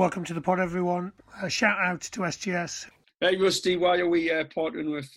Welcome 0.00 0.24
to 0.24 0.32
the 0.32 0.40
pod, 0.40 0.60
everyone. 0.60 1.12
A 1.42 1.50
shout 1.50 1.78
out 1.78 2.00
to 2.00 2.20
SGS. 2.20 2.88
Hey, 3.20 3.36
Rusty, 3.36 3.76
why 3.76 3.98
are 3.98 4.08
we 4.08 4.30
uh, 4.30 4.44
partnering 4.44 4.90
with 4.90 5.10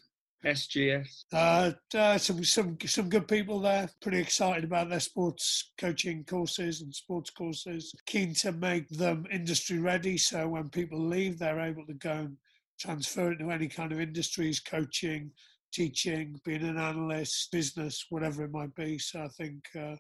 SGS? 0.44 1.24
Uh, 1.32 1.71
uh, 1.96 2.17
some 2.17 2.44
some 2.44 2.78
some 2.85 3.07
good 3.07 3.25
people 3.25 3.61
there. 3.61 3.89
Pretty 4.01 4.19
excited 4.19 4.65
about 4.65 4.89
their 4.89 4.99
sports 4.99 5.71
coaching 5.77 6.25
courses 6.25 6.81
and 6.81 6.93
sports 6.93 7.29
courses. 7.29 7.93
Keen 8.07 8.33
to 8.33 8.51
make 8.51 8.89
them 8.89 9.25
industry 9.31 9.79
ready, 9.79 10.17
so 10.17 10.49
when 10.49 10.68
people 10.68 11.00
leave, 11.00 11.39
they're 11.39 11.61
able 11.61 11.86
to 11.86 11.93
go 11.93 12.11
and 12.11 12.38
transfer 12.77 13.31
it 13.31 13.38
to 13.38 13.52
any 13.52 13.70
kind 13.70 13.93
of 13.93 14.02
industries, 14.02 14.59
coaching, 14.59 15.31
teaching, 15.73 16.39
being 16.43 16.63
an 16.63 16.77
analyst, 16.77 17.52
business, 17.54 18.05
whatever 18.09 18.43
it 18.43 18.52
might 18.52 18.75
be. 18.75 18.97
So 19.00 19.23
I 19.23 19.29
think, 19.29 19.63
uh, 19.77 19.95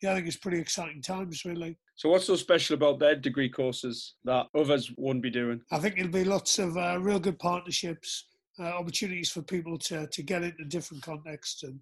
yeah, 0.00 0.12
I 0.12 0.14
think 0.14 0.28
it's 0.28 0.36
pretty 0.36 0.60
exciting 0.60 1.02
times, 1.02 1.44
really. 1.44 1.76
So 2.00 2.08
what's 2.08 2.24
so 2.24 2.36
special 2.36 2.72
about 2.72 2.98
their 2.98 3.14
degree 3.14 3.50
courses 3.50 4.14
that 4.24 4.46
others 4.54 4.90
won't 4.96 5.20
be 5.20 5.28
doing? 5.28 5.60
I 5.70 5.78
think 5.78 5.98
it'll 5.98 6.10
be 6.10 6.24
lots 6.24 6.58
of 6.58 6.74
uh, 6.78 6.98
real 6.98 7.20
good 7.20 7.38
partnerships, 7.38 8.24
uh, 8.58 8.68
opportunities 8.68 9.28
for 9.28 9.42
people 9.42 9.76
to 9.80 10.06
to 10.06 10.22
get 10.22 10.42
into 10.42 10.64
different 10.64 11.02
contexts 11.02 11.62
and 11.62 11.78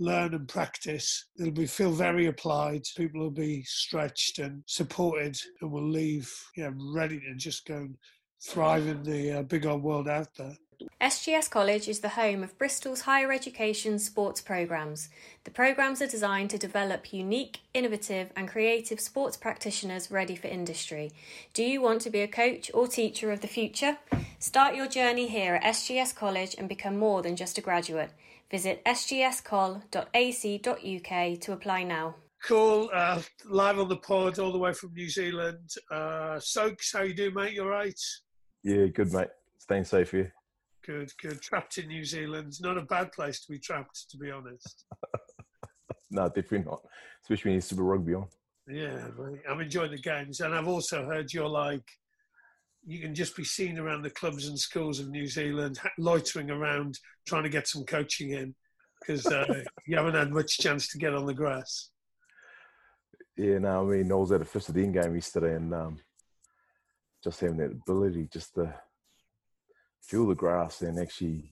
learn 0.00 0.34
and 0.34 0.48
practice. 0.48 1.24
It'll 1.38 1.52
be 1.52 1.66
feel 1.66 1.92
very 1.92 2.26
applied. 2.26 2.82
People 2.96 3.20
will 3.20 3.30
be 3.30 3.62
stretched 3.62 4.40
and 4.40 4.64
supported, 4.66 5.38
and 5.60 5.70
will 5.70 5.88
leave, 5.88 6.28
yeah, 6.56 6.70
ready 6.92 7.20
to 7.20 7.36
just 7.36 7.64
go 7.64 7.76
and 7.76 7.94
thrive 8.40 8.86
in 8.86 9.02
the 9.02 9.32
uh, 9.32 9.42
big 9.42 9.66
old 9.66 9.82
world 9.82 10.08
out 10.08 10.28
there. 10.36 10.56
SGS 11.00 11.50
College 11.50 11.88
is 11.88 12.00
the 12.00 12.10
home 12.10 12.42
of 12.42 12.56
Bristol's 12.56 13.02
higher 13.02 13.32
education 13.32 13.98
sports 13.98 14.40
programmes. 14.40 15.10
The 15.44 15.50
programmes 15.50 16.00
are 16.00 16.06
designed 16.06 16.50
to 16.50 16.58
develop 16.58 17.12
unique, 17.12 17.60
innovative, 17.74 18.32
and 18.34 18.48
creative 18.48 18.98
sports 18.98 19.36
practitioners 19.36 20.10
ready 20.10 20.36
for 20.36 20.48
industry. 20.48 21.12
Do 21.52 21.62
you 21.62 21.82
want 21.82 22.00
to 22.02 22.10
be 22.10 22.20
a 22.20 22.28
coach 22.28 22.70
or 22.72 22.86
teacher 22.86 23.30
of 23.30 23.40
the 23.40 23.46
future? 23.46 23.98
Start 24.38 24.74
your 24.74 24.86
journey 24.86 25.26
here 25.28 25.56
at 25.56 25.74
SGS 25.74 26.14
College 26.14 26.54
and 26.56 26.68
become 26.68 26.96
more 26.98 27.20
than 27.20 27.36
just 27.36 27.58
a 27.58 27.62
graduate. 27.62 28.10
Visit 28.50 28.82
sgscol.ac.uk 28.84 29.80
to 31.40 31.52
apply 31.52 31.82
now. 31.82 32.14
Cool. 32.42 32.88
Uh, 32.92 33.20
live 33.44 33.78
on 33.78 33.88
the 33.88 33.96
pod 33.96 34.38
all 34.38 34.50
the 34.50 34.58
way 34.58 34.72
from 34.72 34.94
New 34.94 35.10
Zealand. 35.10 35.74
Uh, 35.90 36.38
Soaks, 36.40 36.92
how 36.92 37.02
you 37.02 37.14
doing, 37.14 37.34
mate? 37.34 37.52
You 37.52 37.64
all 37.64 37.68
right? 37.68 38.00
Yeah, 38.62 38.86
good, 38.86 39.12
mate. 39.12 39.28
Staying 39.58 39.84
safe 39.84 40.10
here. 40.10 40.32
Good, 40.84 41.12
good. 41.20 41.40
Trapped 41.40 41.78
in 41.78 41.88
New 41.88 42.04
Zealand. 42.04 42.54
Not 42.60 42.78
a 42.78 42.82
bad 42.82 43.12
place 43.12 43.40
to 43.40 43.52
be 43.52 43.58
trapped, 43.58 44.10
to 44.10 44.16
be 44.16 44.30
honest. 44.30 44.84
no, 46.10 46.26
definitely 46.28 46.64
not. 46.64 46.80
Especially 47.22 47.50
when 47.50 47.54
you 47.56 47.60
Super 47.60 47.82
Rugby 47.82 48.14
on. 48.14 48.26
Yeah, 48.68 49.08
I'm 49.48 49.60
enjoying 49.60 49.90
the 49.90 49.98
games. 49.98 50.40
And 50.40 50.54
I've 50.54 50.68
also 50.68 51.04
heard 51.04 51.32
you're 51.32 51.48
like, 51.48 51.84
you 52.86 52.98
can 52.98 53.14
just 53.14 53.36
be 53.36 53.44
seen 53.44 53.78
around 53.78 54.02
the 54.02 54.10
clubs 54.10 54.48
and 54.48 54.58
schools 54.58 55.00
of 55.00 55.10
New 55.10 55.26
Zealand, 55.26 55.78
loitering 55.98 56.50
around, 56.50 56.98
trying 57.26 57.42
to 57.42 57.50
get 57.50 57.68
some 57.68 57.84
coaching 57.84 58.30
in 58.30 58.54
because 59.00 59.26
uh, 59.26 59.62
you 59.86 59.96
haven't 59.96 60.14
had 60.14 60.32
much 60.32 60.58
chance 60.58 60.88
to 60.88 60.98
get 60.98 61.14
on 61.14 61.26
the 61.26 61.34
grass. 61.34 61.90
Yeah, 63.36 63.58
no, 63.58 63.82
I 63.82 63.96
mean, 63.96 64.12
I 64.12 64.14
was 64.14 64.32
at 64.32 64.42
a 64.42 64.44
first 64.44 64.68
of 64.68 64.74
the 64.74 64.84
in 64.84 64.92
game 64.92 65.14
yesterday 65.14 65.56
and 65.56 65.72
um, 65.74 65.98
just 67.22 67.40
having 67.40 67.58
that 67.58 67.72
ability 67.72 68.28
just 68.32 68.54
to 68.54 68.74
feel 70.02 70.26
the 70.26 70.34
grass 70.34 70.82
and 70.82 70.98
actually 70.98 71.50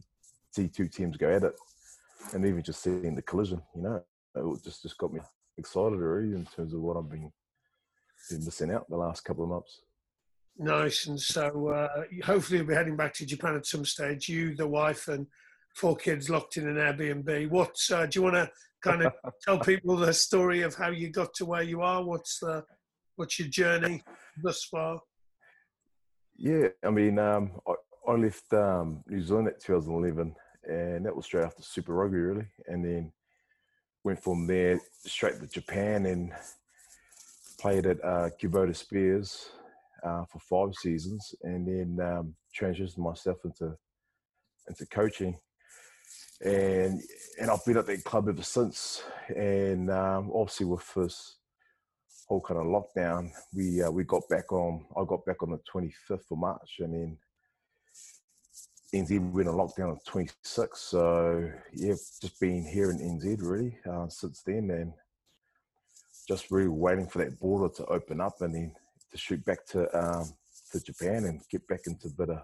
see 0.50 0.68
two 0.68 0.88
teams 0.88 1.16
go 1.16 1.30
at 1.30 1.44
it, 1.44 1.54
and 2.32 2.44
even 2.44 2.62
just 2.62 2.82
seeing 2.82 3.14
the 3.14 3.22
collision, 3.22 3.62
you 3.74 3.82
know, 3.82 4.02
it 4.34 4.64
just 4.64 4.82
just 4.82 4.98
got 4.98 5.12
me 5.12 5.20
excited 5.56 6.00
already 6.00 6.32
in 6.32 6.46
terms 6.56 6.72
of 6.72 6.80
what 6.80 6.96
I've 6.96 7.10
been, 7.10 7.30
been 8.30 8.44
missing 8.44 8.72
out 8.72 8.88
the 8.88 8.96
last 8.96 9.24
couple 9.24 9.44
of 9.44 9.50
months. 9.50 9.80
Nice, 10.56 11.06
and 11.06 11.20
so 11.20 11.68
uh, 11.68 12.02
hopefully 12.24 12.58
you'll 12.58 12.66
be 12.66 12.74
heading 12.74 12.96
back 12.96 13.14
to 13.14 13.26
Japan 13.26 13.54
at 13.54 13.66
some 13.66 13.84
stage. 13.84 14.28
You, 14.28 14.56
the 14.56 14.66
wife, 14.66 15.06
and 15.06 15.26
four 15.76 15.96
kids 15.96 16.28
locked 16.28 16.56
in 16.56 16.68
an 16.68 16.76
Airbnb. 16.76 17.48
What 17.50 17.76
uh, 17.92 18.06
do 18.06 18.18
you 18.18 18.22
want 18.24 18.34
to 18.34 18.50
kind 18.82 19.04
of 19.04 19.12
tell 19.44 19.60
people 19.60 19.96
the 19.96 20.12
story 20.12 20.62
of 20.62 20.74
how 20.74 20.90
you 20.90 21.10
got 21.10 21.32
to 21.34 21.44
where 21.44 21.62
you 21.62 21.82
are? 21.82 22.02
What's 22.02 22.40
the 22.40 22.64
what's 23.14 23.38
your 23.38 23.48
journey 23.48 24.02
thus 24.42 24.64
far? 24.64 25.00
Yeah, 26.38 26.68
I 26.84 26.90
mean, 26.90 27.18
um, 27.18 27.50
I, 27.66 27.74
I 28.08 28.14
left 28.14 28.52
um, 28.52 29.02
New 29.08 29.20
Zealand 29.20 29.48
at 29.48 29.60
2011, 29.60 30.34
and 30.68 31.04
that 31.04 31.14
was 31.14 31.26
straight 31.26 31.44
after 31.44 31.62
Super 31.62 31.94
Rugby, 31.94 32.18
really. 32.18 32.46
And 32.68 32.84
then 32.84 33.12
went 34.04 34.22
from 34.22 34.46
there 34.46 34.80
straight 35.04 35.40
to 35.40 35.48
Japan 35.48 36.06
and 36.06 36.32
played 37.60 37.86
at 37.86 38.02
uh, 38.04 38.30
Kubota 38.40 38.74
Spears 38.74 39.50
uh, 40.04 40.24
for 40.26 40.38
five 40.38 40.76
seasons, 40.76 41.34
and 41.42 41.66
then 41.66 42.06
um, 42.06 42.34
transitioned 42.56 42.98
myself 42.98 43.38
into 43.44 43.76
into 44.68 44.86
coaching. 44.86 45.36
And 46.44 47.02
and 47.40 47.50
I've 47.50 47.64
been 47.64 47.78
at 47.78 47.86
that 47.86 48.04
club 48.04 48.28
ever 48.28 48.44
since. 48.44 49.02
And 49.34 49.90
um, 49.90 50.30
obviously 50.32 50.66
with 50.66 50.94
this 50.94 51.38
whole 52.28 52.40
kind 52.40 52.60
of 52.60 52.66
lockdown, 52.66 53.30
we 53.54 53.82
uh, 53.82 53.90
we 53.90 54.04
got 54.04 54.28
back 54.28 54.52
on. 54.52 54.84
I 54.96 55.04
got 55.06 55.24
back 55.24 55.42
on 55.42 55.50
the 55.50 55.60
25th 55.72 56.30
of 56.30 56.38
March, 56.38 56.76
and 56.80 56.94
then 56.94 57.18
NZ 58.94 59.32
went 59.32 59.48
on 59.48 59.54
lockdown 59.54 59.90
on 59.90 59.98
26. 60.06 60.78
So 60.78 61.50
yeah, 61.74 61.94
just 62.20 62.38
been 62.40 62.66
here 62.66 62.90
in 62.90 62.98
NZ 62.98 63.38
really 63.40 63.78
uh, 63.90 64.08
since 64.08 64.42
then, 64.46 64.70
and 64.70 64.92
just 66.26 66.50
really 66.50 66.68
waiting 66.68 67.06
for 67.06 67.24
that 67.24 67.40
border 67.40 67.72
to 67.76 67.86
open 67.86 68.20
up, 68.20 68.40
and 68.42 68.54
then 68.54 68.72
to 69.10 69.18
shoot 69.18 69.44
back 69.44 69.64
to 69.66 69.88
um, 69.98 70.32
to 70.72 70.80
Japan 70.80 71.24
and 71.24 71.40
get 71.50 71.66
back 71.66 71.80
into 71.86 72.08
a 72.08 72.10
bit 72.10 72.30
of, 72.30 72.42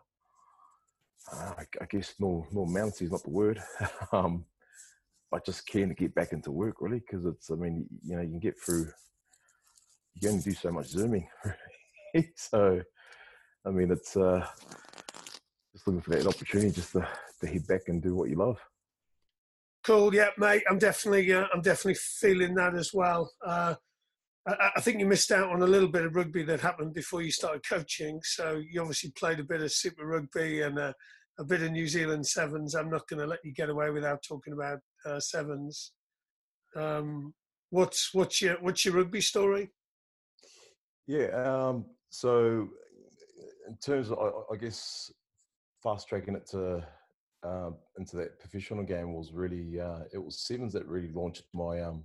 uh, 1.33 1.55
I 1.81 1.85
guess, 1.91 2.15
no 2.19 2.47
normality 2.53 3.05
is 3.05 3.11
not 3.11 3.23
the 3.23 3.31
word. 3.31 3.63
um, 4.13 4.45
but 5.31 5.45
just 5.45 5.67
keen 5.67 5.89
to 5.89 5.95
get 5.95 6.15
back 6.15 6.33
into 6.33 6.51
work 6.51 6.77
really, 6.81 7.01
because 7.01 7.27
it's, 7.27 7.51
I 7.51 7.55
mean, 7.55 7.87
you 8.03 8.17
know, 8.17 8.23
you 8.23 8.31
can 8.31 8.41
get 8.41 8.59
through. 8.59 8.91
You 10.15 10.21
can 10.21 10.29
only 10.31 10.43
do 10.43 10.53
so 10.53 10.71
much 10.71 10.87
zooming, 10.87 11.29
so 12.37 12.81
I 13.65 13.71
mean, 13.71 13.91
it's. 13.91 14.17
Uh, 14.17 14.47
just 15.75 15.87
looking 15.89 16.01
for 16.01 16.11
that 16.11 16.27
opportunity 16.27 16.71
just 16.71 16.93
to, 16.93 17.07
to 17.41 17.47
head 17.47 17.67
back 17.67 17.89
and 17.89 18.01
do 18.01 18.15
what 18.15 18.31
you 18.31 18.37
love. 18.37 18.59
Cool, 19.85 20.15
yeah, 20.15 20.29
mate. 20.39 20.63
I'm 20.71 20.79
definitely, 20.79 21.33
uh, 21.33 21.47
I'm 21.53 21.61
definitely 21.61 21.97
feeling 21.97 22.55
that 22.55 22.75
as 22.75 22.93
well. 22.95 23.31
Uh, 23.45 23.75
I, 24.47 24.81
think 24.81 25.01
you 25.01 25.07
missed 25.07 25.33
out 25.33 25.51
on 25.51 25.63
a 25.63 25.67
little 25.67 25.89
bit 25.89 26.05
of 26.05 26.15
rugby 26.15 26.43
that 26.45 26.61
happened 26.61 26.95
before 26.95 27.23
you 27.23 27.31
started 27.31 27.67
coaching. 27.69 28.21
So 28.23 28.63
you 28.71 28.81
obviously 28.81 29.11
played 29.19 29.41
a 29.41 29.45
bit 29.45 29.63
of 29.63 29.73
Super 29.73 30.07
Rugby 30.07 30.63
and 30.63 30.79
a, 30.79 30.95
a 31.39 31.45
bit 31.45 31.63
of 31.63 31.73
New 31.73 31.89
Zealand 31.89 32.27
Sevens. 32.27 32.75
I'm 32.75 32.91
not 32.91 33.09
going 33.09 33.21
to 33.21 33.27
let 33.27 33.41
you 33.43 33.53
get 33.53 33.71
away 33.71 33.91
without 33.91 34.23
talking 34.27 34.53
about 34.53 34.79
uh, 35.05 35.19
Sevens. 35.19 35.93
Um, 36.77 37.35
what's 37.71 38.13
what's 38.13 38.43
your 38.43 38.57
what's 38.61 38.85
your 38.85 38.95
rugby 38.95 39.21
story? 39.21 39.71
Yeah, 41.07 41.27
um, 41.35 41.85
so 42.09 42.69
in 43.69 43.77
terms 43.85 44.11
of, 44.11 44.19
I, 44.19 44.55
I 44.55 44.57
guess 44.57 45.13
fast 45.83 46.09
tracking 46.09 46.35
it 46.35 46.47
to 46.51 46.85
uh, 47.45 47.71
into 47.99 48.17
that 48.17 48.39
professional 48.41 48.85
game 48.85 49.13
was 49.13 49.33
really 49.33 49.79
uh, 49.79 50.01
it 50.13 50.23
was 50.23 50.41
sevens 50.41 50.73
that 50.73 50.87
really 50.87 51.13
launched 51.13 51.45
my 51.53 51.83
um 51.83 52.05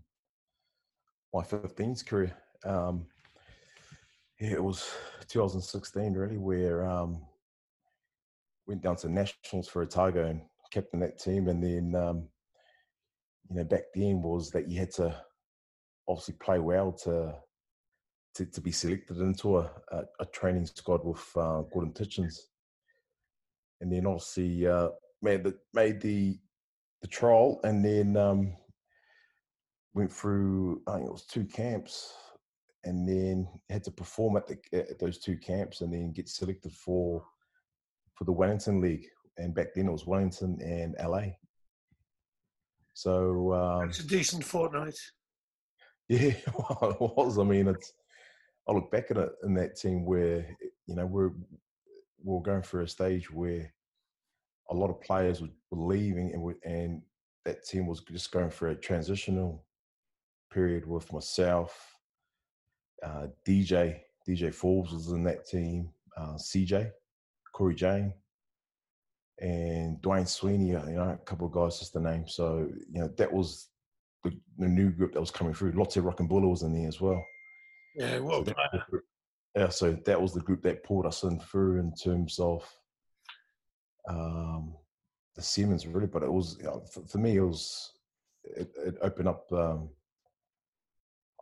my 1.33 1.41
15s 1.41 2.05
career. 2.05 2.35
Um, 2.65 3.05
yeah, 4.39 4.51
it 4.53 4.63
was 4.63 4.89
2016 5.27 6.13
really 6.13 6.37
where 6.37 6.85
um, 6.89 7.21
went 8.67 8.81
down 8.81 8.95
to 8.97 9.09
nationals 9.09 9.67
for 9.67 9.81
Otago 9.83 10.25
and 10.25 10.41
captain 10.71 10.99
that 10.99 11.19
team, 11.19 11.47
and 11.47 11.63
then 11.63 11.95
um, 11.95 12.27
you 13.49 13.57
know 13.57 13.63
back 13.63 13.83
then 13.95 14.21
was 14.21 14.51
that 14.51 14.69
you 14.69 14.79
had 14.79 14.91
to 14.91 15.15
obviously 16.07 16.35
play 16.41 16.59
well 16.59 16.91
to 16.91 17.33
to, 18.35 18.45
to 18.45 18.61
be 18.61 18.71
selected 18.71 19.17
into 19.17 19.57
a, 19.57 19.71
a, 19.91 20.03
a 20.19 20.25
training 20.27 20.65
squad 20.65 21.03
with 21.03 21.25
uh, 21.35 21.61
Gordon 21.73 21.93
Tietjens 21.93 22.37
and 23.81 23.91
then 23.91 24.05
obviously 24.05 24.67
uh, 24.67 24.89
made 25.21 25.43
the 25.43 25.57
made 25.73 26.01
the 26.01 26.37
the 27.01 27.07
trial, 27.07 27.59
and 27.63 27.83
then 27.83 28.17
um, 28.17 28.55
went 29.93 30.11
through. 30.11 30.81
I 30.87 30.95
think 30.95 31.07
it 31.07 31.11
was 31.11 31.25
two 31.25 31.45
camps, 31.45 32.13
and 32.83 33.07
then 33.07 33.47
had 33.69 33.83
to 33.85 33.91
perform 33.91 34.37
at 34.37 34.47
the 34.47 34.57
at 34.73 34.99
those 34.99 35.19
two 35.19 35.37
camps, 35.37 35.81
and 35.81 35.93
then 35.93 36.11
get 36.11 36.29
selected 36.29 36.73
for 36.73 37.23
for 38.15 38.25
the 38.25 38.33
Wellington 38.33 38.81
League. 38.81 39.07
And 39.37 39.55
back 39.55 39.67
then 39.73 39.87
it 39.87 39.91
was 39.91 40.05
Wellington 40.05 40.59
and 40.61 40.95
LA. 41.01 41.27
So 42.93 43.53
um, 43.53 43.89
it's 43.89 43.99
a 43.99 44.07
decent 44.07 44.43
fortnight. 44.43 44.97
Yeah, 46.11 46.33
well, 46.57 46.89
it 46.89 46.99
was. 46.99 47.37
I 47.37 47.43
mean, 47.43 47.67
it's. 47.67 47.93
I 48.69 48.71
look 48.71 48.91
back 48.91 49.09
at 49.09 49.17
it 49.17 49.31
in 49.43 49.55
that 49.55 49.75
team 49.75 50.05
where 50.05 50.45
you 50.85 50.95
know 50.95 51.05
we're 51.05 51.31
we 52.23 52.37
are 52.37 52.41
going 52.41 52.61
through 52.61 52.83
a 52.83 52.87
stage 52.87 53.31
where 53.31 53.73
a 54.69 54.75
lot 54.75 54.91
of 54.91 55.01
players 55.01 55.41
were, 55.41 55.47
leaving 55.71 56.33
and, 56.33 56.55
and 56.63 57.01
that 57.45 57.65
team 57.65 57.87
was 57.87 58.01
just 58.01 58.31
going 58.31 58.49
through 58.49 58.71
a 58.71 58.75
transitional 58.75 59.63
period 60.51 60.85
with 60.85 61.11
myself, 61.13 61.95
uh, 63.03 63.27
DJ, 63.47 63.99
DJ 64.27 64.53
Forbes 64.53 64.91
was 64.91 65.07
in 65.09 65.23
that 65.23 65.47
team, 65.47 65.89
uh, 66.17 66.33
CJ, 66.33 66.91
Cory 67.53 67.75
Jane, 67.75 68.13
and 69.39 70.01
Dwayne 70.01 70.27
Sweeney. 70.27 70.69
You 70.69 70.79
know, 70.79 71.09
a 71.09 71.25
couple 71.25 71.47
of 71.47 71.53
guys 71.53 71.79
just 71.79 71.93
the 71.93 72.01
name. 72.01 72.27
So 72.27 72.69
you 72.91 73.01
know 73.01 73.09
that 73.17 73.31
was 73.31 73.69
the, 74.23 74.31
the 74.57 74.67
new 74.67 74.89
group 74.89 75.13
that 75.13 75.19
was 75.19 75.31
coming 75.31 75.53
through. 75.53 75.71
Lote 75.71 75.93
Raikabula 75.93 76.49
was 76.49 76.63
in 76.63 76.73
there 76.73 76.87
as 76.87 76.99
well. 76.99 77.23
Yeah, 77.99 78.19
what 78.19 78.45
so 78.45 78.53
that, 78.53 78.83
yeah, 79.55 79.69
so 79.69 79.91
that 80.05 80.21
was 80.21 80.33
the 80.33 80.39
group 80.39 80.61
that 80.63 80.85
pulled 80.85 81.05
us 81.05 81.23
in 81.23 81.37
through 81.37 81.79
in 81.79 81.93
terms 81.93 82.39
of 82.39 82.63
um, 84.07 84.73
the 85.35 85.41
Siemens, 85.41 85.85
really. 85.85 86.07
But 86.07 86.23
it 86.23 86.31
was 86.31 86.57
you 86.59 86.65
know, 86.65 86.81
for, 86.91 87.05
for, 87.05 87.17
me, 87.17 87.35
it 87.35 87.41
was 87.41 87.91
it, 88.43 88.71
it 88.85 88.95
opened 89.01 89.27
up. 89.27 89.51
Um, 89.51 89.89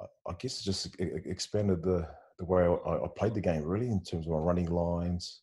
I, 0.01 0.31
I, 0.31 0.33
guess 0.39 0.59
it 0.59 0.63
just 0.63 0.95
expanded 0.99 1.83
the 1.83 2.07
the 2.39 2.45
way 2.45 2.63
I, 2.63 2.89
I, 2.89 3.07
played 3.15 3.35
the 3.35 3.41
game 3.41 3.63
really 3.63 3.87
in 3.87 4.01
terms 4.03 4.25
of 4.25 4.33
my 4.33 4.39
running 4.39 4.71
lines, 4.71 5.41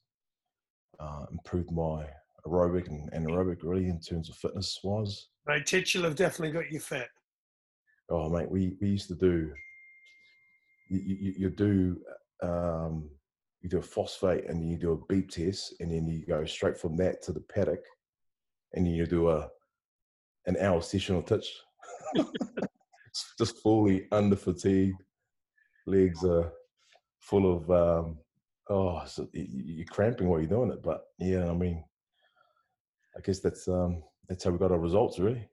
uh, 0.99 1.27
improved 1.31 1.71
my 1.71 2.07
aerobic 2.45 2.89
and 2.89 3.11
anaerobic 3.13 3.59
really 3.63 3.89
in 3.89 4.01
terms 4.01 4.29
of 4.29 4.37
fitness 4.37 4.81
wise. 4.83 5.29
Mate, 5.47 5.65
Titchell 5.65 6.03
have 6.03 6.17
definitely 6.17 6.53
got 6.53 6.73
you 6.73 6.81
fit. 6.81 7.09
Oh 8.11 8.29
mate, 8.29 8.51
we 8.51 8.77
we 8.81 8.89
used 8.89 9.09
to 9.09 9.15
do. 9.15 9.53
You, 10.99 11.35
you, 11.37 11.51
do 11.51 11.99
um, 12.43 13.09
you 13.61 13.69
do 13.69 13.79
a 13.79 13.83
phosphate 13.83 14.47
and 14.49 14.69
you 14.69 14.79
do 14.79 14.93
a 14.93 15.13
beep 15.13 15.31
test 15.31 15.75
and 15.81 15.93
then 15.93 16.07
you 16.07 16.25
go 16.27 16.45
straight 16.45 16.79
from 16.79 16.97
that 16.97 17.23
to 17.23 17.33
the 17.33 17.41
paddock 17.41 17.85
and 18.73 18.87
then 18.87 18.95
you 18.95 19.07
do 19.07 19.29
a 19.31 19.49
an 20.47 20.57
hour 20.61 20.83
session 20.83 21.17
on 21.17 21.25
touch 21.25 21.47
just 23.39 23.57
fully 23.63 24.07
under 24.13 24.37
fatigue. 24.37 24.95
Legs 25.87 26.25
are 26.25 26.53
full 27.21 27.57
of 27.57 27.71
um, 27.71 28.19
oh 28.71 29.03
so 29.07 29.29
you're 29.33 29.87
cramping 29.87 30.29
while 30.29 30.41
you're 30.41 30.49
doing 30.49 30.71
it 30.71 30.83
but 30.83 31.05
yeah 31.19 31.49
i 31.49 31.53
mean 31.53 31.85
i 33.17 33.21
guess 33.21 33.41
that's 33.41 33.69
um 33.69 34.03
that's 34.29 34.45
how 34.45 34.51
we 34.51 34.59
got 34.59 34.73
our 34.73 34.79
results 34.79 35.19
really 35.19 35.47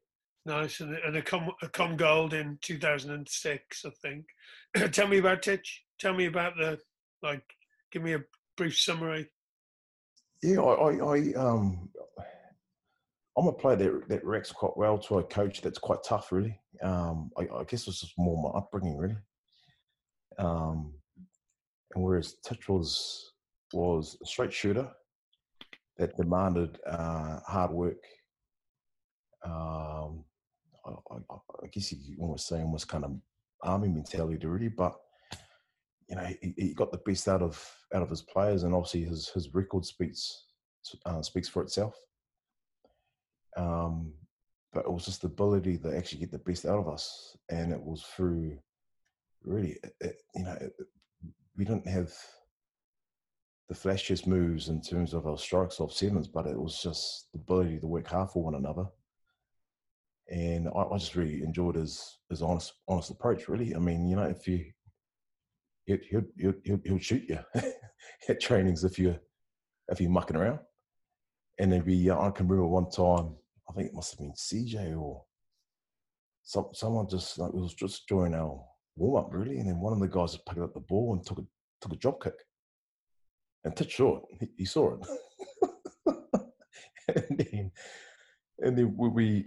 nice 0.45 0.79
and, 0.79 0.95
and 0.95 1.15
a 1.15 1.21
com 1.21 1.51
a 1.61 1.67
com 1.67 1.95
gold 1.95 2.33
in 2.33 2.57
2006 2.61 3.85
i 3.85 3.89
think 4.01 4.25
tell 4.91 5.07
me 5.07 5.19
about 5.19 5.41
titch 5.41 5.83
tell 5.99 6.13
me 6.13 6.25
about 6.25 6.55
the 6.57 6.79
like, 7.23 7.43
give 7.91 8.01
me 8.01 8.13
a 8.13 8.23
brief 8.57 8.77
summary. 8.77 9.29
Yeah, 10.41 10.61
I, 10.61 10.89
I, 10.89 11.15
I 11.15 11.33
um, 11.35 11.89
I'm 13.38 13.47
a 13.47 13.53
player 13.53 13.75
that 13.75 14.09
that 14.09 14.25
reacts 14.25 14.51
quite 14.51 14.75
well 14.75 14.97
to 14.97 15.19
a 15.19 15.23
coach 15.23 15.61
that's 15.61 15.79
quite 15.79 15.99
tough, 16.03 16.31
really. 16.31 16.59
Um, 16.81 17.31
I, 17.38 17.43
I 17.55 17.63
guess 17.63 17.88
it's 17.88 18.01
just 18.01 18.13
more 18.17 18.41
my 18.41 18.57
upbringing, 18.57 18.97
really. 18.97 19.17
Um, 20.39 20.93
and 21.93 22.03
whereas 22.03 22.35
Titch 22.43 22.67
was 22.67 23.33
was 23.73 24.17
a 24.21 24.25
straight 24.25 24.51
shooter 24.51 24.89
that 25.97 26.17
demanded 26.17 26.79
uh, 26.89 27.39
hard 27.45 27.71
work. 27.71 28.03
Um, 29.45 30.23
I, 31.29 31.35
I, 31.63 31.68
guess 31.68 31.91
you 31.91 32.18
almost 32.19 32.47
say 32.47 32.62
almost 32.62 32.88
kind 32.88 33.06
of 33.06 33.12
army 33.62 33.89
mentality, 33.89 34.45
really, 34.45 34.69
but 34.69 34.95
you 36.09 36.15
know, 36.15 36.27
he, 36.41 36.53
he, 36.57 36.73
got 36.73 36.91
the 36.91 36.97
best 37.00 37.27
out 37.27 37.41
of 37.41 37.63
out 37.94 38.01
of 38.01 38.09
his 38.09 38.21
players, 38.21 38.63
and 38.63 38.73
obviously 38.73 39.03
his 39.03 39.29
his 39.29 39.53
record 39.53 39.85
speaks 39.85 40.45
uh, 41.06 41.21
speaks 41.21 41.47
for 41.47 41.62
itself. 41.62 41.95
Um, 43.56 44.13
but 44.73 44.85
it 44.85 44.91
was 44.91 45.06
just 45.06 45.21
the 45.21 45.27
ability 45.27 45.77
to 45.79 45.95
actually 45.95 46.19
get 46.19 46.31
the 46.31 46.39
best 46.39 46.65
out 46.65 46.79
of 46.79 46.88
us, 46.88 47.38
and 47.50 47.71
it 47.71 47.81
was 47.81 48.03
through 48.03 48.57
really, 49.44 49.77
it, 50.00 50.21
you 50.35 50.44
know, 50.44 50.57
it, 50.59 50.74
we 51.57 51.65
didn't 51.65 51.88
have 51.88 52.13
the 53.69 53.75
flashiest 53.75 54.27
moves 54.27 54.69
in 54.69 54.81
terms 54.81 55.13
of 55.13 55.27
our 55.27 55.38
strikes 55.38 55.79
off 55.79 55.94
sevens, 55.94 56.27
but 56.27 56.45
it 56.45 56.57
was 56.57 56.81
just 56.81 57.31
the 57.31 57.39
ability 57.39 57.79
to 57.79 57.88
work 57.88 58.07
hard 58.07 58.29
for 58.29 58.44
one 58.44 58.56
another. 58.56 58.85
And 60.31 60.67
I, 60.69 60.81
I 60.81 60.97
just 60.97 61.15
really 61.15 61.43
enjoyed 61.43 61.75
his 61.75 62.19
his 62.29 62.41
honest 62.41 62.73
honest 62.87 63.11
approach. 63.11 63.47
Really, 63.47 63.75
I 63.75 63.79
mean, 63.79 64.07
you 64.07 64.15
know, 64.15 64.23
if 64.23 64.47
you 64.47 64.65
he'll 65.85 65.97
he'll 66.37 66.53
he'll, 66.63 66.79
he'll 66.83 66.99
shoot 66.99 67.23
you 67.27 67.39
at 68.29 68.41
trainings 68.41 68.83
if 68.83 68.97
you 68.97 69.19
if 69.89 69.99
you're 69.99 70.09
mucking 70.09 70.37
around. 70.37 70.59
And 71.59 71.71
then 71.71 71.83
we, 71.85 72.09
uh, 72.09 72.19
I 72.19 72.31
can 72.31 72.47
remember 72.47 72.67
one 72.67 72.89
time, 72.89 73.35
I 73.69 73.73
think 73.73 73.89
it 73.89 73.93
must 73.93 74.13
have 74.13 74.19
been 74.19 74.33
CJ 74.33 74.99
or 74.99 75.23
some, 76.43 76.67
someone 76.73 77.07
just 77.09 77.37
like 77.37 77.53
it 77.53 77.59
was 77.59 77.73
just 77.73 78.07
during 78.07 78.33
our 78.33 78.63
warm 78.95 79.23
up 79.23 79.33
really, 79.33 79.59
and 79.59 79.69
then 79.69 79.79
one 79.79 79.93
of 79.93 79.99
the 79.99 80.07
guys 80.07 80.31
just 80.33 80.45
picked 80.45 80.59
up 80.59 80.73
the 80.73 80.79
ball 80.79 81.13
and 81.13 81.25
took 81.25 81.39
a 81.39 81.43
took 81.81 81.93
a 81.93 81.97
drop 81.97 82.23
kick, 82.23 82.33
and 83.63 83.75
touched 83.75 83.91
short. 83.91 84.23
He, 84.39 84.47
he 84.57 84.65
saw 84.65 84.95
it, 84.95 85.07
and 87.15 87.37
then 87.37 87.71
and 88.59 88.77
then 88.77 88.95
we 88.97 89.45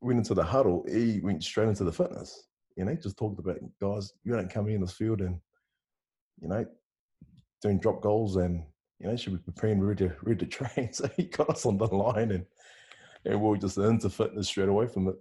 went 0.00 0.18
into 0.18 0.34
the 0.34 0.42
huddle. 0.42 0.84
He 0.88 1.20
went 1.22 1.42
straight 1.42 1.68
into 1.68 1.84
the 1.84 1.92
fitness. 1.92 2.48
You 2.76 2.84
know, 2.84 2.94
just 2.94 3.16
talked 3.16 3.38
about 3.38 3.58
guys. 3.80 4.12
You 4.24 4.34
don't 4.34 4.52
come 4.52 4.68
in 4.68 4.80
this 4.80 4.92
field 4.92 5.20
and 5.20 5.40
you 6.40 6.48
know, 6.48 6.66
doing 7.62 7.78
drop 7.78 8.02
goals 8.02 8.36
and, 8.36 8.62
you 8.98 9.08
know, 9.08 9.16
should 9.16 9.32
be 9.32 9.52
preparing 9.52 9.80
ready 9.80 10.08
to, 10.08 10.14
ready 10.22 10.44
to 10.44 10.46
train. 10.64 10.92
So 10.92 11.08
he 11.16 11.24
got 11.24 11.50
us 11.50 11.66
on 11.66 11.78
the 11.78 11.86
line 11.86 12.32
and, 12.32 12.46
and 13.24 13.40
we 13.40 13.48
were 13.48 13.56
just 13.56 13.78
into 13.78 14.10
fitness 14.10 14.48
straight 14.48 14.68
away 14.68 14.86
from 14.86 15.08
it. 15.08 15.16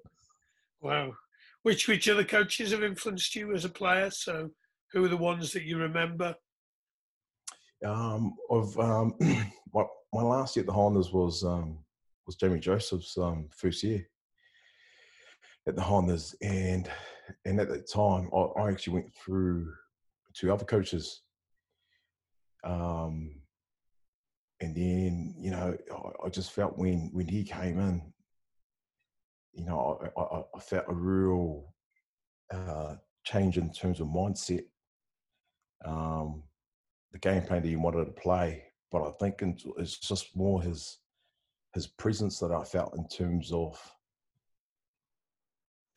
Wow. 0.82 1.14
Which, 1.64 1.88
which 1.88 2.10
other 2.10 2.24
coaches 2.24 2.72
have 2.72 2.84
influenced 2.84 3.36
you 3.36 3.54
as 3.54 3.66
a 3.66 3.70
player? 3.70 4.12
So 4.12 4.50
who 4.92 5.06
are 5.06 5.10
the 5.10 5.18
ones 5.18 5.52
that 5.54 5.64
you 5.64 5.78
remember? 5.78 6.36
Um, 7.84 8.36
of 8.50 8.78
um, 8.80 9.16
my, 9.74 9.84
my 10.14 10.22
last 10.22 10.56
year 10.56 10.62
at 10.62 10.68
the 10.68 10.74
Hondas 10.74 11.14
was 11.14 11.44
um, 11.44 11.80
was 12.26 12.36
Jamie 12.36 12.60
Joseph's 12.60 13.18
um, 13.18 13.48
first 13.52 13.84
year 13.84 14.08
at 15.68 15.76
the 15.76 15.82
Hondas, 15.82 16.36
and 16.42 16.90
and 17.46 17.60
at 17.60 17.70
that 17.70 17.90
time 17.92 18.30
I, 18.34 18.62
I 18.62 18.72
actually 18.72 18.94
went 18.94 19.14
through 19.14 19.72
to 20.36 20.54
other 20.54 20.66
coaches. 20.66 21.22
Um, 22.64 23.42
and 24.62 24.76
then 24.76 25.36
you 25.38 25.52
know, 25.52 25.78
I, 25.92 26.26
I, 26.26 26.30
just 26.30 26.52
felt 26.52 26.78
when 26.78 27.10
when 27.14 27.28
he 27.28 27.44
came 27.44 27.80
in, 27.80 28.02
you 29.54 29.66
know, 29.66 30.00
I, 30.18 30.20
I, 30.20 30.44
I 30.56 30.60
felt 30.60 30.86
a 30.88 30.94
real 30.94 31.74
uh, 32.54 32.96
change 33.24 33.58
in 33.58 33.72
terms 33.72 34.00
of 34.00 34.08
mindset, 34.08 34.66
um, 35.84 36.44
the 37.12 37.20
game 37.20 37.44
plan 37.44 37.62
that 37.62 37.68
he 37.68 37.76
wanted 37.76 38.06
to 38.06 38.12
play. 38.12 38.64
But 38.92 39.08
I 39.08 39.12
think 39.20 39.44
it's 39.78 39.98
just 40.00 40.36
more 40.36 40.62
his 40.62 41.00
his 41.74 41.88
presence 41.88 42.40
that 42.40 42.52
I 42.52 42.64
felt 42.64 42.96
in 42.98 43.08
terms 43.08 43.52
of 43.52 43.78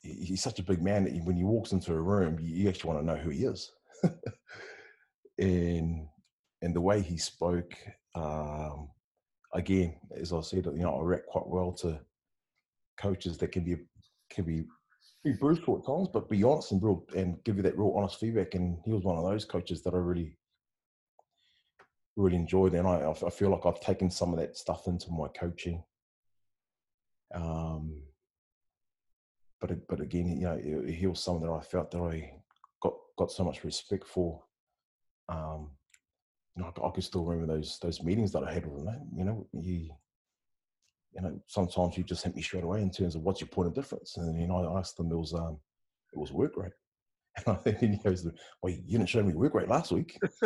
he's 0.00 0.42
such 0.42 0.58
a 0.58 0.64
big 0.64 0.82
man 0.82 1.04
that 1.04 1.24
when 1.24 1.36
he 1.36 1.44
walks 1.44 1.72
into 1.72 1.92
a 1.92 2.00
room, 2.00 2.38
you 2.40 2.68
actually 2.68 2.92
want 2.92 3.00
to 3.00 3.06
know 3.06 3.20
who 3.20 3.30
he 3.30 3.44
is. 3.44 3.72
and 5.38 6.06
and 6.62 6.74
the 6.74 6.80
way 6.80 7.00
he 7.00 7.16
spoke, 7.16 7.72
um, 8.14 8.88
again, 9.54 9.94
as 10.16 10.32
I 10.32 10.40
said, 10.40 10.66
you 10.66 10.82
know, 10.82 10.98
I 10.98 11.02
react 11.02 11.26
quite 11.26 11.46
well 11.46 11.72
to 11.80 12.00
coaches 13.00 13.38
that 13.38 13.52
can 13.52 13.64
be 13.64 13.76
can 14.30 14.44
be 14.44 14.64
be 15.24 15.32
brutal 15.32 15.78
at 15.78 15.86
times, 15.86 16.08
but 16.12 16.28
be 16.28 16.44
honest 16.44 16.72
and 16.72 16.82
real 16.82 17.04
and 17.16 17.42
give 17.44 17.56
you 17.56 17.62
that 17.62 17.78
real 17.78 17.94
honest 17.96 18.20
feedback. 18.20 18.54
And 18.54 18.78
he 18.84 18.92
was 18.92 19.04
one 19.04 19.18
of 19.18 19.24
those 19.24 19.44
coaches 19.44 19.82
that 19.82 19.94
I 19.94 19.98
really 19.98 20.36
really 22.16 22.36
enjoyed, 22.36 22.74
and 22.74 22.86
I 22.86 23.10
I 23.10 23.30
feel 23.30 23.50
like 23.50 23.66
I've 23.66 23.80
taken 23.80 24.10
some 24.10 24.32
of 24.32 24.38
that 24.38 24.56
stuff 24.56 24.86
into 24.86 25.10
my 25.10 25.28
coaching. 25.28 25.82
Um, 27.34 28.02
but 29.60 29.70
but 29.88 30.00
again, 30.00 30.28
you 30.28 30.46
know, 30.46 30.82
he 30.86 31.06
was 31.06 31.20
someone 31.20 31.48
that 31.48 31.52
I 31.52 31.60
felt 31.60 31.90
that 31.90 32.00
I 32.00 32.32
got 32.82 32.94
got 33.18 33.30
so 33.30 33.44
much 33.44 33.64
respect 33.64 34.06
for. 34.06 34.42
Um, 35.28 35.70
you 36.56 36.62
know, 36.62 36.72
I, 36.82 36.86
I 36.86 36.90
can 36.90 37.02
still 37.02 37.24
remember 37.24 37.54
those 37.54 37.78
those 37.80 38.02
meetings 38.02 38.32
that 38.32 38.44
I 38.44 38.52
had 38.52 38.66
with 38.66 38.84
him. 38.84 39.08
You 39.14 39.24
know, 39.24 39.46
you 39.52 39.90
you 41.14 41.22
know, 41.22 41.40
sometimes 41.46 41.96
you 41.96 42.04
just 42.04 42.24
hit 42.24 42.36
me 42.36 42.42
straight 42.42 42.64
away 42.64 42.82
in 42.82 42.90
terms 42.90 43.14
of 43.14 43.22
what's 43.22 43.40
your 43.40 43.48
point 43.48 43.68
of 43.68 43.74
difference. 43.74 44.16
And 44.16 44.40
you 44.40 44.46
know, 44.46 44.74
I 44.74 44.78
asked 44.78 44.98
him 44.98 45.10
it 45.10 45.16
was 45.16 45.34
um, 45.34 45.58
it 46.12 46.18
was 46.18 46.32
work 46.32 46.56
rate. 46.56 46.72
And 47.46 47.56
I 47.56 47.60
think 47.62 47.78
he 47.78 47.96
goes, 47.98 48.26
"Well, 48.62 48.72
you 48.72 48.98
didn't 48.98 49.08
show 49.08 49.22
me 49.22 49.32
work 49.32 49.54
rate 49.54 49.68
last 49.68 49.92
week." 49.92 50.18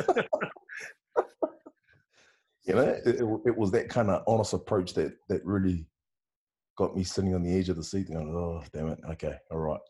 you 2.65 2.75
know, 2.75 2.83
it, 2.83 3.07
it, 3.07 3.25
it, 3.47 3.57
was 3.57 3.71
that 3.71 3.89
kind 3.89 4.11
of 4.11 4.23
honest 4.27 4.53
approach 4.53 4.93
that 4.95 5.15
that 5.29 5.45
really 5.45 5.87
got 6.77 6.97
me 6.97 7.05
sitting 7.05 7.35
on 7.35 7.43
the 7.43 7.57
edge 7.57 7.69
of 7.69 7.77
the 7.77 7.85
seat, 7.85 8.11
going, 8.11 8.29
"Oh, 8.29 8.63
damn 8.73 8.89
it, 8.89 9.01
okay, 9.11 9.37
all 9.51 9.59
right." 9.59 9.81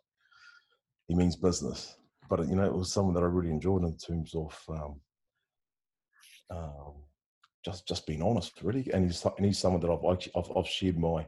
He 1.08 1.14
means 1.14 1.36
business 1.36 1.96
but 2.32 2.48
you 2.48 2.56
know, 2.56 2.64
it 2.64 2.72
was 2.72 2.90
someone 2.90 3.12
that 3.12 3.22
I 3.22 3.26
really 3.26 3.50
enjoyed 3.50 3.84
in 3.84 3.94
terms 3.98 4.34
of 4.34 4.58
um, 4.70 5.00
um, 6.50 6.94
just 7.62 7.86
just 7.86 8.06
being 8.06 8.22
honest, 8.22 8.62
really. 8.62 8.90
And 8.90 9.04
he's 9.04 9.22
and 9.24 9.44
he's 9.44 9.58
someone 9.58 9.82
that 9.82 9.90
I've 9.90 10.10
actually, 10.10 10.32
I've, 10.34 10.50
I've 10.56 10.66
shared 10.66 10.98
my 10.98 11.26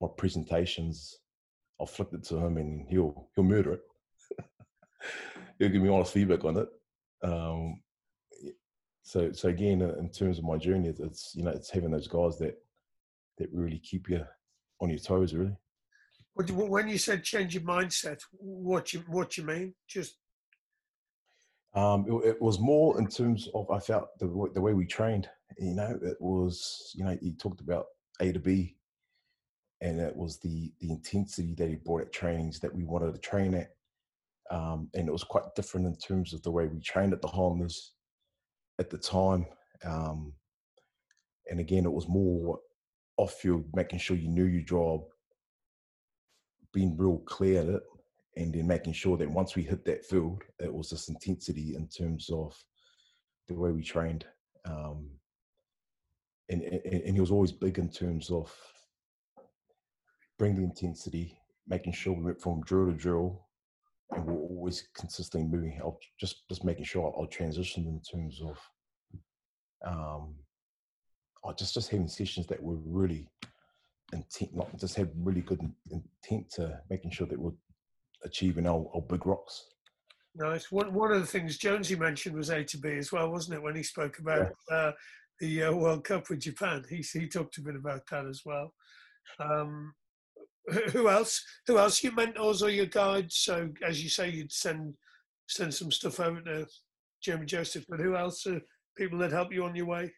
my 0.00 0.08
presentations. 0.16 1.18
I've 1.78 1.90
flipped 1.90 2.14
it 2.14 2.24
to 2.24 2.38
him, 2.38 2.56
and 2.56 2.88
he'll 2.88 3.28
he'll 3.34 3.44
murder 3.44 3.74
it. 3.74 3.82
he'll 5.58 5.68
give 5.68 5.82
me 5.82 5.90
honest 5.90 6.14
feedback 6.14 6.46
on 6.46 6.56
it. 6.56 6.68
Um, 7.22 7.82
so 9.02 9.32
so 9.32 9.50
again, 9.50 9.82
in 9.82 10.08
terms 10.08 10.38
of 10.38 10.44
my 10.44 10.56
journey, 10.56 10.94
it's 10.98 11.32
you 11.34 11.44
know 11.44 11.50
it's 11.50 11.68
having 11.68 11.90
those 11.90 12.08
guys 12.08 12.38
that 12.38 12.56
that 13.36 13.52
really 13.52 13.80
keep 13.80 14.08
you 14.08 14.24
on 14.82 14.90
your 14.90 14.98
toes, 14.98 15.32
really. 15.32 15.56
When 16.34 16.88
you 16.88 16.98
said 16.98 17.22
change 17.22 17.54
your 17.54 17.62
mindset, 17.62 18.20
what 18.32 18.92
you 18.92 19.00
what 19.06 19.36
you 19.36 19.44
mean? 19.44 19.74
Just 19.86 20.16
um, 21.74 22.04
it, 22.08 22.28
it, 22.28 22.42
was 22.42 22.58
more 22.58 22.98
in 22.98 23.06
terms 23.06 23.48
of 23.54 23.70
I 23.70 23.78
felt 23.78 24.08
the 24.18 24.26
the 24.54 24.60
way 24.60 24.72
we 24.72 24.86
trained. 24.86 25.28
You 25.58 25.74
know, 25.74 25.98
it 26.02 26.16
was 26.20 26.92
you 26.94 27.04
know 27.04 27.16
he 27.20 27.34
talked 27.34 27.60
about 27.60 27.86
A 28.20 28.32
to 28.32 28.40
B, 28.40 28.76
and 29.82 30.00
it 30.00 30.16
was 30.16 30.38
the 30.40 30.72
the 30.80 30.90
intensity 30.90 31.54
that 31.58 31.68
he 31.68 31.76
brought 31.76 32.02
at 32.02 32.12
trainings 32.12 32.58
that 32.60 32.74
we 32.74 32.84
wanted 32.84 33.12
to 33.12 33.20
train 33.20 33.54
at, 33.54 33.70
um, 34.50 34.88
and 34.94 35.06
it 35.06 35.12
was 35.12 35.24
quite 35.24 35.44
different 35.54 35.86
in 35.86 35.96
terms 35.96 36.32
of 36.32 36.42
the 36.42 36.50
way 36.50 36.66
we 36.66 36.80
trained 36.80 37.12
at 37.12 37.20
the 37.20 37.28
Highlanders 37.28 37.92
at 38.78 38.88
the 38.88 38.98
time. 38.98 39.46
Um, 39.84 40.32
and 41.50 41.60
again, 41.60 41.84
it 41.84 41.92
was 41.92 42.08
more 42.08 42.58
off 43.16 43.34
field, 43.34 43.64
making 43.74 43.98
sure 43.98 44.16
you 44.16 44.28
knew 44.28 44.44
your 44.44 44.62
job, 44.62 45.02
being 46.72 46.96
real 46.96 47.18
clear 47.18 47.60
at 47.60 47.68
it, 47.68 47.82
and 48.36 48.54
then 48.54 48.66
making 48.66 48.94
sure 48.94 49.16
that 49.16 49.30
once 49.30 49.54
we 49.54 49.62
hit 49.62 49.84
that 49.84 50.04
field, 50.04 50.42
it 50.58 50.72
was 50.72 50.90
this 50.90 51.08
intensity 51.08 51.74
in 51.76 51.86
terms 51.88 52.30
of 52.32 52.56
the 53.48 53.54
way 53.54 53.70
we 53.70 53.82
trained. 53.82 54.24
Um, 54.64 55.10
and, 56.48 56.62
and, 56.62 56.84
and 56.84 57.14
he 57.14 57.20
was 57.20 57.30
always 57.30 57.52
big 57.52 57.78
in 57.78 57.90
terms 57.90 58.30
of 58.30 58.54
bring 60.38 60.54
the 60.54 60.62
intensity, 60.62 61.38
making 61.68 61.92
sure 61.92 62.14
we 62.14 62.24
went 62.24 62.40
from 62.40 62.62
drill 62.62 62.86
to 62.86 62.92
drill, 62.92 63.46
and 64.10 64.24
we're 64.26 64.34
always 64.34 64.88
consistently 64.94 65.48
moving. 65.48 65.78
I'll 65.80 65.98
just 66.18 66.48
just 66.48 66.64
making 66.64 66.84
sure 66.84 67.14
I'll 67.16 67.26
transition 67.26 67.86
in 67.86 68.00
terms 68.00 68.40
of 68.42 68.58
um, 69.86 70.34
Just 71.58 71.74
just 71.74 71.90
having 71.90 72.08
sessions 72.08 72.46
that 72.46 72.62
were 72.62 72.76
really 72.76 73.28
intent, 74.12 74.54
not 74.54 74.78
just 74.78 74.94
had 74.94 75.10
really 75.16 75.40
good 75.40 75.60
intent 75.90 76.50
to 76.52 76.80
making 76.88 77.10
sure 77.10 77.26
that 77.26 77.38
we're 77.38 77.52
achieving 78.24 78.66
our, 78.66 78.88
our 78.94 79.02
big 79.02 79.26
rocks. 79.26 79.66
Nice. 80.34 80.72
One 80.72 80.94
one 80.94 81.12
of 81.12 81.20
the 81.20 81.26
things 81.26 81.58
Jonesy 81.58 81.96
mentioned 81.96 82.36
was 82.36 82.50
A 82.50 82.64
to 82.64 82.78
B 82.78 82.90
as 82.96 83.12
well, 83.12 83.30
wasn't 83.30 83.56
it? 83.56 83.62
When 83.62 83.76
he 83.76 83.82
spoke 83.82 84.18
about 84.18 84.52
yeah. 84.70 84.76
uh, 84.76 84.92
the 85.40 85.62
uh, 85.64 85.72
World 85.72 86.04
Cup 86.04 86.30
with 86.30 86.40
Japan, 86.40 86.84
he 86.88 87.04
he 87.12 87.28
talked 87.28 87.58
a 87.58 87.62
bit 87.62 87.76
about 87.76 88.02
that 88.10 88.26
as 88.26 88.42
well. 88.44 88.72
Um, 89.38 89.94
who 90.92 91.08
else? 91.08 91.44
Who 91.66 91.78
else? 91.78 92.02
Your 92.02 92.14
mentors 92.14 92.62
or 92.62 92.70
your 92.70 92.86
guides? 92.86 93.36
So 93.38 93.70
as 93.86 94.02
you 94.02 94.08
say, 94.08 94.30
you'd 94.30 94.52
send 94.52 94.94
send 95.48 95.74
some 95.74 95.90
stuff 95.90 96.20
over 96.20 96.40
to 96.40 96.66
Jamie 97.22 97.46
Joseph, 97.46 97.84
but 97.88 98.00
who 98.00 98.16
else? 98.16 98.46
Are 98.46 98.60
people 98.96 99.18
that 99.18 99.32
help 99.32 99.52
you 99.52 99.64
on 99.64 99.74
your 99.74 99.86
way? 99.86 100.12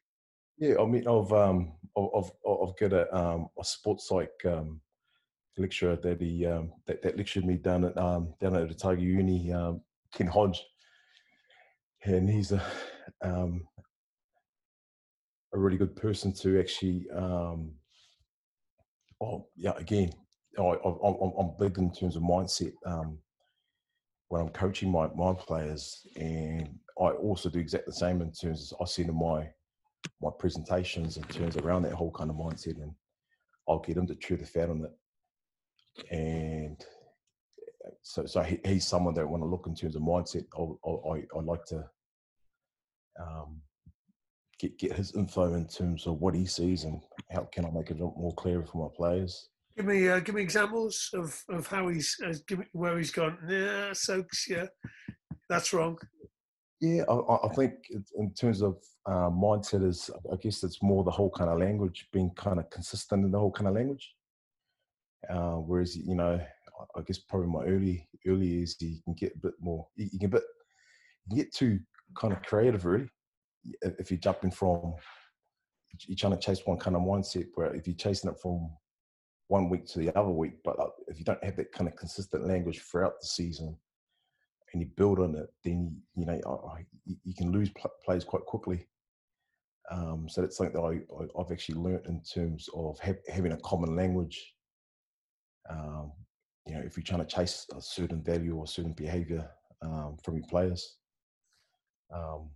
Yeah, 0.59 0.77
I 0.81 0.87
mean, 0.87 1.07
I've 1.09 1.33
um, 1.33 1.73
I've 1.97 2.31
I've 2.47 2.77
got 2.79 2.93
a 2.93 3.15
um, 3.17 3.49
a 3.59 3.65
sports 3.65 4.09
psych 4.09 4.31
um, 4.45 4.81
lecturer 5.59 5.97
that 5.97 6.21
he 6.21 6.47
um, 6.47 6.73
that, 6.87 7.03
that 7.03 7.17
lectured 7.17 7.45
me 7.45 7.57
down 7.57 7.85
at 7.85 7.97
um, 7.99 8.35
down 8.41 8.55
at 8.57 8.71
Otago 8.71 9.01
Uni, 9.01 9.53
um, 9.53 9.81
Ken 10.13 10.29
Hodge, 10.29 10.65
and 12.05 12.31
he's 12.31 12.53
a 12.53 12.63
um, 13.23 13.67
a 15.53 15.59
really 15.59 15.77
good 15.77 15.97
person 15.97 16.33
to 16.35 16.61
actually. 16.61 17.07
Um, 17.11 17.73
oh 19.21 19.49
yeah, 19.57 19.73
again, 19.77 20.13
I, 20.59 20.63
I, 20.63 21.41
I'm 21.41 21.51
big 21.59 21.79
in 21.79 21.93
terms 21.93 22.15
of 22.17 22.23
mindset. 22.23 22.73
Um, 22.87 23.19
when 24.29 24.43
I'm 24.43 24.51
coaching 24.51 24.91
my 24.91 25.09
my 25.17 25.33
players, 25.35 26.07
and 26.17 26.79
I 27.01 27.11
also 27.11 27.49
do 27.49 27.59
exactly 27.59 27.91
the 27.91 27.99
same 27.99 28.23
in 28.23 28.31
terms 28.31 28.73
of 28.73 28.83
I 28.83 28.85
send 28.89 29.09
them 29.09 29.19
my 29.19 29.49
my 30.21 30.31
presentations 30.39 31.17
and 31.17 31.29
turns 31.29 31.57
around 31.57 31.83
that 31.83 31.93
whole 31.93 32.11
kind 32.11 32.31
of 32.31 32.37
mindset, 32.37 32.81
and 32.83 32.93
I'll 33.69 33.81
get 33.81 33.97
him 33.97 34.07
to 34.07 34.15
chew 34.15 34.37
the 34.37 34.47
fat 34.47 34.71
on 34.71 34.85
it. 34.85 36.15
And 36.15 36.85
so, 38.03 38.27
so 38.27 38.43
he, 38.43 38.59
he's 38.65 38.87
someone 38.87 39.15
that 39.15 39.23
I 39.23 39.25
look 39.25 39.67
in 39.67 39.75
terms 39.75 39.97
of 39.97 40.03
mindset, 40.03 40.45
I 40.57 41.11
I, 41.11 41.39
I 41.39 41.43
like 41.43 41.65
to 41.67 41.85
um, 43.21 43.61
get 44.59 44.79
get 44.79 44.93
his 44.93 45.15
info 45.15 45.55
in 45.55 45.67
terms 45.67 46.07
of 46.07 46.21
what 46.21 46.35
he 46.35 46.47
sees 46.47 46.85
and 46.85 47.01
how 47.31 47.49
can 47.53 47.65
I 47.65 47.71
make 47.71 47.91
it 47.91 47.99
more 47.99 48.35
clear 48.35 48.63
for 48.65 48.89
my 48.89 48.95
players. 48.97 49.49
Give 49.77 49.87
me 49.87 50.09
uh, 50.09 50.21
give 50.21 50.35
me 50.35 50.43
examples 50.43 51.11
of, 51.15 51.43
of 51.49 51.67
how 51.67 51.89
he's 51.89 52.17
uh, 52.25 52.35
give 52.47 52.61
me 52.61 52.67
where 52.73 52.97
he's 52.97 53.11
gone. 53.11 53.39
Yeah, 53.49 53.93
Soaks. 53.93 54.49
Yeah, 54.49 54.67
that's 55.49 55.73
wrong. 55.73 55.99
Yeah, 56.81 57.05
I, 57.09 57.47
I 57.47 57.49
think 57.55 57.75
in 58.17 58.33
terms 58.35 58.63
of 58.63 58.77
uh, 59.07 59.31
mindset 59.31 59.87
is, 59.87 60.11
I 60.33 60.37
guess 60.37 60.63
it's 60.63 60.83
more 60.83 61.05
the 61.05 61.11
whole 61.11 61.31
kind 61.31 61.51
of 61.51 61.59
language 61.59 62.09
being 62.13 62.31
kind 62.37 62.59
of 62.59 62.69
consistent 62.71 63.25
in 63.25 63.31
the 63.31 63.39
whole 63.39 63.53
kind 63.53 63.69
of 63.69 63.75
language. 63.75 64.15
Uh, 65.31 65.57
whereas 65.57 65.97
you 65.97 66.15
know, 66.15 66.41
I 66.97 67.01
guess 67.03 67.19
probably 67.19 67.49
my 67.49 67.65
early 67.65 68.09
early 68.27 68.47
years, 68.47 68.77
you 68.81 68.99
can 69.05 69.15
get 69.15 69.35
a 69.37 69.39
bit 69.39 69.55
more. 69.61 69.87
You, 69.97 70.09
you 70.13 70.19
can 70.19 70.31
bit 70.31 70.43
you 71.31 71.37
get 71.37 71.55
too 71.55 71.81
kind 72.19 72.33
of 72.33 72.43
creative, 72.43 72.85
really. 72.85 73.09
If 73.83 74.11
you're 74.11 74.21
jumping 74.21 74.51
from, 74.51 74.95
you're 76.07 76.17
trying 76.17 76.35
to 76.35 76.39
chase 76.39 76.61
one 76.67 76.79
kind 76.79 76.97
of 76.97 77.03
mindset. 77.03 77.47
Where 77.55 77.75
if 77.75 77.87
you're 77.87 77.97
chasing 77.97 78.31
it 78.31 78.37
from 78.43 78.69
one 79.49 79.71
week 79.71 79.87
to 79.87 79.99
the 79.99 80.17
other 80.19 80.31
week. 80.31 80.55
But 80.65 80.79
uh, 80.79 80.89
if 81.09 81.19
you 81.19 81.25
don't 81.25 81.43
have 81.45 81.57
that 81.57 81.73
kind 81.73 81.89
of 81.89 81.97
consistent 81.97 82.47
language 82.47 82.81
throughout 82.81 83.15
the 83.21 83.27
season 83.27 83.77
and 84.75 84.83
you 84.83 84.89
build 84.97 85.21
on 85.21 85.35
it, 85.37 85.49
then 85.65 85.97
you 86.17 86.27
know 86.27 86.39
you 87.07 87.35
can 87.35 87.51
lose 87.53 87.71
players 88.05 88.25
quite 88.25 88.45
quickly. 88.45 88.87
Um, 89.91 90.29
so 90.29 90.41
that's 90.41 90.57
something 90.57 90.75
that 90.75 90.83
I, 90.83 91.39
have 91.39 91.53
actually 91.53 91.77
learned 91.77 92.07
in 92.07 92.21
terms 92.23 92.69
of 92.75 92.99
having 93.29 93.53
a 93.53 93.57
common 93.59 93.95
language. 93.95 94.55
Um, 95.71 96.13
you 96.67 96.75
know, 96.75 96.81
if 96.81 96.97
you're 96.97 97.05
trying 97.05 97.25
to 97.25 97.27
chase 97.27 97.67
a 97.77 97.81
certain 97.81 98.23
value 98.23 98.57
or 98.57 98.67
certain 98.67 98.95
behavior 98.95 99.49
um, 99.83 100.17
from 100.25 100.37
your 100.37 100.47
players. 100.47 100.97
Um, 102.13 102.51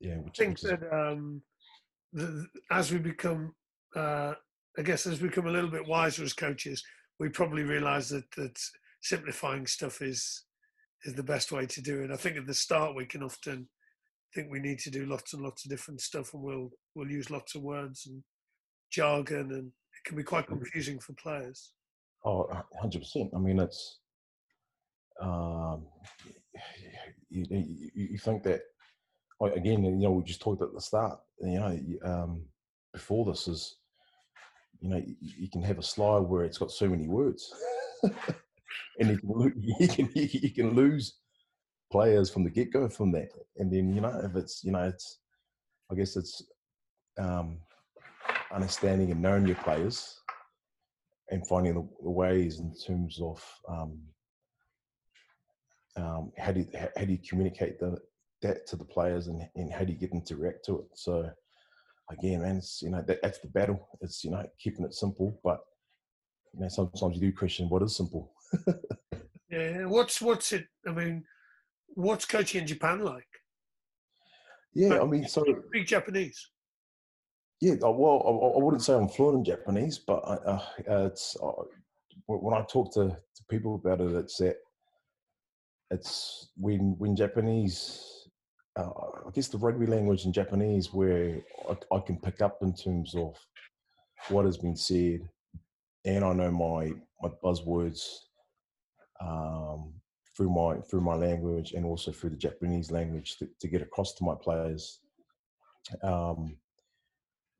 yeah, 0.00 0.16
which, 0.16 0.40
I 0.40 0.44
think 0.44 0.58
is, 0.58 0.62
that 0.62 0.92
um, 0.92 1.42
the, 2.12 2.46
as 2.70 2.90
we 2.90 2.98
become 2.98 3.54
uh, 3.94 4.34
I 4.78 4.82
guess 4.82 5.06
as 5.06 5.20
we 5.20 5.28
become 5.28 5.46
a 5.46 5.50
little 5.50 5.70
bit 5.70 5.86
wiser 5.86 6.24
as 6.24 6.32
coaches, 6.32 6.82
we 7.20 7.28
probably 7.28 7.62
realise 7.62 8.08
that 8.08 8.30
that 8.36 8.58
simplifying 9.02 9.66
stuff 9.66 10.00
is 10.00 10.44
is 11.04 11.14
the 11.14 11.22
best 11.22 11.52
way 11.52 11.66
to 11.66 11.80
do 11.80 12.02
it. 12.02 12.10
I 12.10 12.16
think 12.16 12.36
at 12.36 12.46
the 12.46 12.54
start 12.54 12.94
we 12.94 13.06
can 13.06 13.22
often 13.22 13.68
think 14.34 14.50
we 14.50 14.60
need 14.60 14.78
to 14.80 14.90
do 14.90 15.06
lots 15.06 15.34
and 15.34 15.42
lots 15.42 15.64
of 15.64 15.70
different 15.70 16.00
stuff, 16.00 16.34
and 16.34 16.42
we'll 16.42 16.70
we'll 16.94 17.10
use 17.10 17.30
lots 17.30 17.54
of 17.54 17.62
words 17.62 18.06
and 18.06 18.22
jargon, 18.90 19.50
and 19.52 19.66
it 19.66 20.04
can 20.04 20.16
be 20.16 20.22
quite 20.22 20.46
confusing 20.46 20.98
for 20.98 21.12
players. 21.14 21.72
Oh, 22.24 22.44
100 22.44 23.00
percent. 23.00 23.30
I 23.34 23.38
mean, 23.38 23.58
it's 23.58 23.98
um, 25.20 25.86
you, 27.30 27.46
you, 27.50 27.90
you 27.94 28.18
think 28.18 28.42
that 28.44 28.62
again, 29.40 29.84
you 29.84 29.90
know, 29.92 30.12
we 30.12 30.22
just 30.22 30.40
talked 30.40 30.62
at 30.62 30.72
the 30.72 30.80
start. 30.80 31.18
You 31.40 31.58
know, 31.58 31.78
um, 32.04 32.42
before 32.92 33.24
this 33.24 33.48
is 33.48 33.76
you 34.82 34.88
know, 34.88 34.96
you, 34.96 35.16
you 35.20 35.48
can 35.48 35.62
have 35.62 35.78
a 35.78 35.82
slide 35.82 36.20
where 36.20 36.44
it's 36.44 36.58
got 36.58 36.70
so 36.70 36.88
many 36.88 37.06
words, 37.06 37.52
and 38.98 39.10
you 39.10 39.18
can, 39.88 40.10
you 40.14 40.28
can 40.50 40.50
can 40.54 40.74
lose 40.74 41.18
players 41.90 42.30
from 42.30 42.44
the 42.44 42.50
get 42.50 42.72
go 42.72 42.88
from 42.88 43.12
that. 43.12 43.28
And 43.56 43.72
then 43.72 43.94
you 43.94 44.00
know, 44.00 44.20
if 44.24 44.36
it's 44.36 44.62
you 44.64 44.72
know, 44.72 44.84
it's 44.84 45.18
I 45.90 45.94
guess 45.94 46.16
it's 46.16 46.42
um, 47.18 47.58
understanding 48.52 49.10
and 49.10 49.20
knowing 49.20 49.46
your 49.46 49.56
players 49.56 50.20
and 51.30 51.46
finding 51.46 51.74
the, 51.74 51.88
the 52.02 52.10
ways 52.10 52.60
in 52.60 52.74
terms 52.74 53.18
of 53.20 53.42
um, 53.68 53.98
um, 55.96 56.32
how 56.38 56.52
do 56.52 56.60
you, 56.60 56.66
how 56.96 57.04
do 57.04 57.12
you 57.12 57.18
communicate 57.28 57.78
the, 57.78 57.96
that 58.42 58.66
to 58.66 58.76
the 58.76 58.84
players 58.84 59.28
and, 59.28 59.46
and 59.56 59.72
how 59.72 59.84
do 59.84 59.92
you 59.92 59.98
get 59.98 60.10
them 60.10 60.22
to 60.22 60.36
react 60.36 60.64
to 60.66 60.80
it. 60.80 60.86
So 60.94 61.30
again, 62.10 62.42
man, 62.42 62.56
it's, 62.56 62.82
you 62.82 62.90
know, 62.90 63.02
that, 63.06 63.20
that's 63.22 63.38
the 63.38 63.48
battle. 63.48 63.88
It's, 64.00 64.24
you 64.24 64.30
know, 64.30 64.44
keeping 64.58 64.84
it 64.84 64.94
simple, 64.94 65.40
but, 65.44 65.60
you 66.54 66.60
know, 66.60 66.68
sometimes 66.68 67.16
you 67.16 67.20
do 67.20 67.36
question 67.36 67.68
what 67.68 67.82
is 67.82 67.96
simple. 67.96 68.32
Yeah. 69.50 69.84
What's, 69.86 70.20
what's 70.20 70.52
it, 70.52 70.66
I 70.86 70.92
mean, 70.92 71.24
what's 71.88 72.24
coaching 72.24 72.62
in 72.62 72.66
Japan 72.66 73.00
like? 73.00 73.26
Yeah, 74.74 75.00
I 75.00 75.04
mean, 75.04 75.28
so. 75.28 75.44
Speak 75.68 75.86
Japanese. 75.86 76.48
Yeah, 77.60 77.74
uh, 77.74 77.90
well, 77.90 78.22
I, 78.26 78.58
I, 78.58 78.62
wouldn't 78.62 78.82
say 78.82 78.94
I'm 78.94 79.08
fluent 79.08 79.38
in 79.38 79.44
Japanese, 79.44 79.98
but 79.98 80.20
I, 80.26 80.34
uh, 80.34 80.62
uh, 80.90 81.06
it's 81.06 81.36
uh, 81.40 81.62
when 82.26 82.54
I 82.54 82.64
talk 82.64 82.92
to, 82.94 83.10
to 83.10 83.44
people 83.48 83.76
about 83.76 84.00
it, 84.00 84.12
it's 84.16 84.38
that 84.38 84.56
it's 85.90 86.48
when 86.56 86.96
when 86.98 87.14
Japanese 87.14 88.22
uh, 88.76 88.88
I 89.26 89.30
guess 89.32 89.48
the 89.48 89.58
rugby 89.58 89.86
language 89.86 90.24
in 90.24 90.32
Japanese 90.32 90.92
where 90.92 91.40
I, 91.68 91.94
I, 91.94 92.00
can 92.00 92.16
pick 92.16 92.40
up 92.40 92.58
in 92.62 92.74
terms 92.74 93.14
of 93.14 93.36
what 94.28 94.46
has 94.46 94.56
been 94.56 94.76
said, 94.76 95.20
and 96.04 96.24
I 96.24 96.32
know 96.32 96.50
my 96.50 96.92
my 97.22 97.30
buzzwords 97.44 98.02
um, 99.22 99.92
through 100.36 100.50
my 100.50 100.80
through 100.80 101.00
my 101.00 101.14
language 101.14 101.72
and 101.72 101.84
also 101.84 102.10
through 102.10 102.30
the 102.30 102.36
Japanese 102.36 102.90
language 102.90 103.36
to, 103.38 103.48
to, 103.60 103.68
get 103.68 103.82
across 103.82 104.14
to 104.14 104.24
my 104.24 104.34
players. 104.34 105.00
Um, 106.02 106.56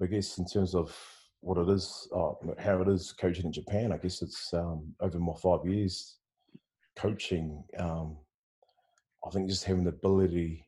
I 0.03 0.07
guess 0.07 0.39
in 0.39 0.47
terms 0.47 0.75
of 0.75 0.97
what 1.41 1.59
it 1.59 1.69
is, 1.69 2.09
uh, 2.15 2.33
how 2.59 2.81
it 2.83 2.89
is 2.89 3.13
coaching 3.13 3.47
in 3.47 3.53
Japan, 3.53 3.93
I 3.93 3.99
guess 3.99 4.23
it's 4.23 4.53
um, 4.55 4.95
over 5.01 5.19
my 5.19 5.35
five 5.35 5.67
years 5.67 6.19
coaching. 6.97 7.63
Um, 7.79 8.17
I 9.27 9.31
think 9.31 9.49
just 9.49 9.65
having 9.65 9.85
the 9.85 9.91
ability. 9.91 10.67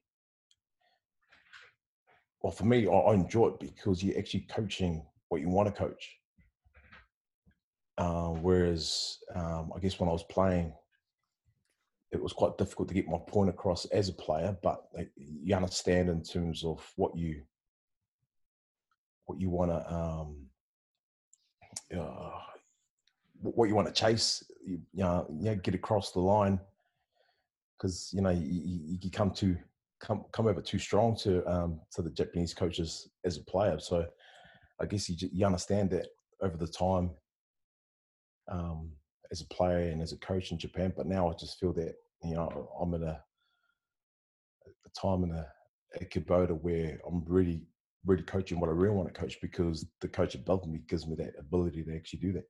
Well, 2.43 2.53
for 2.53 2.65
me, 2.65 2.87
I, 2.87 2.93
I 2.93 3.15
enjoy 3.15 3.49
it 3.49 3.61
because 3.61 4.03
you're 4.03 4.19
actually 4.19 4.47
coaching 4.51 5.05
what 5.29 5.41
you 5.41 5.49
want 5.49 5.69
to 5.69 5.75
coach. 5.75 6.17
Uh, 7.97 8.29
whereas, 8.29 9.19
um, 9.35 9.73
I 9.75 9.81
guess 9.81 9.99
when 9.99 10.09
I 10.09 10.13
was 10.13 10.25
playing, 10.25 10.73
it 12.14 12.23
was 12.23 12.33
quite 12.33 12.56
difficult 12.59 12.88
to 12.88 12.94
get 12.94 13.09
my 13.09 13.18
point 13.26 13.50
across 13.50 13.85
as 13.87 14.09
a 14.09 14.12
player. 14.12 14.56
But 14.62 14.85
you 15.16 15.54
understand 15.54 16.09
in 16.09 16.23
terms 16.23 16.64
of 16.64 16.85
what 16.97 17.16
you 17.16 17.42
what 19.26 19.40
you 19.40 19.50
want 19.50 19.71
to 19.71 19.94
um, 19.94 20.47
uh, 21.97 22.40
what 23.40 23.68
you 23.68 23.75
want 23.75 23.88
to 23.88 23.92
chase, 23.92 24.42
you, 24.64 24.80
you, 24.92 25.02
know, 25.02 25.26
you 25.30 25.44
know, 25.44 25.54
get 25.56 25.75
across 25.75 26.12
the 26.12 26.21
line 26.21 26.59
because 27.76 28.11
you 28.12 28.23
know 28.23 28.30
you, 28.30 28.99
you, 29.00 29.11
come 29.11 29.30
too 29.30 29.56
come 30.00 30.25
come 30.33 30.47
over 30.47 30.61
too 30.61 30.78
strong 30.78 31.16
to 31.16 31.44
um, 31.50 31.80
to 31.92 32.02
the 32.02 32.11
Japanese 32.11 32.54
coaches 32.54 33.11
as 33.25 33.37
a 33.37 33.44
player. 33.44 33.78
So 33.78 34.06
I 34.80 34.87
guess 34.87 35.09
you 35.09 35.16
you 35.33 35.47
understand 35.47 35.90
that 35.90 36.06
over 36.40 36.56
the 36.56 36.68
time 36.68 37.11
um, 38.50 38.90
as 39.30 39.40
a 39.40 39.47
player 39.47 39.88
and 39.90 40.02
as 40.02 40.12
a 40.12 40.18
coach 40.18 40.52
in 40.52 40.59
Japan. 40.59 40.92
But 40.97 41.06
now 41.06 41.28
I 41.28 41.35
just 41.35 41.59
feel 41.59 41.73
that 41.75 41.94
you 42.25 42.35
know 42.35 42.71
I'm 42.81 42.95
in 42.95 43.02
a, 43.02 43.21
a 44.66 45.00
time 45.00 45.25
in 45.25 45.31
a, 45.33 45.47
a 46.00 46.04
Kubota 46.04 46.61
where 46.61 46.99
I'm 47.07 47.25
really 47.26 47.62
really 48.07 48.23
coaching 48.23 48.61
what 48.61 48.69
I 48.69 48.73
really 48.73 48.95
want 48.95 49.12
to 49.12 49.19
coach 49.19 49.38
because 49.40 49.87
the 50.00 50.09
coach 50.09 50.35
above 50.35 50.66
me 50.66 50.81
gives 50.88 51.07
me 51.07 51.16
that 51.16 51.33
ability 51.38 51.83
to 51.85 51.97
actually 51.97 52.19
do 52.21 52.33
that. 52.35 52.45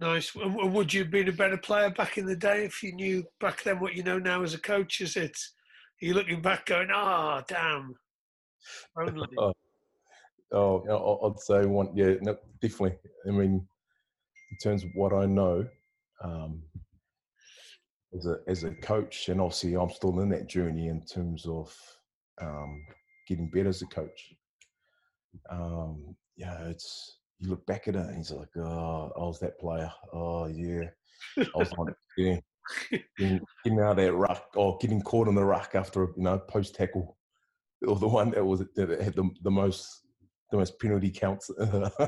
Nice. 0.00 0.34
And 0.36 0.72
would 0.72 0.92
you 0.92 1.02
have 1.02 1.10
been 1.10 1.28
a 1.28 1.32
better 1.32 1.56
player 1.56 1.90
back 1.90 2.18
in 2.18 2.26
the 2.26 2.36
day 2.36 2.64
if 2.64 2.82
you 2.82 2.92
knew 2.92 3.24
back 3.40 3.64
then 3.64 3.80
what 3.80 3.94
you 3.94 4.02
know 4.02 4.18
now 4.18 4.42
as 4.42 4.54
a 4.54 4.60
coach? 4.60 5.00
Is 5.00 5.16
it? 5.16 5.36
Are 6.00 6.06
you 6.06 6.14
looking 6.14 6.40
back 6.40 6.66
going, 6.66 6.88
"Ah, 6.92 7.38
oh, 7.40 7.44
damn"? 7.48 7.94
Only. 8.96 9.26
oh, 9.38 9.52
oh, 10.52 11.30
I'd 11.30 11.40
say 11.40 11.66
one. 11.66 11.88
Yeah, 11.96 12.14
no, 12.20 12.36
definitely. 12.62 12.96
I 13.26 13.30
mean, 13.32 13.66
in 14.52 14.58
terms 14.62 14.84
of 14.84 14.90
what 14.94 15.12
I 15.12 15.26
know, 15.26 15.66
um, 16.22 16.62
as 18.16 18.26
a 18.26 18.38
as 18.46 18.64
a 18.64 18.74
coach, 18.76 19.28
and 19.28 19.40
obviously 19.40 19.74
I'm 19.74 19.90
still 19.90 20.20
in 20.20 20.28
that 20.30 20.48
journey 20.48 20.88
in 20.88 21.02
terms 21.02 21.46
of 21.46 21.74
um, 22.40 22.84
getting 23.26 23.50
better 23.50 23.68
as 23.68 23.82
a 23.82 23.86
coach. 23.86 24.34
Um, 25.50 26.16
yeah, 26.36 26.68
it's 26.68 27.18
you 27.38 27.50
look 27.50 27.64
back 27.66 27.88
at 27.88 27.96
it 27.96 28.06
and 28.06 28.16
he's 28.16 28.30
like, 28.30 28.48
oh, 28.56 29.12
I 29.16 29.20
was 29.20 29.38
that 29.40 29.58
player. 29.58 29.92
Oh 30.12 30.46
yeah, 30.46 30.88
I 31.38 31.58
was 31.58 31.72
like, 31.76 31.94
yeah, 32.16 32.38
getting, 33.18 33.40
getting 33.64 33.80
out 33.80 33.92
of 33.92 33.96
that 33.98 34.14
ruck 34.14 34.46
or 34.54 34.78
getting 34.80 35.02
caught 35.02 35.28
in 35.28 35.34
the 35.34 35.44
ruck 35.44 35.72
after 35.74 36.08
you 36.16 36.22
know 36.22 36.38
post 36.38 36.74
tackle, 36.74 37.16
or 37.86 37.96
the 37.96 38.08
one 38.08 38.30
that 38.30 38.44
was 38.44 38.60
that 38.76 39.00
had 39.02 39.14
the, 39.14 39.28
the 39.42 39.50
most 39.50 40.02
the 40.50 40.56
most 40.56 40.80
penalty 40.80 41.10
counts. 41.10 41.50
I 41.60 42.00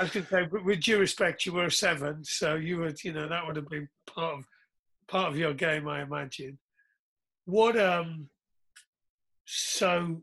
was 0.00 0.10
going 0.10 0.26
to 0.26 0.26
say, 0.26 0.48
with 0.50 0.80
due 0.80 0.98
respect, 0.98 1.46
you 1.46 1.52
were 1.52 1.66
a 1.66 1.70
seven, 1.70 2.24
so 2.24 2.56
you 2.56 2.78
would, 2.78 3.02
you 3.04 3.12
know, 3.12 3.28
that 3.28 3.46
would 3.46 3.54
have 3.54 3.68
been 3.68 3.88
part 4.06 4.38
of 4.38 4.44
part 5.08 5.28
of 5.28 5.38
your 5.38 5.54
game, 5.54 5.88
I 5.88 6.02
imagine. 6.02 6.58
What 7.46 7.78
um, 7.78 8.28
so 9.44 10.22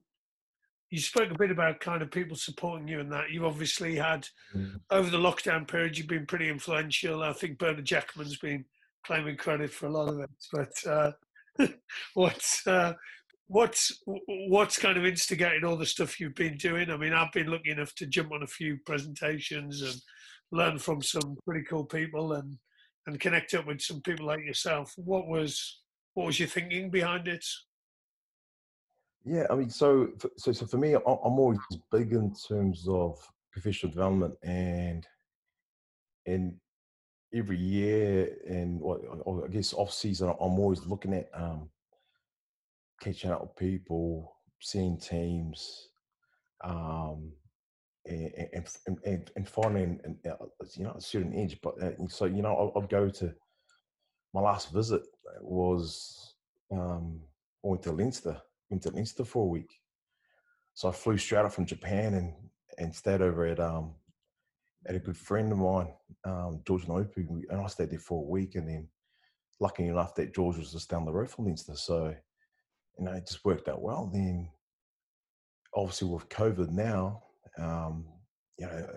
you 0.92 1.00
spoke 1.00 1.32
a 1.32 1.38
bit 1.38 1.52
about 1.52 1.80
kind 1.80 2.02
of 2.02 2.12
people 2.12 2.38
supporting 2.38 2.88
you 2.88 3.00
and 3.00 3.12
that. 3.12 3.32
you've 3.32 3.44
obviously 3.44 3.96
had 3.96 4.28
mm. 4.56 4.80
over 4.92 5.10
the 5.10 5.18
lockdown 5.18 5.68
period, 5.68 5.98
you've 5.98 6.08
been 6.08 6.28
pretty 6.28 6.48
influential. 6.48 7.24
I 7.24 7.34
think 7.34 7.58
Bernard 7.58 7.86
Jackman's 7.86 8.38
been 8.38 8.64
claiming 9.06 9.38
credit 9.38 9.72
for 9.72 9.88
a 9.88 9.92
lot 9.92 10.10
of 10.10 10.20
it. 10.20 10.30
But 10.54 10.88
uh, 10.88 11.12
what's 12.14 12.66
uh, 12.68 12.94
what's 13.48 14.02
what's 14.06 14.78
kind 14.78 14.98
of 14.98 15.06
instigated 15.06 15.64
all 15.64 15.76
the 15.76 15.86
stuff 15.86 16.20
you've 16.20 16.36
been 16.36 16.58
doing? 16.58 16.90
I 16.90 16.98
mean, 16.98 17.14
I've 17.14 17.32
been 17.32 17.52
lucky 17.52 17.72
enough 17.72 17.94
to 17.96 18.06
jump 18.06 18.32
on 18.32 18.44
a 18.44 18.48
few 18.48 18.78
presentations 18.86 19.82
and 19.82 19.96
learn 20.52 20.78
from 20.78 21.02
some 21.02 21.38
pretty 21.46 21.66
cool 21.66 21.86
people 21.86 22.34
and 22.34 22.58
and 23.08 23.20
connect 23.20 23.54
up 23.54 23.68
with 23.68 23.82
some 23.82 24.02
people 24.02 24.26
like 24.26 24.44
yourself. 24.46 24.94
What 24.98 25.28
was 25.28 25.82
what 26.14 26.26
was 26.26 26.40
your 26.40 26.48
thinking 26.48 26.90
behind 26.90 27.28
it? 27.28 27.46
Yeah, 29.24 29.48
I 29.50 29.56
mean, 29.56 29.70
so 29.70 30.10
so 30.38 30.52
so 30.52 30.66
for 30.66 30.78
me, 30.78 30.94
I'm 30.94 31.02
always 31.06 31.60
big 31.92 32.14
in 32.14 32.34
terms 32.48 32.86
of 32.88 33.18
professional 33.52 33.92
development, 33.92 34.36
and 34.44 35.06
and 36.26 36.56
every 37.34 37.58
year, 37.58 38.38
and 38.48 38.80
or 38.82 39.46
I 39.46 39.48
guess 39.50 39.74
off 39.74 39.92
season, 39.92 40.30
I'm 40.30 40.60
always 40.60 40.86
looking 40.86 41.14
at 41.14 41.30
um, 41.34 41.70
catching 43.02 43.32
up 43.32 43.42
with 43.42 43.56
people, 43.56 44.36
seeing 44.60 44.98
teams, 44.98 45.90
um, 46.64 47.32
and 48.06 48.68
and 49.36 49.48
and, 50.04 50.18
uh, 50.28 50.46
you 50.76 50.84
know 50.84 50.94
a 50.98 51.02
certain 51.02 51.36
edge. 51.36 51.60
But 51.62 51.82
uh, 51.82 51.92
so 52.08 52.26
you 52.26 52.42
know, 52.42 52.72
I'll, 52.76 52.88
go 52.88 53.10
to 53.10 53.34
my 54.34 54.42
last 54.42 54.72
visit 54.72 55.04
was 55.42 56.36
um, 56.72 57.22
I 57.64 57.68
went 57.68 57.84
to 57.84 57.92
Leinster 57.92 58.42
went 58.70 58.84
to 58.84 58.92
Leinster 58.92 59.26
for 59.26 59.44
a 59.44 59.48
week. 59.48 59.80
So 60.74 60.90
I 60.90 60.92
flew 60.92 61.18
straight 61.18 61.46
up 61.46 61.54
from 61.54 61.66
Japan 61.66 62.14
and 62.14 62.34
and 62.78 62.94
stayed 62.94 63.22
over 63.22 63.46
at 63.46 63.60
um 63.60 63.96
at 64.88 64.96
a 64.96 65.00
good 65.00 65.18
friend 65.18 65.52
of 65.52 65.58
mine, 65.58 65.92
um, 66.26 66.62
George 66.68 66.86
Naoupu, 66.86 67.44
and 67.50 67.62
I 67.62 67.68
stayed 67.68 67.90
there 67.90 68.00
for 68.00 68.22
a 68.24 68.30
week. 68.30 68.54
And 68.54 68.68
then, 68.68 68.88
lucky 69.60 69.88
enough, 69.88 70.14
that 70.16 70.36
George 70.36 70.58
was 70.58 70.74
just 70.74 70.90
down 70.90 71.06
the 71.06 71.12
road 71.12 71.30
from 71.30 71.46
Leinster, 71.46 71.76
so 71.76 72.14
you 72.98 73.06
know 73.06 73.12
it 73.14 73.26
just 73.26 73.46
worked 73.46 73.68
out 73.68 73.82
well. 73.82 74.10
Then, 74.12 74.50
obviously, 75.74 76.10
with 76.10 76.30
COVID 76.30 76.70
now, 76.70 77.24
um, 77.60 78.06
you 78.58 78.66
know, 78.66 78.88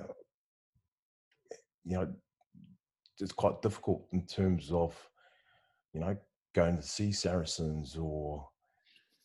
you 1.84 1.96
know, 1.96 2.08
it's 3.18 3.32
quite 3.32 3.62
difficult 3.62 4.06
in 4.12 4.26
terms 4.26 4.70
of 4.70 4.96
you 5.92 6.00
know 6.00 6.16
going 6.54 6.76
to 6.76 6.82
see 6.82 7.12
Saracens 7.12 7.96
or 7.96 8.48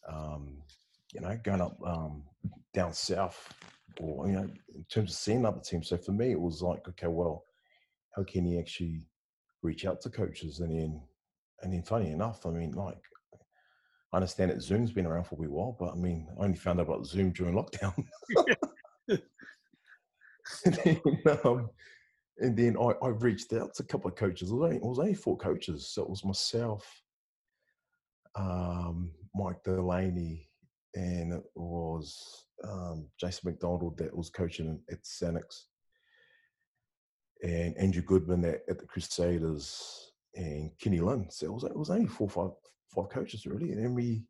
um, 0.07 0.57
you 1.13 1.21
know, 1.21 1.39
going 1.43 1.61
up 1.61 1.77
um, 1.85 2.23
down 2.73 2.93
south, 2.93 3.53
or 3.99 4.27
you 4.27 4.33
know, 4.33 4.49
in 4.75 4.83
terms 4.89 5.11
of 5.11 5.17
seeing 5.17 5.45
other 5.45 5.61
teams. 5.61 5.89
So 5.89 5.97
for 5.97 6.11
me, 6.11 6.31
it 6.31 6.39
was 6.39 6.61
like, 6.61 6.87
okay, 6.89 7.07
well, 7.07 7.45
how 8.15 8.23
can 8.23 8.45
you 8.45 8.59
actually 8.59 9.05
reach 9.61 9.85
out 9.85 10.01
to 10.01 10.09
coaches? 10.09 10.59
And 10.59 10.71
then, 10.71 11.01
and 11.61 11.73
then, 11.73 11.83
funny 11.83 12.11
enough, 12.11 12.45
I 12.45 12.49
mean, 12.49 12.71
like, 12.71 13.01
I 14.11 14.17
understand 14.17 14.51
that 14.51 14.61
Zoom's 14.61 14.91
been 14.91 15.05
around 15.05 15.25
for 15.25 15.35
a 15.35 15.39
wee 15.39 15.47
while, 15.47 15.75
but 15.79 15.91
I 15.91 15.95
mean, 15.95 16.27
I 16.39 16.43
only 16.43 16.57
found 16.57 16.79
out 16.79 16.87
about 16.87 17.05
Zoom 17.05 17.31
during 17.31 17.55
lockdown. 17.55 18.05
and 20.65 20.73
then, 20.83 21.01
um, 21.43 21.69
and 22.39 22.57
then 22.57 22.77
I, 22.77 23.05
I, 23.05 23.09
reached 23.09 23.53
out 23.53 23.73
to 23.75 23.83
a 23.83 23.85
couple 23.85 24.09
of 24.09 24.15
coaches. 24.15 24.49
It 24.49 24.53
was, 24.53 24.63
only, 24.63 24.75
it 24.77 24.83
was 24.83 24.99
only 24.99 25.13
four 25.13 25.37
coaches, 25.37 25.89
so 25.89 26.03
it 26.03 26.09
was 26.09 26.25
myself, 26.25 26.85
um, 28.35 29.11
Mike 29.35 29.63
Delaney, 29.63 30.49
and 30.95 31.33
it 31.33 31.43
was 31.55 32.45
um, 32.67 33.07
Jason 33.19 33.51
McDonald 33.51 33.97
that 33.97 34.15
was 34.15 34.29
coaching 34.29 34.79
at 34.91 35.03
Sanix, 35.03 35.65
and 37.43 37.77
Andrew 37.77 38.01
Goodman 38.01 38.45
at, 38.45 38.61
at 38.69 38.79
the 38.79 38.85
Crusaders, 38.85 40.11
and 40.35 40.71
Kenny 40.79 40.99
Lynn. 40.99 41.27
So 41.29 41.45
it 41.45 41.53
was, 41.53 41.63
it 41.63 41.75
was 41.75 41.89
only 41.89 42.07
four, 42.07 42.29
five, 42.29 42.51
five 42.95 43.09
coaches 43.09 43.45
really, 43.45 43.71
and 43.71 43.83
then 43.83 43.93
we. 43.93 44.23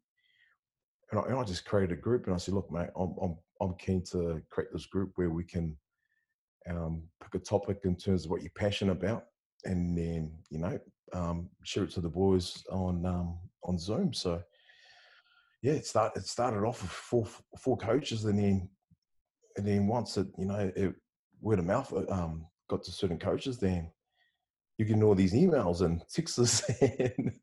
And 1.11 1.19
I, 1.19 1.23
and 1.25 1.37
I 1.37 1.43
just 1.43 1.65
created 1.65 1.95
a 1.95 2.01
group, 2.01 2.25
and 2.25 2.33
I 2.33 2.37
said, 2.37 2.55
"Look, 2.55 2.71
mate, 2.71 2.89
I'm 2.97 3.13
I'm 3.21 3.35
I'm 3.61 3.75
keen 3.75 4.03
to 4.11 4.41
create 4.49 4.69
this 4.73 4.85
group 4.85 5.11
where 5.15 5.29
we 5.29 5.43
can 5.43 5.75
um, 6.69 7.03
pick 7.21 7.41
a 7.41 7.43
topic 7.43 7.79
in 7.83 7.95
terms 7.95 8.25
of 8.25 8.31
what 8.31 8.41
you're 8.41 8.51
passionate 8.55 8.93
about, 8.93 9.25
and 9.65 9.97
then 9.97 10.31
you 10.49 10.59
know 10.59 10.79
um, 11.13 11.49
share 11.63 11.83
it 11.83 11.91
to 11.91 12.01
the 12.01 12.09
boys 12.09 12.63
on 12.71 13.05
um, 13.05 13.37
on 13.63 13.77
Zoom. 13.77 14.13
So 14.13 14.41
yeah, 15.61 15.73
it 15.73 15.85
started. 15.85 16.19
It 16.19 16.27
started 16.27 16.65
off 16.65 16.81
with 16.81 16.91
four 16.91 17.27
four 17.59 17.77
coaches, 17.77 18.25
and 18.25 18.37
then 18.37 18.69
and 19.57 19.65
then 19.65 19.87
once 19.87 20.17
it 20.17 20.27
you 20.37 20.45
know 20.45 20.71
it, 20.75 20.93
word 21.41 21.59
of 21.59 21.65
mouth 21.65 21.91
uh, 21.93 22.11
um, 22.11 22.45
got 22.69 22.83
to 22.83 22.91
certain 22.91 23.19
coaches, 23.19 23.57
then 23.59 23.91
you 24.77 24.85
get 24.85 25.01
all 25.03 25.15
these 25.15 25.33
emails 25.33 25.81
and 25.81 26.01
texts, 26.13 26.63
and, 26.81 27.33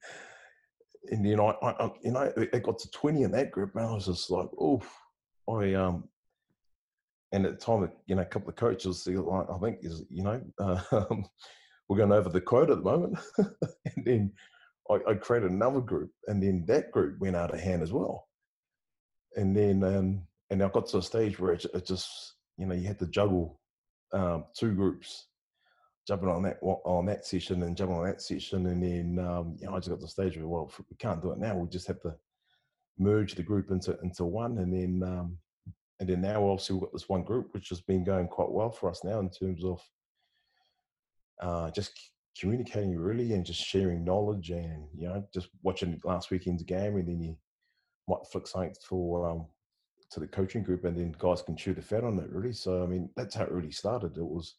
and 1.10 1.22
know 1.22 1.48
I, 1.62 1.70
I, 1.70 1.90
you 2.02 2.12
know 2.12 2.32
it 2.36 2.62
got 2.62 2.78
to 2.78 2.90
twenty 2.90 3.22
in 3.22 3.30
that 3.32 3.50
group, 3.50 3.74
and 3.74 3.86
I 3.86 3.92
was 3.92 4.06
just 4.06 4.30
like, 4.30 4.48
oh, 4.58 4.82
I 5.56 5.74
um. 5.74 6.04
And 7.32 7.46
at 7.46 7.60
the 7.60 7.64
time, 7.64 7.88
you 8.06 8.16
know, 8.16 8.22
a 8.22 8.26
couple 8.26 8.48
of 8.48 8.56
coaches, 8.56 9.06
like, 9.06 9.48
I 9.48 9.58
think 9.58 9.78
is, 9.82 10.02
you 10.10 10.24
know, 10.24 10.42
um, 10.58 11.24
we're 11.88 11.96
going 11.96 12.10
over 12.10 12.28
the 12.28 12.40
quote 12.40 12.70
at 12.70 12.78
the 12.78 12.82
moment. 12.82 13.20
and 13.38 14.04
then 14.04 14.32
I, 14.90 14.98
I, 15.10 15.14
created 15.14 15.52
another 15.52 15.80
group, 15.80 16.10
and 16.26 16.42
then 16.42 16.64
that 16.66 16.90
group 16.90 17.20
went 17.20 17.36
out 17.36 17.54
of 17.54 17.60
hand 17.60 17.82
as 17.82 17.92
well. 17.92 18.26
And 19.36 19.56
then, 19.56 19.84
um, 19.84 20.22
and 20.50 20.62
I 20.62 20.68
got 20.68 20.88
to 20.88 20.98
a 20.98 21.02
stage 21.02 21.38
where 21.38 21.52
it, 21.52 21.64
it 21.72 21.86
just 21.86 22.34
you 22.58 22.66
know 22.66 22.74
you 22.74 22.86
had 22.86 22.98
to 22.98 23.06
juggle 23.06 23.60
um, 24.12 24.44
two 24.56 24.74
groups, 24.74 25.26
jumping 26.06 26.28
on 26.28 26.42
that 26.42 26.58
on 26.62 27.06
that 27.06 27.24
session 27.26 27.62
and 27.62 27.76
jumping 27.76 27.96
on 27.96 28.06
that 28.06 28.22
session, 28.22 28.66
and 28.66 28.82
then 28.82 29.24
um, 29.24 29.56
you 29.60 29.66
know 29.66 29.74
I 29.74 29.78
just 29.78 29.88
got 29.88 29.96
to 29.96 30.02
the 30.02 30.08
stage 30.08 30.36
where 30.36 30.48
well 30.48 30.70
we 30.90 30.96
can't 30.96 31.22
do 31.22 31.32
it 31.32 31.38
now. 31.38 31.56
We 31.56 31.68
just 31.68 31.86
have 31.86 32.00
to 32.02 32.14
merge 32.98 33.34
the 33.34 33.42
group 33.42 33.70
into 33.70 33.98
into 34.02 34.24
one, 34.24 34.58
and 34.58 34.72
then 34.72 35.08
um, 35.08 35.38
and 36.00 36.08
then 36.08 36.20
now 36.20 36.44
obviously 36.44 36.74
we've 36.74 36.82
got 36.82 36.92
this 36.92 37.08
one 37.08 37.22
group 37.22 37.52
which 37.52 37.68
has 37.68 37.80
been 37.80 38.04
going 38.04 38.26
quite 38.26 38.50
well 38.50 38.70
for 38.70 38.90
us 38.90 39.04
now 39.04 39.20
in 39.20 39.30
terms 39.30 39.64
of 39.64 39.80
uh, 41.42 41.70
just 41.70 41.92
communicating 42.38 42.96
really 42.96 43.34
and 43.34 43.44
just 43.44 43.60
sharing 43.60 44.04
knowledge 44.04 44.50
and 44.50 44.86
you 44.96 45.06
know 45.06 45.22
just 45.32 45.48
watching 45.62 46.00
last 46.04 46.30
weekend's 46.30 46.62
game 46.62 46.96
and 46.96 47.06
then 47.06 47.20
you 47.20 47.36
might 48.08 48.26
flick 48.32 48.46
something 48.46 48.74
for 48.88 49.28
um, 49.28 49.46
to 50.10 50.20
the 50.20 50.26
coaching 50.26 50.62
group 50.62 50.84
and 50.84 50.96
then 50.96 51.14
guys 51.18 51.42
can 51.42 51.56
chew 51.56 51.74
the 51.74 51.82
fat 51.82 52.04
on 52.04 52.18
it 52.18 52.30
really. 52.30 52.52
So 52.52 52.82
i 52.82 52.86
mean 52.86 53.10
that's 53.16 53.34
how 53.34 53.44
it 53.44 53.52
really 53.52 53.70
started. 53.70 54.16
It 54.16 54.26
was 54.26 54.56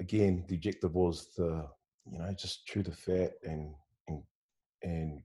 again 0.00 0.44
the 0.48 0.56
objective 0.56 0.94
was 0.94 1.28
to 1.36 1.68
you 2.10 2.18
know 2.18 2.34
just 2.38 2.66
chew 2.66 2.82
the 2.82 2.92
fat 2.92 3.32
and 3.44 3.72
and 4.08 4.22
and 4.82 5.22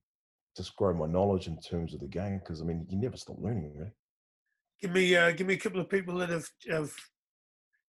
just 0.55 0.75
grow 0.75 0.93
my 0.93 1.07
knowledge 1.07 1.47
in 1.47 1.57
terms 1.59 1.93
of 1.93 1.99
the 1.99 2.07
game 2.07 2.39
because 2.39 2.61
i 2.61 2.65
mean 2.65 2.85
you 2.89 2.97
never 2.97 3.17
stop 3.17 3.37
learning 3.39 3.73
right 3.77 3.91
give 4.81 4.91
me 4.91 5.15
uh, 5.15 5.31
give 5.31 5.47
me 5.47 5.53
a 5.53 5.59
couple 5.59 5.79
of 5.79 5.89
people 5.89 6.15
that 6.17 6.29
have 6.29 6.47
have 6.69 6.91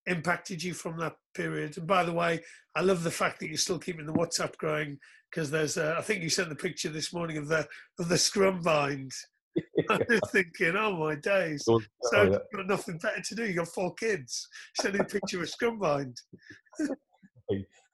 impacted 0.05 0.61
you 0.61 0.73
from 0.73 0.97
that 0.97 1.15
period. 1.33 1.77
And 1.77 1.87
by 1.87 2.03
the 2.03 2.13
way, 2.13 2.41
I 2.75 2.81
love 2.81 3.03
the 3.03 3.11
fact 3.11 3.39
that 3.39 3.47
you're 3.47 3.57
still 3.57 3.79
keeping 3.79 4.05
the 4.05 4.13
WhatsApp 4.13 4.55
growing 4.57 4.97
because 5.31 5.49
there's 5.49 5.77
uh, 5.77 5.95
I 5.97 6.01
think 6.01 6.21
you 6.21 6.29
sent 6.29 6.49
the 6.49 6.55
picture 6.55 6.89
this 6.89 7.13
morning 7.13 7.37
of 7.37 7.47
the 7.47 7.67
of 7.99 8.09
the 8.09 8.17
scrum 8.17 8.61
bind. 8.61 9.11
I 9.89 9.99
was 10.09 10.21
thinking, 10.31 10.75
oh 10.75 10.97
my 10.97 11.15
days! 11.15 11.63
So 11.65 11.79
oh, 12.13 12.23
you've 12.23 12.39
got 12.55 12.67
nothing 12.67 12.97
better 12.97 13.21
to 13.21 13.35
do. 13.35 13.45
You 13.45 13.55
got 13.55 13.67
four 13.67 13.93
kids. 13.95 14.47
Sending 14.79 15.01
a 15.01 15.05
picture 15.05 15.41
of 15.41 15.49
scrum 15.49 15.79
bind. 15.79 16.17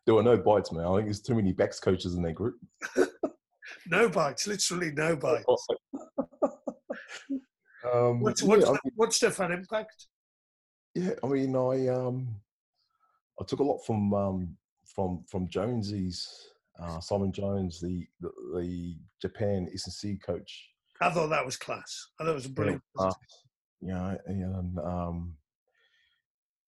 there 0.05 0.15
were 0.15 0.23
no 0.23 0.37
bites, 0.37 0.71
man. 0.71 0.85
I 0.85 0.95
think 0.95 1.07
there's 1.07 1.21
too 1.21 1.35
many 1.35 1.51
backs 1.51 1.79
coaches 1.79 2.15
in 2.15 2.21
that 2.23 2.33
group. 2.33 2.55
no 3.87 4.09
bites, 4.09 4.47
literally 4.47 4.91
no 4.91 5.15
bites. 5.15 5.45
Um, 7.91 8.19
what's 8.19 8.43
what's, 8.43 8.65
yeah, 8.65 8.71
I 8.71 8.73
mean, 8.73 8.93
what's 8.95 9.19
the 9.19 9.31
fun 9.31 9.53
impact? 9.53 10.07
Yeah, 10.95 11.11
I 11.23 11.27
mean, 11.27 11.55
I 11.55 11.87
um, 11.87 12.35
I 13.39 13.45
took 13.45 13.59
a 13.59 13.63
lot 13.63 13.79
from 13.85 14.13
um, 14.13 14.57
from 14.83 15.23
from 15.29 15.47
Jonesy's 15.47 16.27
uh, 16.81 16.99
Simon 16.99 17.31
Jones, 17.31 17.79
the, 17.79 18.05
the, 18.21 18.31
the 18.55 18.95
Japan 19.21 19.69
S&C 19.73 20.17
coach. 20.17 20.69
I 21.01 21.09
thought 21.09 21.27
that 21.27 21.45
was 21.45 21.57
class. 21.57 22.07
I 22.19 22.23
thought 22.23 22.31
it 22.31 22.35
was 22.35 22.45
a 22.45 22.49
brilliant. 22.49 22.81
Yeah, 22.99 23.11
yeah 23.81 24.15
and 24.27 24.79
um, 24.79 25.35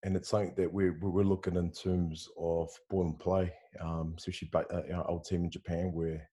and 0.03 0.15
it's 0.15 0.29
something 0.29 0.53
that 0.57 0.71
we're 0.71 0.97
we're 1.01 1.23
looking 1.23 1.55
in 1.55 1.71
terms 1.71 2.27
of 2.37 2.69
ball 2.89 3.03
and 3.03 3.19
play, 3.19 3.51
um, 3.81 4.15
especially 4.17 4.47
back, 4.49 4.65
uh, 4.73 4.81
our 4.93 5.09
old 5.09 5.25
team 5.25 5.43
in 5.43 5.51
Japan 5.51 5.91
where 5.93 6.29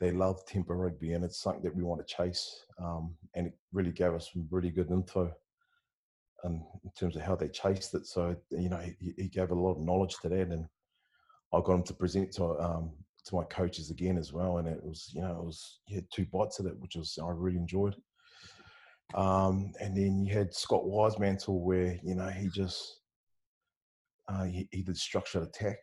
they 0.00 0.12
love 0.12 0.44
tempo 0.46 0.74
rugby, 0.74 1.12
and 1.12 1.24
it's 1.24 1.40
something 1.40 1.62
that 1.62 1.74
we 1.74 1.82
want 1.82 2.06
to 2.06 2.14
chase. 2.14 2.64
Um, 2.80 3.16
and 3.34 3.48
it 3.48 3.54
really 3.72 3.90
gave 3.90 4.14
us 4.14 4.30
some 4.32 4.46
really 4.50 4.70
good 4.70 4.90
info 4.90 5.32
um, 6.44 6.64
in 6.84 6.90
terms 6.98 7.16
of 7.16 7.22
how 7.22 7.34
they 7.34 7.48
chased 7.48 7.94
it. 7.94 8.06
So 8.06 8.36
you 8.50 8.68
know, 8.68 8.80
he, 9.00 9.14
he, 9.16 9.28
gave 9.28 9.50
a 9.50 9.54
lot 9.54 9.72
of 9.72 9.80
knowledge 9.80 10.16
to 10.22 10.28
that, 10.28 10.48
and 10.48 10.66
I 11.52 11.60
got 11.60 11.74
him 11.74 11.82
to 11.84 11.94
present 11.94 12.32
to 12.34 12.44
um, 12.60 12.92
to 13.26 13.34
my 13.34 13.44
coaches 13.44 13.90
again 13.90 14.18
as 14.18 14.32
well. 14.32 14.58
And 14.58 14.68
it 14.68 14.82
was 14.82 15.10
you 15.12 15.20
know 15.20 15.32
it 15.32 15.44
was 15.44 15.80
he 15.86 15.96
had 15.96 16.06
two 16.12 16.26
bites 16.32 16.60
of 16.60 16.66
it, 16.66 16.78
which 16.78 16.96
was 16.96 17.18
I 17.20 17.30
really 17.30 17.58
enjoyed. 17.58 17.96
Um, 19.14 19.72
and 19.80 19.96
then 19.96 20.24
you 20.24 20.32
had 20.32 20.54
Scott 20.54 20.84
Wisemantel, 20.84 21.60
where 21.60 21.98
you 22.04 22.14
know 22.14 22.28
he 22.28 22.48
just 22.48 23.00
uh, 24.28 24.44
he, 24.44 24.68
he 24.70 24.82
did 24.82 24.96
structured 24.96 25.42
attack 25.42 25.78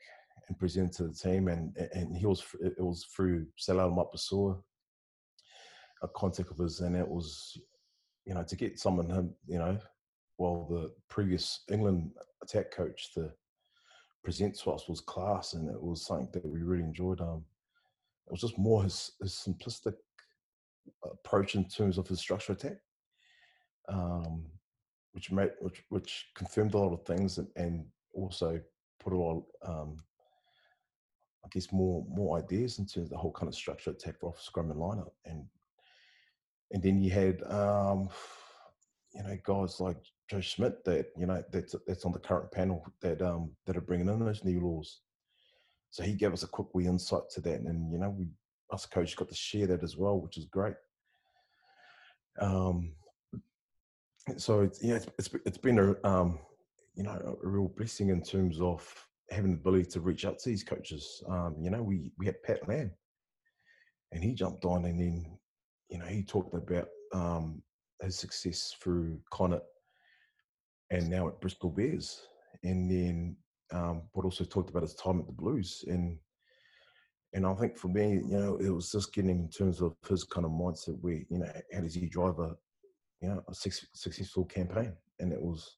and 0.48 0.60
presented 0.60 0.94
to 0.94 1.08
the 1.08 1.14
team, 1.14 1.48
and 1.48 1.76
and 1.94 2.16
he 2.16 2.26
was 2.26 2.44
it 2.62 2.80
was 2.80 3.06
through 3.06 3.46
Seilala 3.60 3.94
Mapusua, 3.94 4.62
a 6.04 6.08
contact 6.10 6.52
of 6.52 6.58
his, 6.58 6.80
and 6.82 6.96
it 6.96 7.08
was 7.08 7.58
you 8.26 8.34
know 8.34 8.44
to 8.44 8.56
get 8.56 8.80
someone 8.80 9.34
you 9.48 9.60
know 9.60 9.78
well 10.38 10.68
the 10.70 10.92
previous 11.10 11.62
England 11.72 12.12
attack 12.44 12.72
coach 12.72 13.14
to 13.14 13.32
present 14.24 14.58
to 14.60 14.72
us 14.72 14.88
was 14.88 15.02
class, 15.02 15.54
and 15.54 15.70
it 15.70 15.82
was 15.82 16.06
something 16.06 16.30
that 16.34 16.46
we 16.46 16.62
really 16.62 16.84
enjoyed. 16.84 17.22
Um, 17.22 17.44
it 18.28 18.32
was 18.32 18.42
just 18.42 18.58
more 18.58 18.84
his, 18.84 19.12
his 19.22 19.34
simplistic 19.34 19.94
approach 21.04 21.54
in 21.54 21.66
terms 21.66 22.00
of 22.00 22.08
his 22.08 22.20
structure 22.20 22.54
attack. 22.54 22.78
Um, 23.88 24.46
which 25.16 25.32
made 25.32 25.52
which 25.60 25.84
which 25.90 26.28
confirmed 26.36 26.74
a 26.74 26.78
lot 26.78 26.92
of 26.92 27.06
things 27.06 27.38
and, 27.38 27.48
and 27.56 27.86
also 28.14 28.60
put 29.00 29.14
a 29.14 29.18
lot 29.18 29.44
um, 29.66 29.96
I 31.46 31.48
guess 31.52 31.72
more 31.72 32.04
more 32.10 32.40
ideas 32.40 32.80
into 32.80 33.06
the 33.06 33.18
whole 33.18 33.32
kind 33.32 33.48
of 33.48 33.56
structure 33.56 33.92
attack 33.92 34.24
off 34.24 34.42
scrum 34.42 34.72
and 34.72 34.80
lineup, 34.80 35.12
and 35.26 35.46
and 36.72 36.82
then 36.82 37.02
you 37.02 37.12
had 37.12 37.44
um, 37.44 38.10
you 39.14 39.24
know 39.24 39.38
guys 39.44 39.80
like 39.80 39.98
Joe 40.30 40.42
Schmidt 40.42 40.84
that 40.86 41.12
you 41.16 41.28
know 41.28 41.44
that's 41.52 41.76
that's 41.86 42.06
on 42.06 42.12
the 42.12 42.20
current 42.20 42.52
panel 42.52 42.84
that 43.02 43.22
um 43.22 43.52
that 43.66 43.78
are 43.78 43.82
bringing 43.82 44.10
in 44.10 44.20
those 44.20 44.44
new 44.44 44.60
laws. 44.60 45.02
So 45.92 46.04
he 46.04 46.14
gave 46.14 46.34
us 46.34 46.44
a 46.44 46.48
quick 46.48 46.68
wee 46.74 46.88
insight 46.88 47.30
to 47.32 47.42
that, 47.42 47.62
and 47.62 47.92
you 47.92 48.00
know 48.00 48.10
we 48.10 48.28
us 48.72 48.88
coaches 48.88 49.16
got 49.16 49.30
to 49.30 49.36
share 49.36 49.68
that 49.68 49.84
as 49.84 49.96
well, 49.96 50.20
which 50.20 50.38
is 50.38 50.46
great. 50.46 50.76
Um, 52.42 52.94
so 54.38 54.62
it's, 54.62 54.84
yeah, 54.84 54.96
it's, 54.96 55.08
it's, 55.20 55.30
it's 55.46 55.58
been 55.58 55.78
a 55.80 56.08
um, 56.08 56.40
you 56.96 57.04
know 57.04 57.38
a 57.44 57.48
real 57.48 57.68
blessing 57.68 58.10
in 58.10 58.24
terms 58.24 58.60
of 58.60 59.05
having 59.32 59.52
the 59.52 59.58
ability 59.58 59.90
to 59.92 60.02
reach 60.02 60.26
out 60.26 60.40
to 60.40 60.50
these 60.50 60.64
coaches. 60.64 61.24
Um, 61.28 61.56
you 61.60 61.70
know, 61.70 61.82
we 61.82 62.12
we 62.18 62.26
had 62.26 62.42
Pat 62.44 62.68
Lam, 62.68 62.92
and 64.12 64.24
he 64.24 64.34
jumped 64.34 64.66
on, 64.66 64.86
and 64.86 65.00
then 65.00 65.38
you 65.90 66.00
know 66.00 66.06
he 66.06 66.24
talked 66.24 66.54
about 66.54 66.88
um, 67.14 67.62
his 68.02 68.18
success 68.18 68.76
through 68.82 69.20
Connacht, 69.32 69.66
and 70.92 71.10
now 71.10 71.28
at 71.28 71.42
Bristol 71.42 71.70
Bears, 71.70 72.28
and 72.64 72.90
then 72.90 73.36
um, 73.72 74.04
but 74.14 74.26
also 74.26 74.44
talked 74.44 74.70
about 74.70 74.84
his 74.84 74.96
time 74.96 75.20
at 75.20 75.26
the 75.26 75.34
Blues, 75.34 75.84
and 75.88 76.18
and 77.34 77.46
I 77.46 77.54
think 77.56 77.78
for 77.78 77.90
me, 77.90 78.14
you 78.14 78.38
know, 78.38 78.58
it 78.58 78.70
was 78.70 78.92
just 78.92 79.14
getting 79.14 79.32
in 79.32 79.50
terms 79.50 79.82
of 79.82 79.96
his 80.08 80.24
kind 80.24 80.46
of 80.46 80.52
mindset 80.52 80.98
where 81.02 81.22
you 81.30 81.40
know 81.40 81.52
how 81.74 81.82
does 81.82 81.96
he 81.96 82.08
drive 82.08 82.40
a 82.40 82.56
you 83.22 83.30
know 83.30 83.44
a 83.50 83.54
successful 83.54 84.46
campaign, 84.46 84.94
and 85.20 85.34
it 85.34 85.42
was 85.42 85.78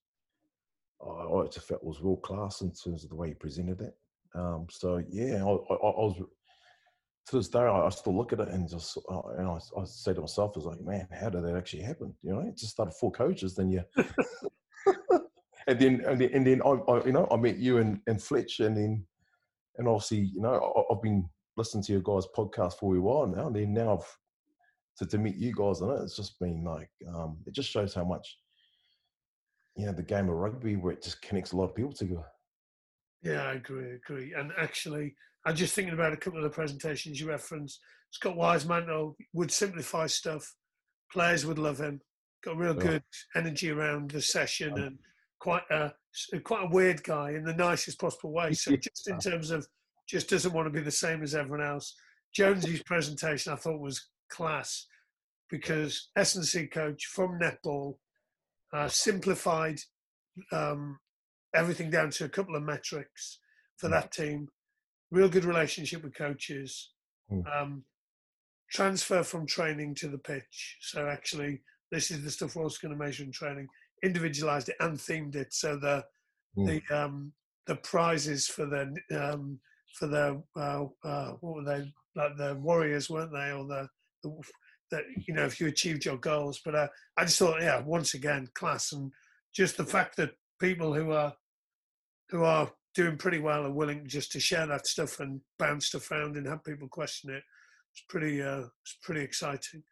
I, 1.02 1.10
I 1.10 1.48
just 1.48 1.68
felt 1.68 1.84
was 1.84 2.02
world 2.02 2.22
class 2.24 2.62
in 2.62 2.72
terms 2.72 3.04
of 3.04 3.10
the 3.10 3.16
way 3.16 3.30
he 3.30 3.34
presented 3.34 3.82
it. 3.82 3.94
Um, 4.36 4.68
so 4.70 5.02
yeah, 5.10 5.44
I, 5.44 5.50
I, 5.50 5.74
I, 5.74 6.06
was 6.06 6.22
to 7.30 7.38
this 7.38 7.50
day 7.50 7.60
I, 7.60 7.90
still 7.90 8.16
look 8.16 8.34
at 8.34 8.40
it 8.40 8.50
and 8.50 8.70
just 8.70 8.98
uh, 9.10 9.22
and 9.38 9.48
I, 9.48 9.56
I 9.56 9.84
say 9.86 10.14
to 10.14 10.22
myself, 10.22 10.52
"I 10.56 10.60
was 10.60 10.66
like, 10.66 10.82
man, 10.82 11.08
how 11.12 11.30
did 11.30 11.44
that 11.44 11.56
actually 11.56 11.84
happen?" 11.84 12.14
You 12.22 12.34
know, 12.34 12.40
it 12.42 12.58
just 12.58 12.72
started 12.72 12.94
four 12.94 13.12
coaches, 13.12 13.56
then 13.56 13.70
you. 13.70 13.84
and 15.68 15.80
then 15.80 16.02
and 16.06 16.20
then, 16.22 16.30
and 16.34 16.48
then 16.48 16.62
I, 16.64 16.70
I, 16.70 17.06
you 17.06 17.12
know 17.12 17.28
I 17.32 17.36
met 17.38 17.58
you 17.58 17.78
and, 17.78 18.00
and 18.08 18.22
Fletch 18.22 18.60
and 18.60 18.76
then 18.76 19.06
and 19.78 19.88
obviously 19.88 20.32
you 20.34 20.42
know 20.42 20.74
I, 20.76 20.94
have 20.94 21.02
been 21.02 21.28
listening 21.56 21.84
to 21.86 21.94
your 21.94 22.02
guys 22.02 22.28
podcast 22.36 22.80
for 22.80 22.96
a 22.96 23.02
while 23.02 23.28
now 23.28 23.48
and 23.48 23.56
then 23.56 23.74
now 23.74 23.98
I've 23.98 24.18
to, 24.98 25.06
to 25.06 25.18
meet 25.18 25.36
you 25.36 25.54
guys 25.54 25.82
on 25.82 25.92
it 25.92 26.04
it's 26.04 26.16
just 26.16 26.40
been 26.40 26.64
like 26.64 26.90
um, 27.14 27.38
it 27.46 27.54
just 27.54 27.70
shows 27.70 27.94
how 27.94 28.06
much 28.06 28.38
you 29.78 29.86
know 29.86 29.94
the 29.94 30.04
game 30.04 30.28
of 30.28 30.36
rugby 30.36 30.76
where 30.76 30.94
it 30.94 31.04
just 31.04 31.22
connects 31.22 31.52
a 31.52 31.56
lot 31.56 31.66
of 31.66 31.76
people 31.76 31.94
together. 31.94 32.26
Yeah, 33.22 33.44
I 33.44 33.54
agree, 33.54 33.92
agree. 33.92 34.34
And 34.36 34.52
actually, 34.60 35.16
I'm 35.46 35.56
just 35.56 35.74
thinking 35.74 35.94
about 35.94 36.14
a 36.14 36.18
couple 36.18 36.40
of 36.40 36.44
the 36.44 36.50
presentations 36.50 37.20
you 37.20 37.30
referenced. 37.30 37.80
Scott 38.12 38.36
Wiseman 38.36 39.14
would 39.34 39.52
simplify 39.52 40.08
stuff. 40.08 40.56
Players 41.12 41.46
would 41.46 41.60
love 41.60 41.80
him. 41.80 42.02
Got 42.44 42.58
real 42.58 42.72
oh. 42.72 42.80
good 42.80 43.04
energy 43.36 43.72
around 43.72 44.12
the 44.12 44.22
session 44.22 44.74
oh. 44.78 44.82
and 44.82 44.98
quite 45.40 45.64
a 45.70 45.92
quite 46.44 46.66
a 46.66 46.70
weird 46.70 47.04
guy 47.04 47.32
in 47.32 47.44
the 47.44 47.54
nicest 47.54 48.00
possible 48.00 48.34
way. 48.34 48.54
So 48.54 48.76
just 48.76 49.08
in 49.08 49.20
terms 49.20 49.52
of 49.52 49.68
just 50.08 50.30
doesn't 50.30 50.54
want 50.54 50.66
to 50.66 50.72
be 50.72 50.84
the 50.84 50.92
same 50.92 51.22
as 51.22 51.36
everyone 51.36 51.66
else. 51.66 51.96
Jonesy's 52.34 52.84
presentation 52.84 53.54
I 53.54 53.58
thought 53.58 53.80
was 53.80 54.10
class 54.30 54.88
because 55.50 56.10
S&C 56.16 56.68
coach 56.68 57.06
from 57.06 57.40
netball 57.40 57.96
uh, 58.74 58.88
simplified 58.88 59.80
um, 60.52 61.00
everything 61.56 61.90
down 61.90 62.10
to 62.12 62.26
a 62.26 62.30
couple 62.30 62.56
of 62.56 62.64
metrics 62.64 63.40
for 63.78 63.88
mm. 63.88 63.92
that 63.92 64.12
team. 64.12 64.48
Real 65.12 65.30
good 65.30 65.46
relationship 65.46 66.04
with 66.04 66.16
coaches. 66.16 66.92
Mm. 67.32 67.44
Um, 67.54 67.84
transfer 68.72 69.24
from 69.24 69.46
training 69.46 69.96
to 69.96 70.08
the 70.08 70.18
pitch. 70.18 70.78
So 70.82 71.08
actually, 71.08 71.62
this 71.92 72.12
is 72.12 72.24
the 72.24 72.32
stuff 72.32 72.56
we're 72.56 72.64
also 72.64 72.80
going 72.82 72.98
to 72.98 73.04
measure 73.04 73.24
in 73.24 73.32
training. 73.32 73.68
Individualized 74.04 74.70
it 74.70 74.76
and 74.80 74.98
themed 74.98 75.36
it. 75.36 75.54
So 75.54 75.78
the 75.78 76.04
mm. 76.58 76.82
the 76.90 76.96
um, 76.96 77.32
the 77.66 77.76
prizes 77.78 78.48
for 78.48 78.66
the 78.66 78.94
um, 79.12 79.60
for 79.98 80.08
the 80.08 80.42
uh, 80.56 80.86
uh, 81.08 81.32
what 81.40 81.56
were 81.56 81.64
they 81.64 81.94
like 82.16 82.36
the 82.38 82.56
warriors 82.56 83.10
weren't 83.10 83.32
they 83.32 83.52
or 83.52 83.66
the, 83.66 83.88
the 84.24 84.30
that 84.92 85.04
you 85.26 85.34
know 85.34 85.46
if 85.46 85.60
you 85.60 85.68
achieved 85.68 86.06
your 86.06 86.18
goals. 86.18 86.62
But 86.64 86.76
uh, 86.76 86.88
I 87.18 87.26
just 87.26 87.40
thought, 87.40 87.62
yeah, 87.62 87.82
once 87.82 88.14
again, 88.14 88.50
class 88.54 88.94
and 88.94 89.12
just 89.54 89.78
the 89.78 89.86
fact 89.86 90.18
that 90.18 90.32
people 90.60 90.94
who 90.94 91.12
are 91.12 91.34
who 92.30 92.44
are 92.44 92.72
doing 92.94 93.18
pretty 93.18 93.40
well 93.40 93.64
are 93.66 93.72
willing 93.72 94.08
just 94.08 94.32
to 94.32 94.40
share 94.40 94.66
that 94.66 94.88
stuff 94.88 95.20
and 95.20 95.40
bounce 95.60 95.88
stuff 95.88 96.10
around 96.12 96.36
and 96.36 96.48
have 96.48 96.64
people 96.64 96.88
question 96.88 97.30
it. 97.30 97.44
It's 97.94 98.04
pretty, 98.10 98.42
uh, 98.42 98.64
it's 98.82 98.98
pretty 99.04 99.22
exciting. 99.22 99.84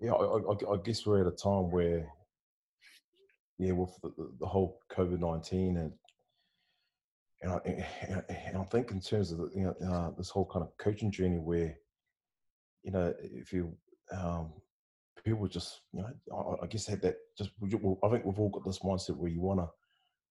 Yeah, 0.00 0.12
I, 0.12 0.36
I, 0.36 0.74
I 0.74 0.76
guess 0.84 1.06
we're 1.06 1.22
at 1.22 1.32
a 1.32 1.36
time 1.36 1.70
where, 1.70 2.06
yeah, 3.58 3.72
with 3.72 3.90
the, 4.02 4.30
the 4.38 4.46
whole 4.46 4.80
COVID 4.92 5.18
nineteen 5.18 5.78
and 5.78 5.92
and 7.42 7.52
I, 7.52 7.86
and 8.48 8.58
I 8.58 8.64
think 8.64 8.90
in 8.90 9.00
terms 9.00 9.32
of 9.32 9.38
the, 9.38 9.50
you 9.54 9.64
know, 9.64 9.90
uh, 9.90 10.10
this 10.16 10.30
whole 10.30 10.46
kind 10.46 10.62
of 10.62 10.76
coaching 10.78 11.10
journey 11.10 11.38
where, 11.38 11.74
you 12.82 12.92
know, 12.92 13.14
if 13.20 13.52
you 13.52 13.76
um, 14.12 14.52
people 15.24 15.46
just, 15.48 15.80
you 15.92 16.02
know, 16.02 16.58
I, 16.60 16.64
I 16.64 16.66
guess 16.66 16.86
had 16.86 17.02
that 17.02 17.16
just. 17.36 17.50
I 17.62 18.08
think 18.08 18.24
we've 18.24 18.38
all 18.38 18.50
got 18.50 18.64
this 18.64 18.80
mindset 18.80 19.16
where 19.16 19.30
you 19.30 19.40
want 19.40 19.60
to 19.60 19.68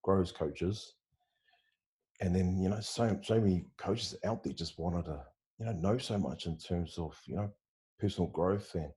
grow 0.02 0.20
as 0.20 0.32
coaches, 0.32 0.94
and 2.20 2.34
then 2.34 2.60
you 2.60 2.68
know, 2.68 2.80
so 2.80 3.18
so 3.22 3.40
many 3.40 3.64
coaches 3.78 4.14
out 4.24 4.42
there 4.42 4.52
just 4.52 4.78
wanted 4.78 5.04
to, 5.06 5.20
you 5.58 5.66
know, 5.66 5.72
know 5.72 5.98
so 5.98 6.18
much 6.18 6.46
in 6.46 6.56
terms 6.58 6.98
of 6.98 7.18
you 7.26 7.36
know 7.36 7.50
personal 7.98 8.30
growth 8.30 8.74
and 8.74 8.90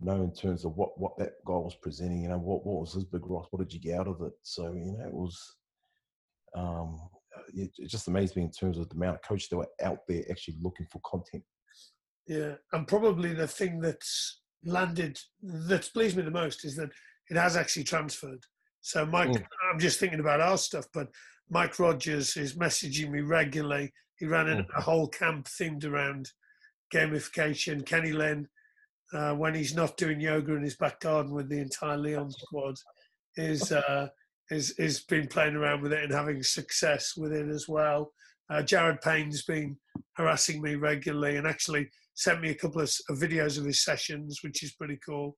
know 0.00 0.22
in 0.22 0.32
terms 0.32 0.64
of 0.64 0.76
what 0.76 0.98
what 0.98 1.16
that 1.18 1.32
guy 1.46 1.54
was 1.54 1.76
presenting. 1.80 2.22
You 2.22 2.28
know, 2.28 2.38
what 2.38 2.64
what 2.66 2.80
was 2.80 2.94
his 2.94 3.04
big 3.04 3.26
rock? 3.26 3.48
What 3.50 3.60
did 3.60 3.72
you 3.72 3.80
get 3.80 4.00
out 4.00 4.08
of 4.08 4.20
it? 4.22 4.32
So 4.42 4.72
you 4.72 4.96
know, 4.98 5.06
it 5.06 5.12
was. 5.12 5.56
Um, 6.54 6.98
it 7.54 7.70
just 7.88 8.08
amazed 8.08 8.36
me 8.36 8.42
in 8.42 8.50
terms 8.50 8.76
of 8.76 8.88
the 8.90 8.94
amount 8.94 9.16
of 9.16 9.22
coaches 9.22 9.48
that 9.48 9.56
were 9.56 9.68
out 9.82 10.00
there 10.06 10.22
actually 10.30 10.56
looking 10.60 10.86
for 10.92 11.00
content. 11.00 11.42
Yeah, 12.26 12.54
and 12.72 12.86
probably 12.86 13.34
the 13.34 13.48
thing 13.48 13.80
that's 13.80 14.40
landed 14.64 15.18
that's 15.42 15.88
pleased 15.88 16.16
me 16.16 16.22
the 16.22 16.30
most 16.30 16.64
is 16.64 16.76
that 16.76 16.90
it 17.28 17.36
has 17.36 17.56
actually 17.56 17.84
transferred. 17.84 18.44
So 18.80 19.06
Mike, 19.06 19.30
mm. 19.30 19.44
I'm 19.72 19.78
just 19.78 19.98
thinking 19.98 20.20
about 20.20 20.40
our 20.40 20.58
stuff, 20.58 20.86
but 20.92 21.08
Mike 21.50 21.78
Rogers 21.78 22.36
is 22.36 22.56
messaging 22.56 23.10
me 23.10 23.20
regularly. 23.20 23.92
He 24.16 24.26
ran 24.26 24.46
mm. 24.46 24.66
a 24.76 24.80
whole 24.80 25.08
camp 25.08 25.46
themed 25.46 25.84
around 25.84 26.30
gamification. 26.92 27.84
Kenny 27.84 28.12
Lynn, 28.12 28.48
uh, 29.12 29.34
when 29.34 29.54
he's 29.54 29.74
not 29.74 29.96
doing 29.96 30.20
yoga 30.20 30.54
in 30.54 30.62
his 30.62 30.76
back 30.76 31.00
garden 31.00 31.32
with 31.32 31.48
the 31.48 31.58
entire 31.58 31.96
Leon 31.96 32.30
squad, 32.30 32.76
is 33.36 33.72
uh, 33.72 34.08
is 34.50 34.72
is 34.78 35.00
been 35.00 35.26
playing 35.26 35.56
around 35.56 35.82
with 35.82 35.92
it 35.92 36.04
and 36.04 36.12
having 36.12 36.42
success 36.42 37.14
with 37.16 37.32
it 37.32 37.48
as 37.48 37.66
well. 37.68 38.12
Uh, 38.52 38.62
Jared 38.62 39.00
Payne's 39.00 39.42
been 39.42 39.76
harassing 40.16 40.60
me 40.60 40.74
regularly 40.74 41.36
and 41.36 41.46
actually 41.46 41.88
sent 42.14 42.42
me 42.42 42.50
a 42.50 42.54
couple 42.54 42.82
of, 42.82 42.92
of 43.08 43.18
videos 43.18 43.58
of 43.58 43.64
his 43.64 43.82
sessions, 43.82 44.40
which 44.42 44.62
is 44.62 44.74
pretty 44.74 44.98
cool. 45.04 45.36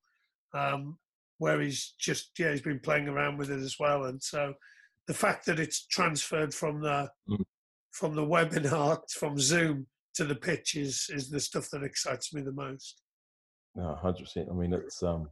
Um, 0.53 0.99
where 1.39 1.61
he's 1.61 1.95
just 1.99 2.31
yeah 2.39 2.51
he's 2.53 2.63
been 2.63 2.81
playing 2.81 3.09
around 3.09 3.39
with 3.39 3.51
it 3.51 3.61
as 3.61 3.77
well, 3.79 4.05
and 4.05 4.23
so 4.23 4.55
the 5.07 5.15
fact 5.15 5.47
that 5.47 5.59
it's 5.61 5.87
transferred 5.87 6.55
from 6.55 6.81
the 6.81 7.09
mm. 7.29 7.45
from 7.93 8.15
the 8.15 8.23
webinar 8.23 8.99
from 9.19 9.39
Zoom 9.39 9.87
to 10.15 10.25
the 10.25 10.35
pitch 10.35 10.77
is 10.77 11.11
is 11.13 11.31
the 11.31 11.41
stuff 11.41 11.69
that 11.71 11.83
excites 11.83 12.33
me 12.33 12.43
the 12.43 12.53
most. 12.53 13.03
No, 13.75 13.95
hundred 13.95 14.25
percent. 14.25 14.49
I 14.51 14.55
mean, 14.55 14.73
it's 14.73 15.03
um, 15.03 15.29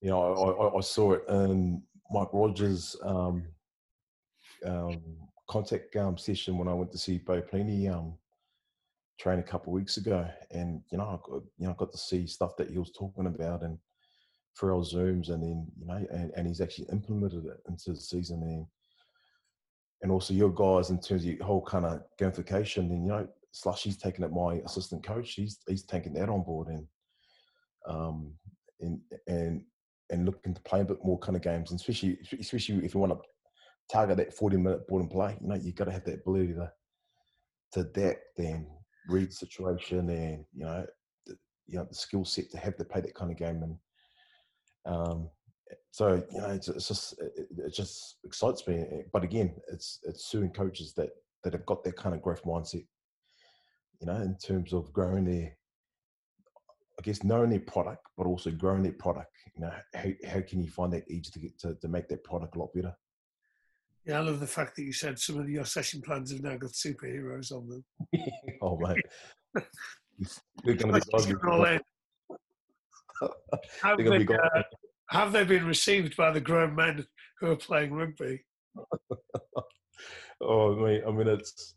you 0.00 0.10
know, 0.10 0.22
I, 0.22 0.64
I, 0.64 0.78
I 0.78 0.80
saw 0.80 1.12
it 1.12 1.22
in 1.28 1.82
Mike 2.10 2.32
Rogers' 2.32 2.96
um, 3.02 3.44
um, 4.64 5.02
contact 5.48 5.94
um, 5.96 6.18
session 6.18 6.58
when 6.58 6.68
I 6.68 6.74
went 6.74 6.92
to 6.92 6.98
see 6.98 7.18
Bo 7.18 7.40
Pelini 7.40 7.92
um, 7.92 8.14
train 9.18 9.38
a 9.38 9.42
couple 9.42 9.72
weeks 9.72 9.96
ago, 9.96 10.28
and 10.50 10.82
you 10.90 10.98
know, 10.98 11.04
I 11.04 11.28
got, 11.28 11.42
you 11.58 11.66
know, 11.66 11.70
I 11.70 11.74
got 11.76 11.92
to 11.92 11.98
see 11.98 12.26
stuff 12.26 12.56
that 12.56 12.70
he 12.70 12.78
was 12.78 12.92
talking 12.92 13.26
about 13.26 13.62
and 13.62 13.78
through 14.58 14.76
our 14.76 14.82
zooms, 14.82 15.30
and 15.30 15.42
then 15.42 15.66
you 15.78 15.86
know, 15.86 16.06
and, 16.10 16.32
and 16.36 16.46
he's 16.46 16.60
actually 16.60 16.88
implemented 16.90 17.44
it 17.46 17.60
into 17.68 17.92
the 17.92 18.00
season, 18.00 18.42
and 18.42 18.66
and 20.02 20.12
also 20.12 20.34
your 20.34 20.52
guys 20.52 20.90
in 20.90 21.00
terms 21.00 21.22
of 21.22 21.28
your 21.28 21.44
whole 21.44 21.62
kind 21.62 21.84
of 21.84 22.02
gamification, 22.20 22.90
and 22.90 23.06
you 23.06 23.12
know, 23.12 23.28
Slushy's 23.54 23.96
taking 23.96 24.24
it. 24.24 24.32
My 24.32 24.60
assistant 24.64 25.04
coach, 25.04 25.32
he's 25.32 25.58
he's 25.66 25.84
taking 25.84 26.14
that 26.14 26.28
on 26.28 26.42
board, 26.42 26.68
and 26.68 26.86
um, 27.88 28.32
and 28.80 29.00
and 29.26 29.62
and 30.10 30.26
looking 30.26 30.54
to 30.54 30.62
play 30.62 30.80
a 30.80 30.84
bit 30.84 31.04
more 31.04 31.18
kind 31.18 31.36
of 31.36 31.42
games, 31.42 31.70
and 31.70 31.80
especially 31.80 32.18
especially 32.38 32.84
if 32.84 32.94
you 32.94 33.00
want 33.00 33.12
to 33.12 33.18
target 33.90 34.16
that 34.18 34.34
forty 34.34 34.56
minute 34.56 34.86
ball 34.88 35.00
and 35.00 35.10
play, 35.10 35.36
you 35.40 35.48
know, 35.48 35.54
you've 35.54 35.74
got 35.74 35.84
to 35.84 35.92
have 35.92 36.04
that 36.04 36.20
ability 36.20 36.54
to 36.54 36.70
to 37.72 37.80
adapt 37.80 38.38
and 38.38 38.66
read 39.08 39.32
situation 39.32 40.08
and 40.10 40.44
you 40.54 40.64
know 40.64 40.86
the, 41.26 41.36
you 41.66 41.78
know 41.78 41.84
the 41.84 41.94
skill 41.94 42.24
set 42.24 42.50
to 42.50 42.58
have 42.58 42.76
to 42.76 42.84
play 42.84 43.00
that 43.00 43.14
kind 43.14 43.30
of 43.30 43.36
game 43.36 43.62
and 43.62 43.76
um, 44.86 45.28
so 45.90 46.22
you 46.32 46.40
know 46.40 46.48
it's, 46.48 46.68
it's 46.68 46.88
just 46.88 47.14
it, 47.20 47.48
it, 47.58 47.74
just 47.74 48.16
excites 48.24 48.66
me 48.66 48.76
eh, 48.76 49.02
but 49.12 49.24
again 49.24 49.54
it's 49.72 49.98
it's 50.04 50.26
suing 50.26 50.50
coaches 50.50 50.92
that 50.94 51.10
that 51.42 51.52
have 51.52 51.66
got 51.66 51.82
that 51.84 51.96
kind 51.96 52.14
of 52.14 52.22
growth 52.22 52.42
mindset 52.44 52.86
you 54.00 54.06
know 54.06 54.16
in 54.16 54.36
terms 54.38 54.72
of 54.72 54.92
growing 54.92 55.24
their 55.24 55.56
I 56.98 57.02
guess 57.02 57.22
knowing 57.22 57.50
their 57.50 57.60
product, 57.60 58.06
but 58.16 58.26
also 58.26 58.50
growing 58.50 58.82
their 58.82 58.92
product. 58.92 59.30
You 59.54 59.62
know, 59.62 59.72
how, 59.94 60.08
how 60.26 60.40
can 60.40 60.62
you 60.62 60.70
find 60.70 60.90
that 60.94 61.04
edge 61.10 61.30
to 61.30 61.38
get 61.38 61.58
to, 61.58 61.74
to 61.74 61.88
make 61.88 62.08
that 62.08 62.24
product 62.24 62.56
a 62.56 62.58
lot 62.58 62.72
better? 62.72 62.94
Yeah, 64.06 64.18
I 64.18 64.20
love 64.20 64.38
the 64.38 64.46
fact 64.46 64.76
that 64.76 64.84
you 64.84 64.92
said 64.92 65.18
some 65.18 65.40
of 65.40 65.50
your 65.50 65.64
session 65.64 66.00
plans 66.00 66.30
have 66.30 66.40
now 66.40 66.56
got 66.56 66.70
superheroes 66.70 67.50
on 67.50 67.68
them. 67.68 67.84
oh 68.62 68.78
man, 68.78 68.94
they're 70.64 70.74
going 70.74 70.94
to 70.94 71.00
be 71.00 71.52
have, 73.82 73.98
they, 73.98 74.26
uh, 74.34 74.62
have 75.10 75.32
they 75.32 75.42
been 75.42 75.66
received 75.66 76.16
by 76.16 76.30
the 76.30 76.40
grown 76.40 76.76
men 76.76 77.04
who 77.40 77.50
are 77.50 77.56
playing 77.56 77.92
rugby? 77.92 78.44
oh 80.40 80.76
mate, 80.76 81.02
I 81.06 81.10
mean 81.10 81.26
it's. 81.26 81.74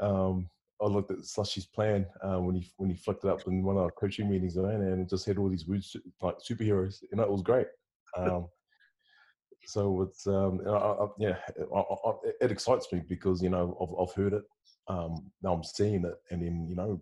Um, 0.00 0.48
I 0.82 0.86
looked 0.86 1.10
at 1.10 1.18
Slushy's 1.18 1.66
plan 1.66 2.06
uh, 2.24 2.40
when 2.40 2.56
he 2.56 2.72
when 2.78 2.90
he 2.90 2.96
flicked 2.96 3.24
it 3.24 3.30
up 3.30 3.46
in 3.46 3.62
one 3.62 3.76
of 3.76 3.82
our 3.82 3.90
coaching 3.92 4.28
meetings, 4.28 4.56
and 4.56 5.00
it 5.00 5.10
just 5.10 5.26
had 5.26 5.38
all 5.38 5.48
these 5.48 5.66
weird 5.66 5.84
like 6.22 6.36
superheroes. 6.38 7.02
You 7.02 7.18
know, 7.18 7.22
it 7.22 7.30
was 7.30 7.42
great. 7.42 7.66
Um, 8.16 8.48
so 9.70 10.02
it's 10.02 10.26
um, 10.26 10.60
I, 10.66 10.70
I, 10.70 11.06
yeah, 11.18 11.36
I, 11.74 12.12
it 12.40 12.50
excites 12.50 12.92
me 12.92 13.02
because 13.08 13.40
you 13.42 13.50
know 13.50 13.76
I've, 13.80 14.08
I've 14.08 14.14
heard 14.14 14.32
it, 14.32 14.42
um, 14.88 15.30
now 15.42 15.52
I'm 15.52 15.64
seeing 15.64 16.04
it, 16.04 16.14
and 16.30 16.42
then 16.42 16.66
you 16.68 16.74
know, 16.74 17.00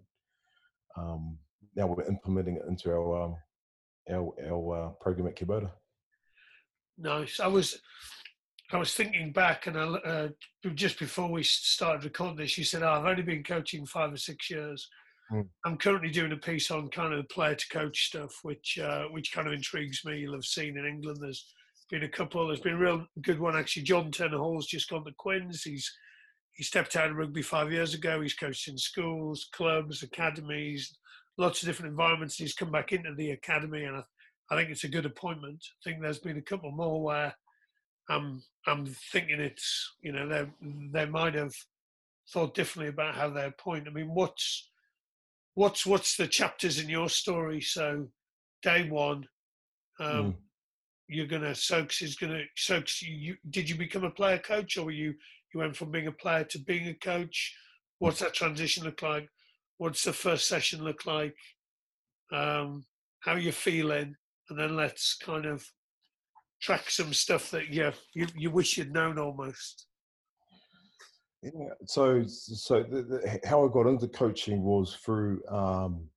um, 0.96 1.38
now 1.74 1.86
we're 1.86 2.04
implementing 2.04 2.56
it 2.56 2.62
into 2.68 2.90
our 2.90 3.22
um, 3.22 3.36
our 4.10 4.34
our 4.50 4.86
uh, 4.86 4.88
program 5.00 5.28
at 5.28 5.36
Kubota. 5.36 5.70
Nice. 6.98 7.40
I 7.40 7.46
was 7.46 7.80
I 8.72 8.76
was 8.76 8.92
thinking 8.92 9.32
back, 9.32 9.66
and 9.66 9.78
I, 9.78 9.84
uh, 9.84 10.28
just 10.74 10.98
before 10.98 11.30
we 11.30 11.42
started 11.42 12.04
recording 12.04 12.36
this, 12.36 12.58
you 12.58 12.64
said, 12.64 12.82
oh, 12.82 12.90
"I've 12.90 13.06
only 13.06 13.22
been 13.22 13.42
coaching 13.44 13.86
five 13.86 14.12
or 14.12 14.18
six 14.18 14.50
years." 14.50 14.88
Mm. 15.32 15.46
I'm 15.64 15.76
currently 15.78 16.10
doing 16.10 16.32
a 16.32 16.36
piece 16.36 16.70
on 16.70 16.88
kind 16.88 17.12
of 17.12 17.18
the 17.18 17.34
player 17.34 17.54
to 17.54 17.68
coach 17.68 18.08
stuff, 18.08 18.32
which 18.42 18.78
uh, 18.78 19.04
which 19.04 19.32
kind 19.32 19.46
of 19.46 19.54
intrigues 19.54 20.04
me. 20.04 20.18
You'll 20.18 20.34
have 20.34 20.44
seen 20.44 20.76
in 20.76 20.86
England, 20.86 21.18
there's 21.22 21.54
been 21.88 22.04
a 22.04 22.08
couple. 22.08 22.46
There's 22.46 22.60
been 22.60 22.74
a 22.74 22.78
real 22.78 23.06
good 23.22 23.40
one 23.40 23.56
actually. 23.56 23.82
Jordan 23.82 24.12
Turner-Hall's 24.12 24.66
just 24.66 24.90
gone 24.90 25.04
to 25.04 25.12
Quins. 25.16 25.62
He's 25.62 25.90
he 26.52 26.64
stepped 26.64 26.96
out 26.96 27.10
of 27.10 27.16
rugby 27.16 27.42
five 27.42 27.70
years 27.70 27.94
ago. 27.94 28.20
He's 28.20 28.34
coached 28.34 28.66
in 28.66 28.76
schools, 28.76 29.48
clubs, 29.52 30.02
academies, 30.02 30.96
lots 31.36 31.62
of 31.62 31.68
different 31.68 31.90
environments. 31.90 32.36
He's 32.36 32.54
come 32.54 32.72
back 32.72 32.92
into 32.92 33.14
the 33.14 33.30
academy, 33.30 33.84
and 33.84 33.96
I, 33.96 34.02
I 34.50 34.56
think 34.56 34.70
it's 34.70 34.84
a 34.84 34.88
good 34.88 35.06
appointment. 35.06 35.64
I 35.64 35.80
think 35.84 36.02
there's 36.02 36.18
been 36.18 36.38
a 36.38 36.42
couple 36.42 36.72
more 36.72 37.02
where 37.02 37.34
I'm 38.10 38.42
I'm 38.66 38.86
thinking 38.86 39.40
it's 39.40 39.94
you 40.02 40.12
know 40.12 40.28
they 40.28 40.46
they 40.92 41.06
might 41.06 41.34
have 41.34 41.54
thought 42.32 42.54
differently 42.54 42.88
about 42.88 43.14
how 43.14 43.30
they 43.30 43.46
appoint. 43.46 43.88
I 43.88 43.90
mean, 43.90 44.12
what's 44.12 44.68
what's 45.54 45.86
what's 45.86 46.16
the 46.16 46.26
chapters 46.26 46.78
in 46.78 46.88
your 46.88 47.08
story? 47.08 47.60
So 47.60 48.08
day 48.62 48.88
one, 48.88 49.26
um, 50.00 50.32
mm 50.32 50.34
you're 51.08 51.26
gonna 51.26 51.54
Soaks 51.54 52.02
is 52.02 52.16
gonna 52.16 52.42
Soaks. 52.56 53.02
You 53.02 53.36
did 53.50 53.68
you 53.68 53.76
become 53.76 54.04
a 54.04 54.10
player 54.10 54.38
coach, 54.38 54.76
or 54.76 54.84
were 54.84 54.90
you 54.90 55.14
you 55.52 55.60
went 55.60 55.76
from 55.76 55.90
being 55.90 56.06
a 56.06 56.12
player 56.12 56.44
to 56.44 56.58
being 56.60 56.88
a 56.88 56.94
coach? 56.94 57.54
What's 57.98 58.20
that 58.20 58.34
transition 58.34 58.84
look 58.84 59.02
like? 59.02 59.28
What's 59.78 60.04
the 60.04 60.12
first 60.12 60.46
session 60.46 60.84
look 60.84 61.06
like? 61.06 61.34
Um, 62.32 62.84
how 63.20 63.32
are 63.32 63.38
you 63.38 63.52
feeling? 63.52 64.14
And 64.50 64.58
then 64.58 64.76
let's 64.76 65.16
kind 65.16 65.46
of 65.46 65.64
track 66.60 66.90
some 66.90 67.12
stuff 67.12 67.50
that 67.52 67.72
yeah 67.72 67.92
you, 68.14 68.26
you 68.36 68.50
wish 68.50 68.76
you'd 68.76 68.92
known 68.92 69.18
almost. 69.18 69.86
Yeah. 71.42 71.50
So 71.86 72.24
so 72.26 72.82
the, 72.82 73.02
the, 73.02 73.40
how 73.48 73.64
I 73.64 73.72
got 73.72 73.86
into 73.86 74.08
coaching 74.08 74.62
was 74.62 74.96
through. 75.04 75.40
Um, 75.48 76.08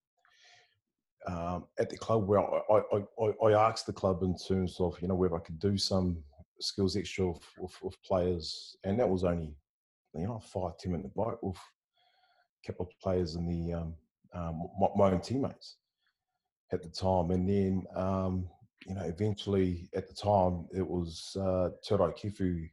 um, 1.28 1.66
at 1.80 1.90
the 1.90 1.98
club 1.98 2.28
where 2.28 2.40
I, 2.40 2.82
I, 2.94 3.48
I, 3.48 3.70
asked 3.70 3.86
the 3.86 3.94
club 3.94 4.24
in 4.24 4.36
terms 4.36 4.78
of 4.80 5.00
you 5.02 5.08
know 5.08 5.16
whether 5.16 5.36
I 5.36 5.40
could 5.40 5.60
do 5.60 5.78
some 5.78 6.24
skills 6.60 6.96
extra 6.96 7.28
with, 7.28 7.44
with, 7.60 7.78
with 7.84 8.04
players, 8.04 8.76
and 8.84 9.00
that 9.00 9.10
was 9.10 9.24
only 9.24 9.56
you 10.16 10.28
know 10.28 10.40
five 10.40 10.78
ten 10.80 10.94
minute 10.94 11.14
bite 11.16 11.42
with 11.44 11.58
a 11.58 12.68
couple 12.68 12.88
of 12.88 13.00
players 13.00 13.36
and 13.36 13.50
the 13.50 13.74
um, 13.74 13.94
um, 14.34 14.70
my, 14.80 14.88
my, 14.96 15.12
own 15.12 15.22
teammates. 15.22 15.78
at 16.72 16.82
the 16.82 16.90
time. 16.90 17.32
And 17.32 17.48
then, 17.48 17.86
um, 17.96 18.48
you 18.88 18.96
know, 18.96 19.04
eventually 19.04 19.90
at 19.96 20.08
the 20.08 20.14
time 20.14 20.66
it 20.74 20.88
was 20.88 21.36
uh, 21.40 21.70
Kefu, 21.84 22.70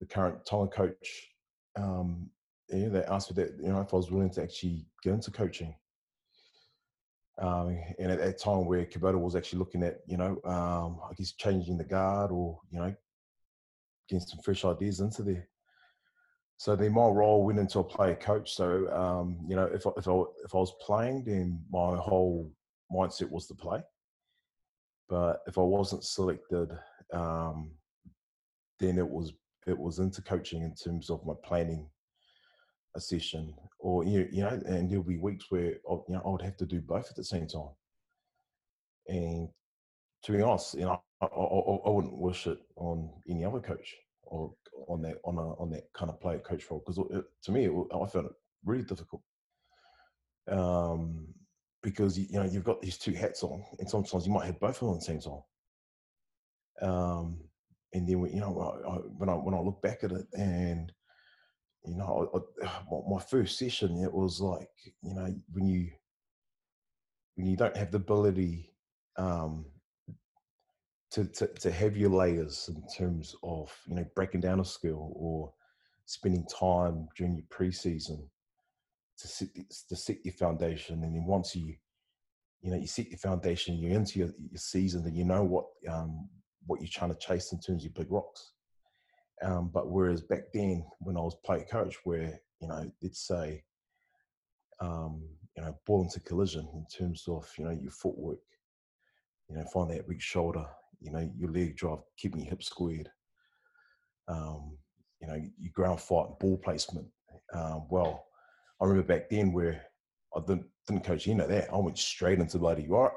the 0.00 0.06
current 0.06 0.44
Tonga 0.46 0.70
coach. 0.70 1.28
Um, 1.76 2.30
yeah, 2.68 2.88
they 2.88 3.04
asked 3.04 3.36
me 3.36 3.42
that, 3.42 3.56
you 3.62 3.68
know, 3.68 3.80
if 3.80 3.92
I 3.92 3.96
was 3.96 4.10
willing 4.10 4.30
to 4.30 4.42
actually 4.42 4.86
get 5.02 5.12
into 5.12 5.30
coaching. 5.30 5.74
Um, 7.38 7.78
and 7.98 8.10
at 8.10 8.18
that 8.18 8.38
time 8.38 8.64
where 8.64 8.86
Kubota 8.86 9.18
was 9.18 9.36
actually 9.36 9.58
looking 9.58 9.82
at, 9.82 10.00
you 10.06 10.16
know, 10.16 10.40
um, 10.44 11.00
I 11.08 11.12
guess 11.14 11.32
changing 11.32 11.76
the 11.76 11.84
guard 11.84 12.30
or, 12.30 12.58
you 12.70 12.78
know, 12.78 12.94
getting 14.08 14.26
some 14.26 14.40
fresh 14.42 14.64
ideas 14.64 15.00
into 15.00 15.22
there. 15.22 15.48
So 16.56 16.74
then 16.74 16.92
my 16.92 17.06
role 17.06 17.44
went 17.44 17.58
into 17.58 17.80
a 17.80 17.84
player 17.84 18.14
coach. 18.16 18.54
So, 18.54 18.90
um, 18.90 19.38
you 19.46 19.54
know, 19.54 19.66
if 19.66 19.86
I, 19.86 19.90
if, 19.98 20.08
I, 20.08 20.22
if 20.44 20.54
I 20.54 20.58
was 20.58 20.72
playing, 20.80 21.24
then 21.24 21.62
my 21.70 21.96
whole 21.96 22.50
mindset 22.90 23.30
was 23.30 23.46
to 23.48 23.54
play. 23.54 23.82
But 25.08 25.42
if 25.46 25.58
I 25.58 25.62
wasn't 25.62 26.04
selected, 26.04 26.70
um, 27.12 27.72
then 28.78 28.98
it 28.98 29.08
was 29.08 29.32
it 29.66 29.76
was 29.76 29.98
into 29.98 30.22
coaching 30.22 30.62
in 30.62 30.74
terms 30.74 31.10
of 31.10 31.24
my 31.26 31.34
planning 31.44 31.88
a 32.96 33.00
session, 33.00 33.54
or 33.78 34.04
you 34.04 34.28
you 34.32 34.42
know, 34.42 34.48
and 34.66 34.90
there'll 34.90 35.04
be 35.04 35.18
weeks 35.18 35.46
where 35.50 35.74
you 35.74 36.02
know 36.08 36.22
I 36.24 36.28
would 36.28 36.42
have 36.42 36.56
to 36.58 36.66
do 36.66 36.80
both 36.80 37.08
at 37.10 37.16
the 37.16 37.24
same 37.24 37.46
time. 37.46 37.70
And 39.08 39.48
to 40.24 40.32
be 40.32 40.42
honest, 40.42 40.74
you 40.74 40.80
know, 40.80 41.00
I, 41.20 41.26
I, 41.26 41.28
I 41.28 41.90
wouldn't 41.90 42.16
wish 42.16 42.46
it 42.46 42.58
on 42.76 43.10
any 43.28 43.44
other 43.44 43.60
coach 43.60 43.94
or 44.22 44.52
on 44.88 45.02
that 45.02 45.18
on 45.24 45.36
a 45.36 45.54
on 45.54 45.70
that 45.70 45.92
kind 45.92 46.10
of 46.10 46.20
player 46.20 46.38
coach 46.38 46.64
role 46.70 46.82
because 46.84 47.22
to 47.44 47.52
me 47.52 47.66
it, 47.66 47.72
I 47.72 48.06
found 48.06 48.26
it 48.26 48.32
really 48.64 48.84
difficult. 48.84 49.22
Um, 50.50 51.28
because 51.82 52.18
you 52.18 52.32
know 52.32 52.44
you've 52.44 52.64
got 52.64 52.82
these 52.82 52.98
two 52.98 53.12
hats 53.12 53.42
on, 53.42 53.64
and 53.78 53.88
sometimes 53.88 54.26
you 54.26 54.32
might 54.32 54.46
have 54.46 54.58
both 54.58 54.82
of 54.82 54.88
them 54.88 54.94
at 54.94 55.00
the 55.00 55.04
same 55.04 55.20
time. 55.20 55.42
Um, 56.82 57.40
and 57.92 58.08
then 58.08 58.18
you 58.26 58.40
know 58.40 58.50
when 59.18 59.28
I 59.28 59.34
when 59.34 59.54
I 59.54 59.60
look 59.60 59.80
back 59.82 60.02
at 60.02 60.12
it, 60.12 60.26
and 60.34 60.92
you 61.86 61.96
know 61.96 62.46
I, 62.62 62.68
my 63.08 63.20
first 63.20 63.58
session, 63.58 64.02
it 64.02 64.12
was 64.12 64.40
like 64.40 64.70
you 65.02 65.14
know 65.14 65.34
when 65.52 65.66
you 65.66 65.90
when 67.36 67.46
you 67.46 67.56
don't 67.56 67.76
have 67.76 67.90
the 67.90 67.98
ability 67.98 68.70
um, 69.16 69.66
to, 71.10 71.24
to 71.24 71.46
to 71.46 71.70
have 71.70 71.96
your 71.96 72.10
layers 72.10 72.68
in 72.74 72.82
terms 72.96 73.34
of 73.42 73.74
you 73.86 73.94
know 73.94 74.06
breaking 74.14 74.40
down 74.40 74.60
a 74.60 74.64
skill 74.64 75.12
or 75.14 75.52
spending 76.06 76.46
time 76.46 77.08
during 77.16 77.34
your 77.34 77.46
preseason 77.46 78.28
to 79.18 79.28
set 79.28 79.48
to 79.88 79.96
set 79.96 80.24
your 80.24 80.34
foundation, 80.34 81.02
and 81.02 81.14
then 81.14 81.24
once 81.24 81.54
you 81.54 81.74
you 82.60 82.70
know 82.70 82.76
you 82.76 82.86
set 82.86 83.08
your 83.08 83.18
foundation, 83.18 83.76
you're 83.76 83.98
into 83.98 84.18
your, 84.18 84.28
your 84.50 84.58
season, 84.58 85.04
and 85.06 85.16
you 85.16 85.24
know 85.24 85.44
what 85.44 85.66
um, 85.90 86.28
what 86.66 86.80
you're 86.80 86.90
trying 86.92 87.12
to 87.12 87.18
chase 87.18 87.52
in 87.52 87.60
terms 87.60 87.84
of 87.84 87.94
big 87.94 88.10
rocks. 88.10 88.52
Um, 89.42 89.70
but 89.72 89.90
whereas 89.90 90.22
back 90.22 90.44
then, 90.54 90.84
when 91.00 91.16
I 91.16 91.20
was 91.20 91.36
player 91.44 91.66
coach, 91.70 91.96
where 92.04 92.40
you 92.60 92.68
know 92.68 92.90
let's 93.02 93.26
say 93.26 93.62
um, 94.80 95.22
you 95.56 95.62
know 95.62 95.76
ball 95.86 96.02
into 96.02 96.20
collision 96.20 96.68
in 96.74 96.86
terms 96.96 97.24
of 97.28 97.48
you 97.58 97.64
know 97.64 97.70
your 97.70 97.90
footwork, 97.90 98.38
you 99.48 99.56
know 99.56 99.64
find 99.72 99.90
that 99.90 100.08
weak 100.08 100.22
shoulder, 100.22 100.66
you 101.00 101.12
know 101.12 101.30
your 101.36 101.50
leg 101.50 101.76
drive, 101.76 101.98
keeping 102.16 102.40
your 102.40 102.50
hips 102.50 102.66
squared. 102.66 103.10
Um, 104.28 104.78
you 105.20 105.28
know, 105.28 105.34
your 105.34 105.72
ground 105.72 106.00
fight, 106.00 106.38
ball 106.38 106.58
placement. 106.62 107.06
Um, 107.52 107.86
well, 107.90 108.26
I 108.80 108.84
remember 108.84 109.06
back 109.06 109.30
then 109.30 109.52
where 109.52 109.82
I 110.36 110.40
didn't, 110.40 110.66
didn't 110.86 111.04
coach 111.04 111.26
any 111.28 111.40
of 111.40 111.48
that. 111.48 111.72
I 111.72 111.76
went 111.78 111.98
straight 111.98 112.38
into 112.38 112.58
bloody, 112.58 112.86
right, 112.88 113.10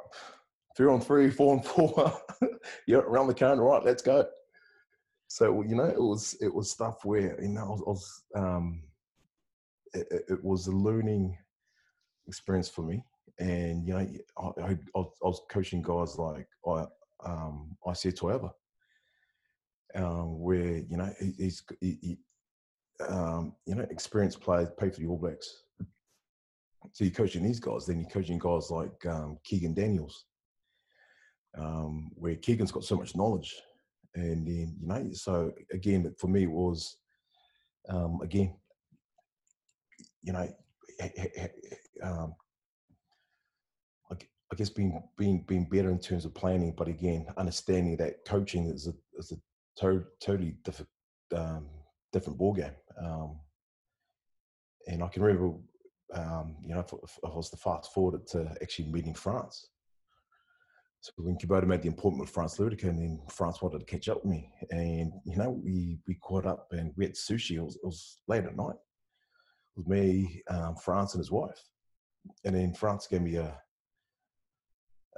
three 0.76 0.88
on 0.88 1.02
three, 1.02 1.30
four 1.30 1.56
on 1.56 1.62
four. 1.62 2.20
yeah, 2.88 2.98
around 2.98 3.28
the 3.28 3.34
corner, 3.34 3.64
right, 3.64 3.84
let's 3.84 4.02
go. 4.02 4.26
So, 5.30 5.62
you 5.62 5.76
know, 5.76 5.86
it 5.86 6.02
was, 6.02 6.36
it 6.42 6.54
was 6.54 6.72
stuff 6.72 7.06
where, 7.06 7.40
you 7.40 7.50
know, 7.50 7.62
I 7.62 7.70
was, 7.70 7.82
I 7.86 7.90
was 7.90 8.24
um, 8.36 8.84
it, 9.94 10.08
it, 10.28 10.44
was 10.44 10.66
a 10.66 10.72
learning 10.72 11.38
experience 12.28 12.68
for 12.68 12.82
me. 12.82 13.04
And, 13.38 13.88
you 13.88 13.94
know, 13.94 14.00
I, 14.00 14.62
I, 14.62 14.72
I 14.72 15.04
was 15.22 15.42
coaching 15.52 15.84
guys 15.84 16.18
like 16.18 16.48
I, 16.68 16.86
um, 17.24 17.78
I 17.88 17.94
said 17.94 18.16
to 18.18 18.32
ever, 18.32 18.50
um, 19.94 20.40
where, 20.40 20.78
you 20.78 20.98
know, 20.98 21.14
he, 21.20 21.36
he's, 21.38 21.64
he, 21.80 22.00
he 22.02 22.18
um, 23.08 23.54
you 23.68 23.76
know, 23.76 23.86
experienced 23.92 24.42
players 24.42 24.70
pay 24.80 24.90
for 24.90 25.00
the 25.00 25.06
All 25.06 25.18
Blacks. 25.18 25.64
So 26.92 27.04
you're 27.04 27.14
coaching 27.14 27.44
these 27.44 27.60
guys, 27.60 27.86
then 27.86 28.00
you're 28.00 28.10
coaching 28.10 28.40
guys 28.40 28.72
like 28.72 29.06
um, 29.06 29.38
Keegan 29.44 29.76
Daniels, 29.76 30.26
um, 31.56 32.10
where 32.16 32.36
Keegan's 32.36 32.72
got 32.72 32.84
so 32.84 32.96
much 32.96 33.16
knowledge. 33.16 33.56
And 34.16 34.48
then, 34.48 34.76
you 34.82 34.88
know, 34.88 35.10
so 35.14 35.54
again, 35.72 36.14
for 36.18 36.28
me, 36.28 36.44
it 36.44 36.52
was, 36.52 36.98
um, 37.90 38.20
again, 38.22 38.56
you 40.24 40.34
know, 40.34 40.50
um, 42.04 42.36
I 44.52 44.56
guess 44.56 44.70
being 44.70 45.02
being 45.18 45.46
being 45.48 45.66
better 45.66 45.92
in 45.92 46.00
terms 46.00 46.26
of 46.26 46.34
planning, 46.34 46.74
but 46.76 46.88
again, 46.88 47.28
understanding 47.38 47.98
that 47.98 48.26
coaching 48.26 48.66
is 48.66 48.88
a 48.88 48.94
is 49.18 49.32
a 49.32 49.36
to- 49.80 50.06
totally 50.20 50.56
different 50.64 50.90
um, 51.36 51.68
different 52.12 52.40
ball 52.40 52.54
game. 52.54 52.76
Um, 53.00 53.40
and 54.88 55.04
I 55.04 55.08
can 55.08 55.22
remember, 55.22 55.56
um, 56.14 56.56
you 56.64 56.74
know, 56.74 56.80
if, 56.80 56.92
if, 57.04 57.20
I 57.24 57.30
was 57.30 57.52
to 57.52 57.58
fast 57.58 57.94
forward 57.94 58.26
to 58.30 58.56
actually 58.62 58.92
meeting 58.92 59.14
Frans. 59.14 59.68
So 61.02 61.14
when 61.18 61.38
Kubota 61.38 61.66
made 61.66 61.82
the 61.82 61.90
appointment 61.90 62.22
with 62.22 62.30
Frans 62.30 62.58
Ludeke, 62.58 62.84
and 62.84 63.00
then 63.00 63.22
Frans 63.30 63.62
wanted 63.62 63.80
to 63.80 63.86
catch 63.86 64.10
up 64.10 64.18
with 64.18 64.32
me, 64.34 64.52
and 64.70 65.14
you 65.26 65.38
know, 65.38 65.50
we 65.50 66.00
we 66.08 66.16
caught 66.16 66.46
up 66.46 66.68
and 66.72 66.92
we 66.98 67.06
had 67.06 67.14
sushi. 67.14 67.56
It 67.56 67.62
was, 67.62 67.76
it 67.76 67.86
was 67.86 68.20
late 68.28 68.44
at 68.44 68.58
night. 68.58 68.76
It 68.76 69.78
was 69.78 69.88
me, 69.88 70.44
um, 70.50 70.76
Frans, 70.76 71.14
and 71.14 71.22
his 71.22 71.32
wife, 71.32 71.64
and 72.44 72.56
then 72.56 72.74
Frans 72.74 73.08
gave 73.08 73.22
me 73.22 73.36
a. 73.36 73.58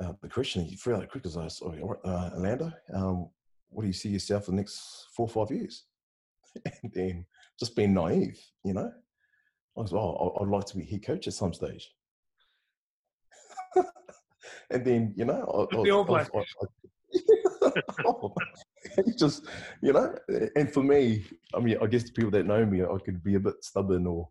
Uh, 0.01 0.13
the 0.21 0.29
question, 0.29 0.63
he 0.63 0.75
fairly 0.75 1.05
quick 1.05 1.25
as 1.25 1.37
I 1.37 1.47
said, 1.47 1.67
uh, 1.67 2.29
Alando, 2.35 2.73
um, 2.93 3.29
what 3.69 3.83
do 3.83 3.87
you 3.87 3.93
see 3.93 4.09
yourself 4.09 4.45
for 4.45 4.51
the 4.51 4.57
next 4.57 5.07
four 5.15 5.27
or 5.27 5.45
five 5.45 5.55
years? 5.55 5.85
and 6.83 6.91
then 6.93 7.25
just 7.59 7.75
being 7.75 7.93
naive, 7.93 8.39
you 8.63 8.73
know. 8.73 8.91
I 9.77 9.81
was, 9.81 9.93
oh, 9.93 10.37
I'd 10.41 10.47
like 10.47 10.65
to 10.67 10.77
be 10.77 10.85
head 10.85 11.05
coach 11.05 11.27
at 11.27 11.33
some 11.33 11.53
stage. 11.53 11.91
and 14.71 14.85
then, 14.85 15.13
you 15.15 15.25
know, 15.25 15.67
I, 15.71 15.83
the 15.83 15.91
All 15.91 16.03
Black. 16.03 16.29
just, 19.17 19.45
you 19.81 19.93
know, 19.93 20.15
and 20.55 20.71
for 20.71 20.83
me, 20.83 21.25
I 21.53 21.59
mean, 21.59 21.77
I 21.81 21.87
guess 21.87 22.03
the 22.03 22.11
people 22.11 22.31
that 22.31 22.45
know 22.45 22.65
me, 22.65 22.83
I 22.83 22.97
could 23.03 23.23
be 23.23 23.35
a 23.35 23.39
bit 23.39 23.63
stubborn 23.63 24.07
or, 24.07 24.29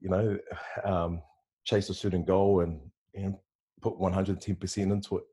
you 0.00 0.10
know, 0.10 0.38
um, 0.84 1.22
chase 1.64 1.88
a 1.88 1.94
certain 1.94 2.24
goal 2.24 2.60
and, 2.60 2.80
and 3.14 3.36
put 3.80 3.98
110% 3.98 4.78
into 4.78 5.18
it. 5.18 5.24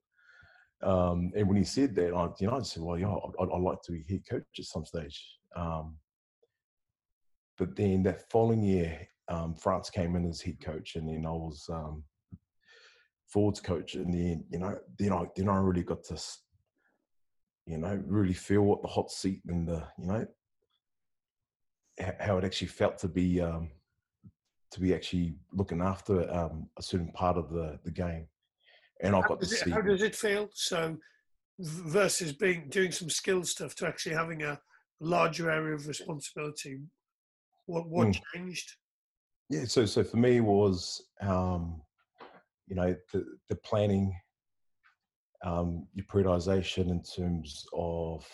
Um, 0.82 1.32
and 1.36 1.48
when 1.48 1.58
he 1.58 1.64
said 1.64 1.96
that, 1.96 2.14
I, 2.14 2.30
you 2.40 2.48
know, 2.48 2.58
I 2.58 2.62
said, 2.62 2.84
well, 2.84 2.98
yeah, 2.98 3.10
I'd, 3.10 3.50
I'd 3.54 3.62
like 3.62 3.82
to 3.84 3.92
be 3.92 4.06
head 4.10 4.24
coach 4.30 4.44
at 4.58 4.66
some 4.66 4.86
stage. 4.86 5.22
Um, 5.56 5.98
but 7.58 7.76
then 7.76 8.04
that 8.04 8.30
following 8.32 8.64
year, 8.64 9.08
um, 9.28 9.54
Frans 9.54 9.90
came 9.90 10.16
in 10.16 10.28
as 10.28 10.42
head 10.42 10.60
coach, 10.62 10.96
and 10.96 11.08
then 11.08 11.26
I 11.26 11.32
was 11.32 11.68
um, 11.72 12.04
forwards 13.30 13.62
coach, 13.62 13.96
and 13.96 14.14
then 14.14 14.44
you 14.50 14.60
know, 14.60 14.78
then 14.98 15.14
I 15.14 15.26
then 15.36 15.50
I 15.50 15.58
really 15.58 15.84
got 15.84 16.04
to, 16.06 16.22
you 17.66 17.78
know, 17.78 18.02
really 18.06 18.34
feel 18.34 18.64
what 18.64 18.82
the 18.82 18.88
hot 18.88 19.12
seat 19.12 19.42
and 19.48 19.68
the 19.68 19.88
you 19.98 20.08
know 20.08 20.26
how 22.20 22.38
it 22.38 22.46
actually 22.46 22.68
felt 22.68 22.98
to 23.00 23.08
be 23.08 23.42
um, 23.42 23.70
to 24.72 24.80
be 24.80 24.94
actually 24.94 25.36
looking 25.52 25.82
after 25.82 26.32
um, 26.32 26.70
a 26.78 26.82
certain 26.82 27.12
part 27.12 27.38
of 27.38 27.50
the 27.50 27.80
the 27.84 27.92
game, 27.92 28.28
and 29.02 29.16
I 29.16 29.22
got 29.22 29.42
to 29.42 29.48
it. 29.48 29.72
How 29.72 29.82
does 29.82 30.02
it 30.02 30.16
feel? 30.16 30.50
So 30.54 30.98
versus 31.60 32.34
being 32.34 32.68
doing 32.70 32.92
some 32.92 33.10
skill 33.10 33.44
stuff 33.44 33.76
to 33.76 33.88
actually 33.88 34.16
having 34.16 34.44
a 34.44 34.60
larger 35.00 35.52
area 35.52 35.76
of 35.76 35.88
responsibility. 35.88 36.80
What 37.66 37.88
what 37.88 38.08
mm. 38.08 38.20
changed? 38.34 38.76
Yeah, 39.50 39.66
so 39.66 39.86
so 39.86 40.04
for 40.04 40.18
me 40.18 40.42
was 40.42 41.04
um, 41.22 41.82
you 42.70 42.76
know 42.76 42.96
the 43.12 43.26
the 43.50 43.56
planning, 43.56 44.14
um, 45.44 45.88
your 45.94 46.06
prioritization 46.06 46.92
in 46.92 47.02
terms 47.04 47.66
of 47.74 48.26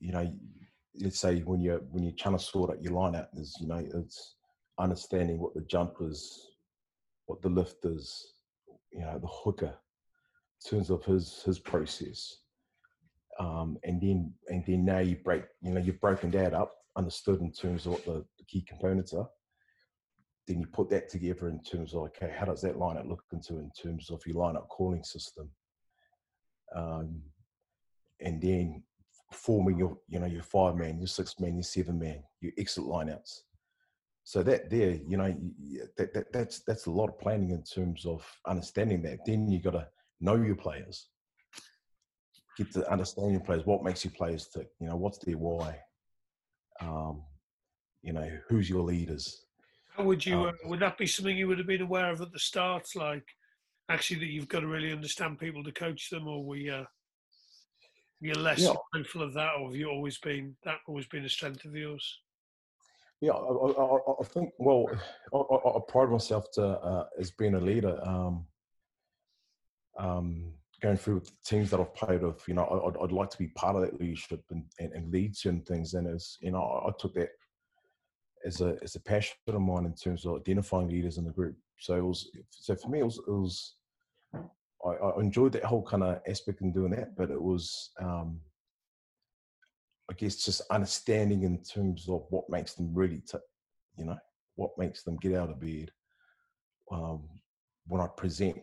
you 0.00 0.12
know 0.12 0.32
let's 1.00 1.18
say 1.18 1.40
when 1.40 1.60
you're 1.60 1.82
when 1.90 2.04
you're 2.04 2.12
trying 2.16 2.38
to 2.38 2.42
sort 2.42 2.70
out 2.70 2.82
your 2.82 2.92
lineup 2.92 3.28
is 3.36 3.54
you 3.60 3.66
know 3.66 3.84
it's 3.94 4.36
understanding 4.78 5.40
what 5.40 5.54
the 5.54 5.60
jump 5.62 5.94
is 6.00 6.52
what 7.26 7.42
the 7.42 7.48
lift 7.48 7.84
is 7.84 8.34
you 8.92 9.00
know 9.00 9.18
the 9.18 9.26
hooker, 9.26 9.74
in 10.64 10.70
terms 10.70 10.90
of 10.90 11.04
his 11.04 11.42
his 11.44 11.58
process. 11.58 12.36
Um, 13.40 13.78
and 13.84 14.00
then 14.00 14.32
and 14.48 14.64
then 14.66 14.84
now 14.84 14.98
you 14.98 15.16
break 15.16 15.44
you 15.60 15.72
know 15.72 15.80
you've 15.80 16.00
broken 16.00 16.30
that 16.32 16.54
up 16.54 16.74
understood 16.96 17.40
in 17.40 17.52
terms 17.52 17.86
of 17.86 17.92
what 17.92 18.04
the, 18.04 18.24
the 18.38 18.44
key 18.48 18.62
components 18.62 19.12
are 19.12 19.28
then 20.48 20.60
you 20.60 20.66
put 20.66 20.88
that 20.90 21.08
together 21.08 21.48
in 21.48 21.62
terms 21.62 21.94
of 21.94 22.02
okay, 22.04 22.34
how 22.36 22.46
does 22.46 22.62
that 22.62 22.76
lineup 22.76 23.08
look 23.08 23.22
into 23.32 23.58
in 23.58 23.70
terms 23.80 24.10
of 24.10 24.22
your 24.26 24.36
lineup 24.36 24.66
calling 24.68 25.04
system, 25.04 25.50
um, 26.74 27.20
and 28.20 28.40
then 28.40 28.82
forming 29.32 29.78
your 29.78 29.98
you 30.08 30.18
know 30.18 30.26
your 30.26 30.42
five 30.42 30.74
man, 30.74 30.98
your 30.98 31.06
six 31.06 31.38
man, 31.38 31.54
your 31.54 31.62
seven 31.62 31.98
man, 31.98 32.22
your 32.40 32.52
exit 32.58 32.84
lineouts. 32.84 33.40
So 34.24 34.42
that 34.42 34.68
there, 34.70 34.98
you 35.06 35.16
know, 35.16 35.34
that, 35.96 36.12
that 36.14 36.32
that's 36.32 36.60
that's 36.60 36.86
a 36.86 36.90
lot 36.90 37.08
of 37.08 37.18
planning 37.18 37.50
in 37.50 37.62
terms 37.62 38.06
of 38.06 38.26
understanding 38.46 39.02
that. 39.02 39.20
Then 39.26 39.50
you 39.50 39.60
got 39.60 39.72
to 39.72 39.86
know 40.20 40.36
your 40.36 40.56
players, 40.56 41.08
get 42.56 42.72
to 42.72 42.90
understand 42.90 43.32
your 43.32 43.40
players. 43.40 43.66
What 43.66 43.84
makes 43.84 44.04
your 44.04 44.12
players 44.12 44.48
tick? 44.48 44.68
You 44.80 44.88
know, 44.88 44.96
what's 44.96 45.18
their 45.18 45.38
why? 45.38 45.78
Um, 46.80 47.22
you 48.02 48.12
know, 48.12 48.30
who's 48.48 48.68
your 48.70 48.82
leaders? 48.82 49.46
Would 49.98 50.24
you? 50.24 50.40
Um, 50.40 50.46
uh, 50.46 50.68
would 50.68 50.80
that 50.80 50.98
be 50.98 51.06
something 51.06 51.36
you 51.36 51.48
would 51.48 51.58
have 51.58 51.66
been 51.66 51.82
aware 51.82 52.10
of 52.10 52.20
at 52.20 52.32
the 52.32 52.38
start? 52.38 52.88
Like, 52.94 53.24
actually, 53.88 54.20
that 54.20 54.32
you've 54.32 54.48
got 54.48 54.60
to 54.60 54.66
really 54.66 54.92
understand 54.92 55.38
people 55.38 55.64
to 55.64 55.72
coach 55.72 56.10
them, 56.10 56.26
or 56.28 56.44
were 56.44 56.56
you, 56.56 56.86
you're 58.20 58.34
less 58.34 58.60
yeah. 58.60 58.74
mindful 58.94 59.22
of 59.22 59.34
that, 59.34 59.52
or 59.58 59.66
have 59.66 59.76
you 59.76 59.88
always 59.88 60.18
been 60.18 60.56
that 60.64 60.78
always 60.86 61.06
been 61.06 61.24
a 61.24 61.28
strength 61.28 61.64
of 61.64 61.74
yours? 61.74 62.20
Yeah, 63.20 63.32
I, 63.32 63.36
I, 63.36 63.98
I 64.20 64.24
think. 64.24 64.50
Well, 64.58 64.86
I, 65.34 65.36
I, 65.36 65.78
pride 65.88 66.10
myself 66.10 66.50
to 66.52 66.64
uh, 66.64 67.06
as 67.18 67.32
being 67.32 67.54
a 67.54 67.60
leader. 67.60 67.98
Um, 68.06 68.46
um, 69.98 70.52
going 70.80 70.96
through 70.96 71.20
the 71.20 71.30
teams 71.44 71.70
that 71.70 71.80
I've 71.80 71.94
played 71.94 72.22
with, 72.22 72.46
you 72.46 72.54
know, 72.54 72.64
I'd, 72.86 73.02
I'd 73.02 73.12
like 73.12 73.30
to 73.30 73.38
be 73.38 73.48
part 73.48 73.74
of 73.74 73.82
that 73.82 74.00
leadership 74.00 74.44
and, 74.50 74.64
and, 74.78 74.92
and 74.92 75.12
lead 75.12 75.36
certain 75.36 75.62
things. 75.62 75.94
And 75.94 76.06
as 76.06 76.36
you 76.40 76.52
know, 76.52 76.84
I 76.86 76.90
took 77.00 77.14
that 77.14 77.30
as 78.44 78.60
a 78.60 78.76
as 78.82 78.94
a 78.94 79.00
passion 79.00 79.36
of 79.46 79.60
mine 79.60 79.84
in 79.86 79.94
terms 79.94 80.24
of 80.24 80.36
identifying 80.36 80.88
leaders 80.88 81.18
in 81.18 81.24
the 81.24 81.30
group. 81.30 81.56
So 81.78 81.94
it 81.94 82.04
was 82.04 82.30
so 82.50 82.74
for 82.74 82.88
me 82.88 83.00
it 83.00 83.04
was 83.04 83.18
it 83.18 83.30
was 83.30 83.74
I, 84.84 84.90
I 84.90 85.20
enjoyed 85.20 85.52
that 85.52 85.64
whole 85.64 85.82
kind 85.82 86.02
of 86.02 86.20
aspect 86.28 86.60
in 86.60 86.72
doing 86.72 86.92
that, 86.92 87.16
but 87.16 87.30
it 87.30 87.40
was 87.40 87.90
um, 88.00 88.40
I 90.10 90.14
guess 90.14 90.36
just 90.36 90.62
understanding 90.70 91.42
in 91.42 91.62
terms 91.62 92.08
of 92.08 92.24
what 92.30 92.48
makes 92.48 92.74
them 92.74 92.94
really, 92.94 93.20
t- 93.30 93.38
you 93.96 94.06
know, 94.06 94.16
what 94.56 94.78
makes 94.78 95.02
them 95.02 95.16
get 95.16 95.34
out 95.34 95.50
of 95.50 95.60
bed 95.60 95.90
um, 96.90 97.28
when 97.86 98.00
I 98.00 98.06
present. 98.06 98.58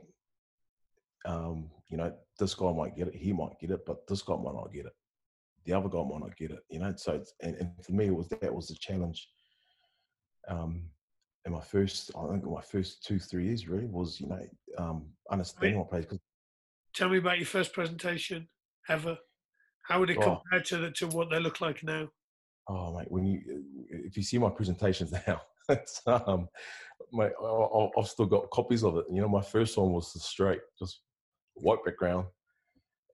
Um, 1.25 1.69
you 1.89 1.97
know, 1.97 2.13
this 2.39 2.53
guy 2.53 2.71
might 2.71 2.95
get 2.95 3.07
it, 3.07 3.15
he 3.15 3.33
might 3.33 3.59
get 3.59 3.71
it, 3.71 3.85
but 3.85 4.07
this 4.07 4.21
guy 4.21 4.35
might 4.35 4.55
not 4.55 4.73
get 4.73 4.85
it. 4.85 4.93
The 5.65 5.73
other 5.73 5.89
guy 5.89 6.03
might 6.03 6.21
not 6.21 6.37
get 6.37 6.51
it. 6.51 6.59
You 6.69 6.79
know, 6.79 6.93
so 6.95 7.23
and, 7.41 7.55
and 7.55 7.71
for 7.83 7.93
me, 7.93 8.07
it 8.07 8.15
was 8.15 8.27
that 8.29 8.53
was 8.53 8.67
the 8.67 8.75
challenge 8.75 9.27
um, 10.47 10.83
in 11.45 11.51
my 11.51 11.61
first, 11.61 12.11
I 12.17 12.27
think 12.27 12.43
my 12.43 12.61
first 12.61 13.03
two, 13.03 13.19
three 13.19 13.45
years 13.45 13.67
really 13.67 13.85
was, 13.85 14.19
you 14.19 14.27
know, 14.27 14.41
um, 14.77 15.05
understanding 15.31 15.79
my 15.79 15.85
players. 15.85 16.19
Tell 16.95 17.09
me 17.09 17.17
about 17.17 17.37
your 17.37 17.45
first 17.45 17.73
presentation 17.73 18.47
ever. 18.89 19.17
How 19.87 19.99
would 19.99 20.09
it 20.09 20.17
oh, 20.17 20.41
compare 20.41 20.61
to 20.61 20.77
the, 20.77 20.91
to 20.91 21.07
what 21.07 21.29
they 21.29 21.39
look 21.39 21.61
like 21.61 21.83
now? 21.83 22.07
Oh, 22.67 22.97
mate, 22.97 23.11
when 23.11 23.25
you 23.25 23.41
if 23.89 24.17
you 24.17 24.23
see 24.23 24.39
my 24.39 24.49
presentations 24.49 25.13
now, 25.27 25.41
it's, 25.69 26.01
um, 26.07 26.47
my 27.11 27.25
I, 27.27 27.89
have 27.95 28.07
still 28.07 28.25
got 28.25 28.49
copies 28.49 28.83
of 28.83 28.97
it. 28.97 29.05
You 29.11 29.21
know, 29.21 29.27
my 29.27 29.41
first 29.41 29.77
one 29.77 29.91
was 29.91 30.11
straight, 30.23 30.61
just 30.79 31.01
white 31.53 31.83
background, 31.85 32.25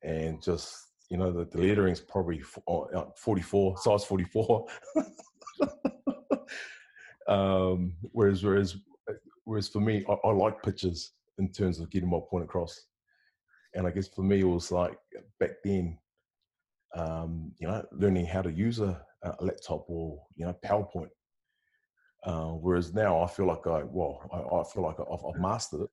and 0.03 0.41
just 0.41 0.73
you 1.09 1.17
know 1.17 1.32
the, 1.32 1.45
the 1.45 1.57
lettering's 1.57 1.99
probably 1.99 2.41
uh, 2.67 3.03
44 3.17 3.77
size 3.77 4.05
44 4.05 4.65
Um, 7.32 7.93
whereas, 8.11 8.43
whereas, 8.43 8.75
whereas 9.45 9.69
for 9.69 9.79
me, 9.79 10.03
I, 10.09 10.13
I, 10.27 10.32
like 10.32 10.61
pictures 10.61 11.13
in 11.38 11.49
terms 11.51 11.79
of 11.79 11.89
getting 11.89 12.09
my 12.09 12.19
point 12.29 12.43
across. 12.43 12.88
And 13.73 13.88
I 13.88 13.91
guess 13.91 14.09
for 14.09 14.23
me, 14.23 14.41
it 14.41 14.45
was 14.45 14.69
like 14.69 14.97
back 15.39 15.51
then, 15.63 15.97
um, 16.95 17.53
you 17.57 17.67
know, 17.67 17.86
learning 17.93 18.25
how 18.25 18.41
to 18.41 18.51
use 18.51 18.79
a, 18.79 19.01
a 19.23 19.36
laptop 19.39 19.86
or 19.88 20.21
you 20.36 20.45
know 20.45 20.55
PowerPoint. 20.65 21.09
Uh, 22.25 22.51
whereas 22.51 22.93
now, 22.93 23.21
I 23.21 23.27
feel 23.27 23.45
like 23.45 23.65
I 23.65 23.84
well, 23.84 24.29
I, 24.34 24.59
I 24.59 24.63
feel 24.73 24.84
like 24.84 24.99
I've, 24.99 25.25
I've, 25.25 25.41
mastered 25.41 25.82
it, 25.82 25.89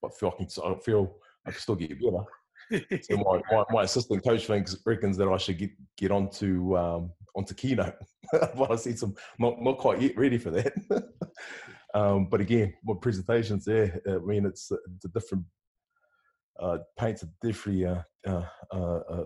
but 0.00 0.12
I 0.12 0.14
feel 0.18 0.32
I, 0.34 0.36
can, 0.36 0.48
I 0.64 0.78
feel 0.80 1.16
I 1.46 1.50
can 1.50 1.60
still 1.60 1.74
get 1.74 1.90
better. 1.90 3.02
so 3.02 3.16
my, 3.18 3.42
my, 3.52 3.64
my, 3.70 3.82
assistant 3.82 4.24
coach 4.24 4.46
thinks 4.46 4.74
reckons 4.86 5.18
that 5.18 5.28
I 5.28 5.36
should 5.36 5.58
get 5.58 5.70
get 5.98 6.10
onto 6.10 6.74
um, 6.78 7.12
onto 7.34 7.54
Keynote, 7.54 7.96
but 8.32 8.70
I 8.70 8.76
see 8.76 8.96
some 8.96 9.14
not 9.38 9.60
not 9.60 9.78
quite 9.78 10.00
yet 10.00 10.16
ready 10.16 10.38
for 10.38 10.50
that. 10.50 10.72
um, 11.94 12.28
but 12.30 12.40
again, 12.40 12.74
my 12.84 12.94
presentations 13.00 13.64
there, 13.64 14.00
I 14.08 14.18
mean, 14.18 14.46
it's, 14.46 14.70
it's 14.70 15.04
a 15.04 15.08
different 15.08 15.44
uh, 16.60 16.78
paints 16.98 17.22
a 17.22 17.28
different 17.42 17.84
uh, 17.84 18.02
uh, 18.26 18.46
uh, 18.72 19.00
uh, 19.10 19.24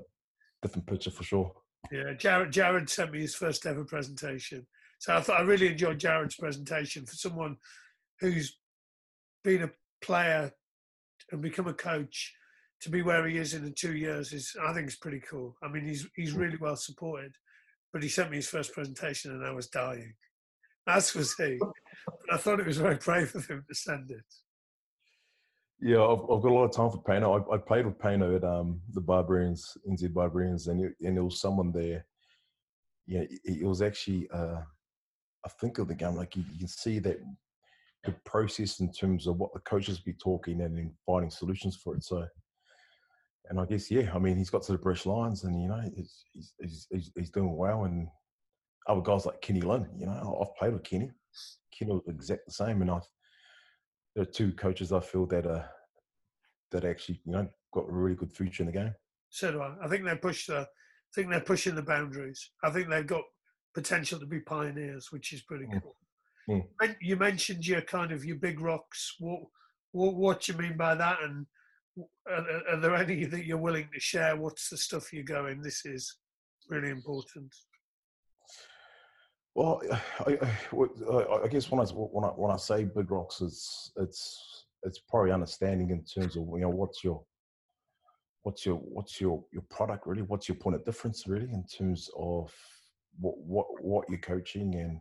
different 0.62 0.86
picture 0.86 1.10
for 1.10 1.24
sure. 1.24 1.52
Yeah, 1.92 2.12
Jared 2.18 2.52
Jared 2.52 2.90
sent 2.90 3.12
me 3.12 3.20
his 3.20 3.34
first 3.34 3.66
ever 3.66 3.84
presentation, 3.84 4.66
so 4.98 5.16
I 5.16 5.20
thought 5.20 5.40
I 5.40 5.44
really 5.44 5.68
enjoyed 5.68 6.00
Jared's 6.00 6.36
presentation 6.36 7.06
for 7.06 7.14
someone 7.14 7.56
who's 8.20 8.58
been 9.44 9.62
a 9.62 9.70
player 10.02 10.50
and 11.30 11.42
become 11.42 11.68
a 11.68 11.74
coach 11.74 12.34
to 12.80 12.90
be 12.90 13.02
where 13.02 13.26
he 13.26 13.36
is 13.36 13.54
in 13.54 13.64
the 13.64 13.70
two 13.70 13.96
years 13.96 14.32
is 14.32 14.54
I 14.66 14.72
think 14.72 14.88
is 14.88 14.96
pretty 14.96 15.20
cool. 15.28 15.56
I 15.62 15.68
mean, 15.68 15.86
he's 15.86 16.06
he's 16.16 16.34
mm. 16.34 16.38
really 16.38 16.58
well 16.60 16.76
supported, 16.76 17.32
but 17.92 18.02
he 18.02 18.08
sent 18.08 18.30
me 18.30 18.36
his 18.36 18.48
first 18.48 18.72
presentation 18.72 19.32
and 19.32 19.44
I 19.44 19.52
was 19.52 19.68
dying. 19.68 20.14
As 20.86 21.14
was 21.14 21.34
he. 21.34 21.58
But 21.60 22.34
I 22.34 22.36
thought 22.38 22.60
it 22.60 22.66
was 22.66 22.78
very 22.78 22.96
brave 22.96 23.34
of 23.34 23.46
him 23.46 23.64
to 23.68 23.74
send 23.74 24.10
it. 24.10 24.24
Yeah, 25.80 26.02
I've, 26.02 26.22
I've 26.22 26.42
got 26.42 26.50
a 26.50 26.54
lot 26.54 26.64
of 26.64 26.72
time 26.72 26.90
for 26.90 27.02
Paino. 27.02 27.50
I, 27.50 27.54
I 27.54 27.58
played 27.58 27.86
with 27.86 27.98
Paino 27.98 28.34
at 28.34 28.44
um, 28.44 28.80
the 28.92 29.00
Barbarians, 29.00 29.76
NZ 29.88 30.12
Barbarians, 30.12 30.66
and 30.66 30.84
it, 30.84 30.92
and 31.02 31.16
there 31.16 31.24
was 31.24 31.40
someone 31.40 31.70
there. 31.72 32.04
Yeah, 33.06 33.20
it, 33.20 33.40
it 33.44 33.64
was 33.64 33.80
actually 33.80 34.28
uh, 34.32 34.60
I 35.44 35.48
think 35.60 35.78
of 35.78 35.88
the 35.88 35.94
game. 35.94 36.16
Like 36.16 36.36
you, 36.36 36.44
you 36.52 36.58
can 36.58 36.68
see 36.68 36.98
that 37.00 37.20
the 38.04 38.12
process 38.24 38.80
in 38.80 38.92
terms 38.92 39.26
of 39.26 39.38
what 39.38 39.52
the 39.52 39.60
coaches 39.60 40.00
be 40.00 40.14
talking 40.14 40.60
and 40.62 40.76
then 40.76 40.92
finding 41.06 41.30
solutions 41.30 41.76
for 41.76 41.94
it. 41.94 42.04
So 42.04 42.26
and 43.48 43.60
I 43.60 43.64
guess 43.64 43.90
yeah, 43.90 44.10
I 44.14 44.18
mean 44.18 44.36
he's 44.36 44.50
got 44.50 44.62
to 44.64 44.72
the 44.72 44.78
British 44.78 45.06
Lions, 45.06 45.44
and 45.44 45.60
you 45.60 45.68
know 45.68 45.82
he's 45.94 46.24
he's, 46.32 46.86
he's, 46.90 47.10
he's 47.16 47.30
doing 47.30 47.56
well. 47.56 47.84
And 47.84 48.08
other 48.88 49.00
guys 49.00 49.26
like 49.26 49.40
Kenny 49.40 49.60
Lynn, 49.60 49.86
you 49.96 50.06
know, 50.06 50.38
I've 50.40 50.56
played 50.56 50.72
with 50.72 50.84
Kenny. 50.84 51.10
Kenny 51.76 51.92
was 51.92 52.02
exact 52.08 52.46
the 52.46 52.52
same, 52.52 52.82
and 52.82 52.90
I've 52.90 53.06
there 54.14 54.22
are 54.22 54.26
two 54.26 54.52
coaches 54.52 54.92
I 54.92 55.00
feel 55.00 55.26
that 55.26 55.46
are 55.46 55.68
that 56.72 56.84
actually 56.84 57.20
you 57.24 57.32
know 57.32 57.48
got 57.72 57.88
a 57.88 57.92
really 57.92 58.16
good 58.16 58.32
future 58.32 58.62
in 58.62 58.66
the 58.66 58.72
game. 58.72 58.94
So 59.30 59.52
do 59.52 59.62
I. 59.62 59.74
I 59.82 59.88
think 59.88 60.04
they 60.04 60.16
push 60.16 60.46
the. 60.46 60.60
I 60.60 60.66
think 61.14 61.30
they're 61.30 61.40
pushing 61.40 61.74
the 61.74 61.82
boundaries. 61.82 62.50
I 62.62 62.70
think 62.70 62.88
they've 62.88 63.06
got 63.06 63.22
potential 63.74 64.18
to 64.18 64.26
be 64.26 64.40
pioneers, 64.40 65.08
which 65.10 65.32
is 65.32 65.42
pretty 65.42 65.66
mm. 65.66 65.80
cool. 65.82 65.96
Mm. 66.48 66.96
You 67.00 67.16
mentioned 67.16 67.66
your 67.66 67.82
kind 67.82 68.12
of 68.12 68.24
your 68.24 68.36
big 68.36 68.60
rocks. 68.60 69.14
What, 69.18 69.40
what 69.92 70.14
what 70.14 70.40
do 70.42 70.52
you 70.52 70.58
mean 70.58 70.76
by 70.76 70.94
that? 70.94 71.22
And 71.22 71.46
are, 72.28 72.62
are, 72.70 72.76
there 72.76 72.94
any 72.94 73.24
that 73.24 73.44
you're 73.44 73.58
willing 73.58 73.88
to 73.92 74.00
share? 74.00 74.36
What's 74.36 74.68
the 74.68 74.76
stuff 74.76 75.12
you're 75.12 75.24
going? 75.24 75.62
This 75.62 75.84
is 75.84 76.16
really 76.68 76.90
important. 76.90 77.54
Well, 79.54 79.82
I, 80.26 80.38
I, 80.40 81.44
I 81.44 81.48
guess 81.48 81.70
when 81.70 81.80
I 81.80 81.84
when 81.84 82.24
I 82.24 82.28
when 82.28 82.52
I 82.52 82.56
say 82.56 82.84
big 82.84 83.10
rocks, 83.10 83.40
it's 83.40 83.92
it's 83.96 84.64
it's 84.84 85.00
probably 85.00 85.32
understanding 85.32 85.90
in 85.90 86.04
terms 86.04 86.36
of 86.36 86.42
you 86.42 86.60
know 86.60 86.68
what's 86.68 87.02
your 87.02 87.22
what's 88.42 88.64
your 88.64 88.76
what's 88.76 89.20
your 89.20 89.44
your 89.52 89.64
product 89.70 90.06
really 90.06 90.22
what's 90.22 90.48
your 90.48 90.56
point 90.56 90.76
of 90.76 90.84
difference 90.84 91.26
really 91.26 91.50
in 91.52 91.64
terms 91.66 92.08
of 92.16 92.52
what 93.18 93.36
what 93.38 93.66
what 93.82 94.08
you're 94.08 94.18
coaching 94.18 94.74
and 94.76 95.00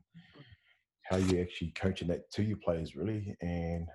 how 1.03 1.17
you're 1.17 1.41
actually 1.41 1.71
coaching 1.71 2.07
that 2.07 2.29
to 2.31 2.43
your 2.43 2.57
players 2.57 2.95
really 2.95 3.35
and 3.41 3.87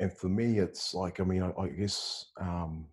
and 0.00 0.12
for 0.12 0.28
me, 0.28 0.58
it's 0.58 0.94
like 0.94 1.20
I 1.20 1.24
mean, 1.24 1.42
I, 1.42 1.52
I 1.58 1.68
guess 1.68 2.26
um, 2.40 2.86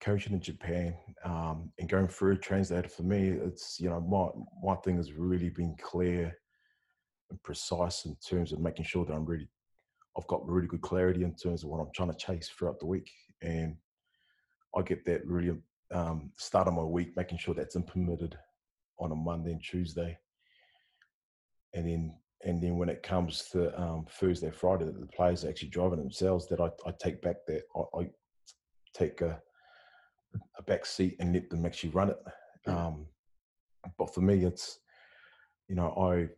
coaching 0.00 0.32
in 0.32 0.40
Japan 0.40 0.94
um, 1.24 1.72
and 1.78 1.88
going 1.88 2.08
through 2.08 2.32
a 2.32 2.38
translator 2.38 2.88
for 2.88 3.02
me, 3.02 3.28
it's 3.30 3.78
you 3.80 3.88
know 3.88 4.00
my 4.00 4.28
my 4.62 4.76
thing 4.82 4.96
has 4.96 5.12
really 5.12 5.50
been 5.50 5.74
clear 5.80 6.36
and 7.30 7.42
precise 7.42 8.04
in 8.04 8.16
terms 8.16 8.52
of 8.52 8.60
making 8.60 8.84
sure 8.84 9.04
that 9.04 9.12
I'm 9.12 9.24
really 9.24 9.48
I've 10.18 10.26
got 10.26 10.46
really 10.46 10.66
good 10.66 10.82
clarity 10.82 11.22
in 11.22 11.34
terms 11.34 11.62
of 11.62 11.70
what 11.70 11.80
I'm 11.80 11.92
trying 11.94 12.10
to 12.10 12.16
chase 12.16 12.48
throughout 12.48 12.78
the 12.78 12.86
week, 12.86 13.10
and 13.42 13.76
I 14.76 14.82
get 14.82 15.04
that 15.06 15.26
really 15.26 15.56
um, 15.92 16.30
start 16.36 16.68
of 16.68 16.74
my 16.74 16.82
week, 16.82 17.16
making 17.16 17.38
sure 17.38 17.54
that's 17.54 17.76
implemented 17.76 18.36
on 18.98 19.12
a 19.12 19.14
Monday 19.14 19.52
and 19.52 19.62
Tuesday, 19.62 20.18
and 21.74 21.86
then 21.86 22.14
and 22.44 22.62
then 22.62 22.78
when 22.78 22.88
it 22.88 23.02
comes 23.02 23.48
to 23.52 23.78
um, 23.80 24.06
Thursday, 24.10 24.50
Friday, 24.50 24.86
that 24.86 24.98
the 24.98 25.06
players 25.06 25.44
are 25.44 25.50
actually 25.50 25.68
driving 25.68 25.98
themselves, 25.98 26.48
that 26.48 26.60
I, 26.60 26.70
I 26.86 26.92
take 26.98 27.20
back 27.20 27.36
that 27.46 27.62
I, 27.76 28.00
I 28.00 28.10
take 28.94 29.20
a, 29.20 29.40
a, 30.58 30.62
back 30.62 30.86
seat 30.86 31.16
and 31.20 31.34
let 31.34 31.50
them 31.50 31.66
actually 31.66 31.90
run 31.90 32.10
it. 32.10 32.18
Um, 32.66 33.06
but 33.98 34.14
for 34.14 34.20
me, 34.20 34.44
it's 34.44 34.78
you 35.68 35.76
know, 35.76 35.90
I 35.96 36.28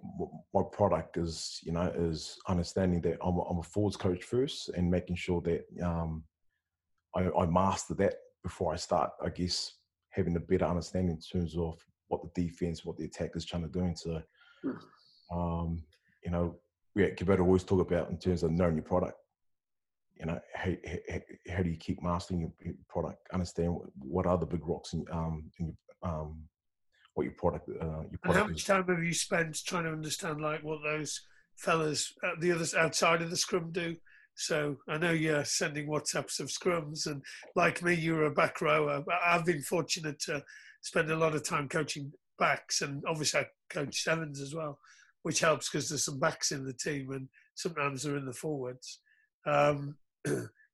my 0.53 0.63
product 0.73 1.17
is 1.17 1.61
you 1.63 1.73
know 1.73 1.93
is 1.97 2.39
understanding 2.49 3.01
that 3.03 3.19
I'm 3.23 3.37
a, 3.37 3.43
I'm 3.43 3.59
a 3.59 3.63
forwards 3.63 3.97
coach 3.97 4.25
first 4.25 4.71
and 4.71 4.91
making 4.91 5.17
sure 5.17 5.41
that 5.43 5.65
um, 5.83 6.25
I, 7.15 7.29
I 7.31 7.47
master 7.47 7.95
that 7.95 8.15
before 8.43 8.73
I 8.73 8.77
start. 8.77 9.11
I 9.25 9.31
guess 9.31 9.73
having 10.11 10.37
a 10.37 10.41
better 10.41 10.67
understanding 10.67 11.17
in 11.17 11.41
terms 11.41 11.57
of 11.57 11.79
what 12.09 12.21
the 12.23 12.43
defense, 12.43 12.85
what 12.85 12.99
the 12.99 13.05
attack 13.05 13.31
is 13.35 13.45
trying 13.45 13.63
to 13.63 13.69
do. 13.69 13.81
And 13.81 13.99
so, 13.99 14.23
hmm. 14.63 15.39
um, 15.39 15.83
you 16.25 16.31
know, 16.31 16.57
we 16.95 17.05
at 17.05 17.17
Kubota 17.17 17.41
always 17.41 17.65
talk 17.65 17.81
about 17.81 18.11
in 18.11 18.19
terms 18.19 18.43
of 18.43 18.51
knowing 18.51 18.77
your 18.77 18.85
product. 18.85 19.19
You 20.19 20.27
know, 20.27 20.41
how, 20.55 20.71
how, 21.11 21.21
how 21.57 21.63
do 21.63 21.71
you 21.71 21.77
keep 21.77 22.03
mastering 22.03 22.41
your, 22.41 22.75
product? 22.89 23.27
Understand 23.33 23.75
what, 23.75 23.89
what 23.99 24.27
are 24.27 24.39
the 24.39 24.47
big 24.47 24.67
rocks 24.67 24.93
in, 24.93 25.05
um, 25.11 25.51
in 25.59 25.67
your, 25.67 26.11
um, 26.11 26.43
what 27.15 27.25
your 27.25 27.33
product, 27.33 27.69
uh, 27.69 27.73
your 27.73 28.19
product 28.23 28.25
and 28.25 28.35
how 28.35 28.47
much 28.47 28.65
time 28.65 28.87
have 28.87 29.03
you 29.03 29.15
spent 29.15 29.59
trying 29.67 29.85
to 29.85 29.91
understand 29.91 30.41
like 30.41 30.63
what 30.63 30.81
those 30.85 31.21
fellas 31.57 32.13
at 32.25 32.41
the 32.41 32.53
others 32.53 32.75
outside 32.75 33.23
of 33.23 33.31
the 33.31 33.37
scrum 33.37 33.71
do? 33.73 33.97
So 34.35 34.77
I 34.89 34.99
know 34.99 35.13
you're 35.13 35.45
sending 35.45 35.89
WhatsApps 35.89 36.41
of 36.41 36.49
scrums, 36.49 37.07
and 37.07 37.23
like 37.55 37.83
me, 37.83 37.95
you're 37.95 38.25
a 38.25 38.31
back 38.31 38.61
rower. 38.61 39.05
I've 39.25 39.45
been 39.45 39.63
fortunate 39.63 40.19
to 40.21 40.43
spend 40.83 41.11
a 41.11 41.17
lot 41.17 41.35
of 41.35 41.45
time 41.47 41.69
coaching 41.69 42.13
backs, 42.39 42.81
and 42.81 43.03
obviously 43.07 43.41
I 43.41 43.47
coach 43.71 44.03
sevens 44.03 44.41
as 44.41 44.55
well, 44.55 44.79
which 45.23 45.41
helps 45.41 45.69
because 45.69 45.89
there's 45.89 46.05
some 46.05 46.19
backs 46.19 46.53
in 46.53 46.65
the 46.65 46.75
team, 46.75 47.13
and 47.13 47.29
sometimes 47.55 48.03
they're 48.03 48.17
in 48.17 48.27
the 48.27 48.33
forwards. 48.33 49.01
Um, 49.47 49.97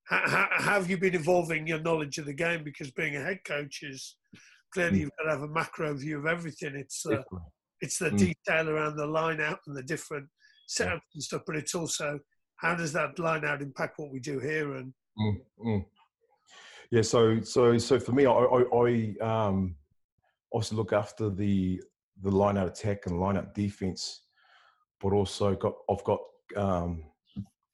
how, 0.04 0.48
have 0.58 0.90
you 0.90 0.98
been 0.98 1.14
evolving 1.14 1.66
your 1.66 1.80
knowledge 1.80 2.18
of 2.18 2.26
the 2.26 2.34
game? 2.34 2.64
Because 2.64 2.90
being 2.92 3.16
a 3.16 3.22
head 3.22 3.40
coach 3.44 3.82
is 3.82 4.16
clearly 4.72 4.98
mm. 4.98 5.00
you've 5.00 5.10
got 5.18 5.24
to 5.24 5.38
have 5.38 5.48
a 5.48 5.52
macro 5.52 5.94
view 5.94 6.18
of 6.18 6.26
everything. 6.26 6.74
It's 6.76 7.04
uh, 7.06 7.22
it's 7.80 7.98
the 7.98 8.10
mm. 8.10 8.18
detail 8.18 8.68
around 8.68 8.96
the 8.96 9.06
line 9.06 9.40
out 9.40 9.60
and 9.66 9.76
the 9.76 9.82
different 9.82 10.26
setups 10.68 10.86
yeah. 10.86 10.98
and 11.14 11.22
stuff, 11.22 11.42
but 11.46 11.56
it's 11.56 11.74
also 11.74 12.18
how 12.56 12.74
does 12.74 12.92
that 12.92 13.18
line 13.18 13.44
out 13.44 13.62
impact 13.62 13.98
what 13.98 14.12
we 14.12 14.20
do 14.20 14.38
here? 14.38 14.74
And 14.74 14.92
mm, 15.18 15.36
mm. 15.64 15.84
yeah, 16.90 17.02
so 17.02 17.40
so 17.40 17.78
so 17.78 17.98
for 17.98 18.12
me, 18.12 18.26
I 18.26 18.32
I, 18.32 19.14
I 19.22 19.46
um, 19.46 19.76
also 20.50 20.76
look 20.76 20.92
after 20.92 21.30
the 21.30 21.80
the 22.22 22.30
line 22.30 22.58
out 22.58 22.68
attack 22.68 23.06
and 23.06 23.20
line 23.20 23.36
out 23.36 23.54
defense, 23.54 24.22
but 25.00 25.12
also 25.12 25.54
got 25.54 25.74
I've 25.90 26.04
got 26.04 26.20
um, 26.56 27.04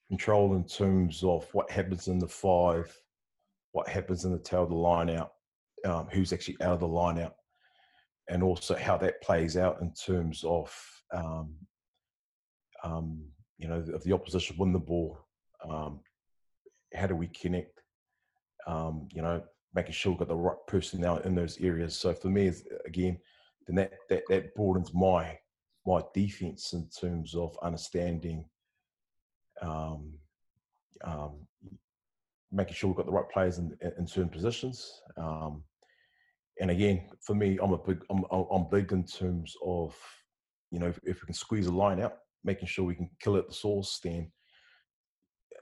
control 0.08 0.54
in 0.54 0.64
terms 0.64 1.22
of 1.22 1.48
what 1.52 1.70
happens 1.70 2.08
in 2.08 2.18
the 2.18 2.28
five, 2.28 2.94
what 3.72 3.88
happens 3.88 4.24
in 4.24 4.32
the 4.32 4.38
tail 4.38 4.64
of 4.64 4.70
the 4.70 4.74
line 4.74 5.10
out, 5.10 5.32
um, 5.84 6.08
who's 6.12 6.32
actually 6.32 6.56
out 6.60 6.74
of 6.74 6.80
the 6.80 6.88
line 6.88 7.18
out, 7.18 7.34
and 8.28 8.42
also 8.42 8.74
how 8.76 8.96
that 8.98 9.22
plays 9.22 9.56
out 9.56 9.80
in 9.80 9.92
terms 9.94 10.44
of 10.44 10.74
um, 11.12 11.54
um, 12.82 13.24
you 13.58 13.68
know, 13.68 13.82
if 13.86 14.02
the 14.02 14.12
opposition 14.12 14.56
win 14.58 14.72
the 14.72 14.78
ball, 14.78 15.18
um, 15.68 16.00
how 16.94 17.06
do 17.06 17.16
we 17.16 17.28
connect? 17.28 17.80
Um, 18.66 19.08
you 19.12 19.22
know, 19.22 19.42
making 19.74 19.92
sure 19.92 20.12
we've 20.12 20.18
got 20.18 20.28
the 20.28 20.36
right 20.36 20.56
personnel 20.66 21.18
in 21.18 21.34
those 21.34 21.58
areas. 21.60 21.96
So 21.96 22.12
for 22.12 22.28
me, 22.28 22.52
again, 22.86 23.18
then 23.66 23.76
that 23.76 23.92
that 24.08 24.22
that 24.28 24.54
broadens 24.54 24.92
my 24.92 25.38
my 25.86 26.00
defense 26.14 26.72
in 26.72 26.88
terms 26.88 27.34
of 27.34 27.56
understanding, 27.62 28.44
um, 29.60 30.14
um, 31.04 31.46
making 32.50 32.74
sure 32.74 32.88
we've 32.88 32.96
got 32.96 33.06
the 33.06 33.12
right 33.12 33.28
players 33.32 33.58
in, 33.58 33.76
in 33.98 34.06
certain 34.06 34.30
positions. 34.30 35.00
Um, 35.16 35.64
and 36.60 36.70
again, 36.70 37.08
for 37.20 37.34
me, 37.34 37.58
I'm 37.62 37.72
a 37.72 37.78
big 37.78 38.04
I'm 38.10 38.24
I'm 38.30 38.68
big 38.70 38.92
in 38.92 39.04
terms 39.04 39.54
of 39.64 39.96
you 40.70 40.78
know 40.78 40.86
if, 40.86 40.98
if 41.04 41.20
we 41.22 41.26
can 41.26 41.34
squeeze 41.34 41.66
a 41.66 41.72
line 41.72 42.00
out 42.00 42.18
making 42.44 42.68
sure 42.68 42.84
we 42.84 42.94
can 42.94 43.10
kill 43.20 43.36
it 43.36 43.40
at 43.40 43.48
the 43.48 43.54
source, 43.54 43.98
then 44.04 44.30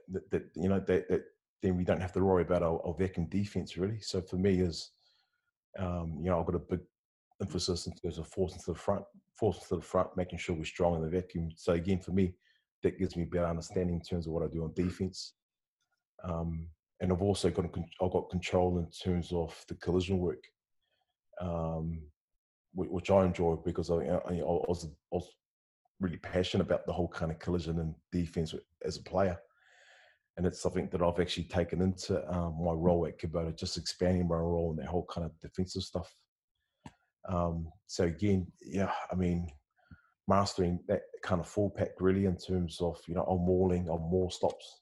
that, 0.08 0.30
that 0.30 0.42
you 0.54 0.68
know 0.68 0.80
that, 0.80 1.08
that 1.08 1.22
then 1.62 1.76
we 1.76 1.84
don't 1.84 2.00
have 2.00 2.12
to 2.12 2.24
worry 2.24 2.42
about 2.42 2.62
our, 2.62 2.84
our 2.84 2.94
vacuum 2.98 3.26
defense 3.30 3.76
really. 3.76 4.00
So 4.00 4.20
for 4.20 4.36
me, 4.36 4.60
is 4.60 4.90
um, 5.78 6.18
you 6.20 6.28
know 6.28 6.40
I've 6.40 6.46
got 6.46 6.56
a 6.56 6.58
big 6.58 6.80
emphasis 7.43 7.86
in 7.86 7.93
terms 7.95 8.18
of 8.18 8.28
forcing 8.28 8.61
to 8.61 8.72
the 8.72 8.78
front, 8.78 9.05
forcing 9.38 9.64
to 9.68 9.76
the 9.76 9.82
front, 9.82 10.09
making 10.16 10.38
sure 10.38 10.57
we're 10.57 10.64
strong 10.64 10.95
in 10.97 11.03
the 11.03 11.09
vacuum. 11.09 11.51
So 11.57 11.72
again, 11.74 12.01
for 12.01 12.12
me, 12.12 12.34
that 12.82 12.99
gives 12.99 13.16
me 13.16 13.24
a 13.24 13.26
better 13.26 13.47
understanding 13.47 13.97
in 13.97 14.01
terms 14.01 14.26
of 14.26 14.32
what 14.32 14.45
I 14.45 14.49
do 14.49 14.64
on 14.64 14.72
defense. 14.74 15.34
Um, 16.24 16.68
and 17.01 17.12
I've 17.12 17.22
also 17.22 17.51
got 17.51 17.66
I've 18.01 18.12
got 18.12 18.30
control 18.30 18.78
in 18.78 18.86
terms 18.90 19.32
of 19.32 19.53
the 19.68 19.74
collision 19.74 20.18
work, 20.18 20.45
um, 21.40 22.01
which 22.74 23.11
I 23.11 23.24
enjoy 23.24 23.57
because 23.57 23.90
I, 23.90 23.97
I, 23.97 24.38
I, 24.38 24.43
was, 24.43 24.86
I 24.86 25.16
was 25.16 25.28
really 26.01 26.18
passionate 26.18 26.64
about 26.64 26.86
the 26.86 26.93
whole 26.93 27.09
kind 27.09 27.32
of 27.32 27.40
collision 27.40 27.80
and 27.80 27.95
defense 28.12 28.55
as 28.84 28.99
a 28.99 29.03
player. 29.03 29.36
And 30.36 30.47
it's 30.47 30.61
something 30.62 30.88
that 30.93 31.03
I've 31.03 31.20
actually 31.20 31.45
taken 31.45 31.82
into 31.82 32.16
um, 32.32 32.57
my 32.59 32.72
role 32.72 33.07
at 33.07 33.18
Kubota, 33.18 33.55
just 33.55 33.76
expanding 33.76 34.28
my 34.28 34.36
role 34.36 34.70
in 34.70 34.76
that 34.76 34.86
whole 34.86 35.07
kind 35.12 35.26
of 35.26 35.38
defensive 35.40 35.82
stuff. 35.82 36.14
Um, 37.28 37.68
so 37.86 38.04
again, 38.04 38.46
yeah, 38.60 38.90
I 39.10 39.14
mean, 39.14 39.48
mastering 40.28 40.80
that 40.88 41.02
kind 41.22 41.40
of 41.40 41.48
full 41.48 41.70
pack 41.70 41.90
really 42.00 42.26
in 42.26 42.36
terms 42.36 42.78
of, 42.80 42.98
you 43.06 43.14
know, 43.14 43.22
on 43.22 43.46
mauling, 43.46 43.88
on 43.88 44.10
more 44.10 44.30
stops, 44.30 44.80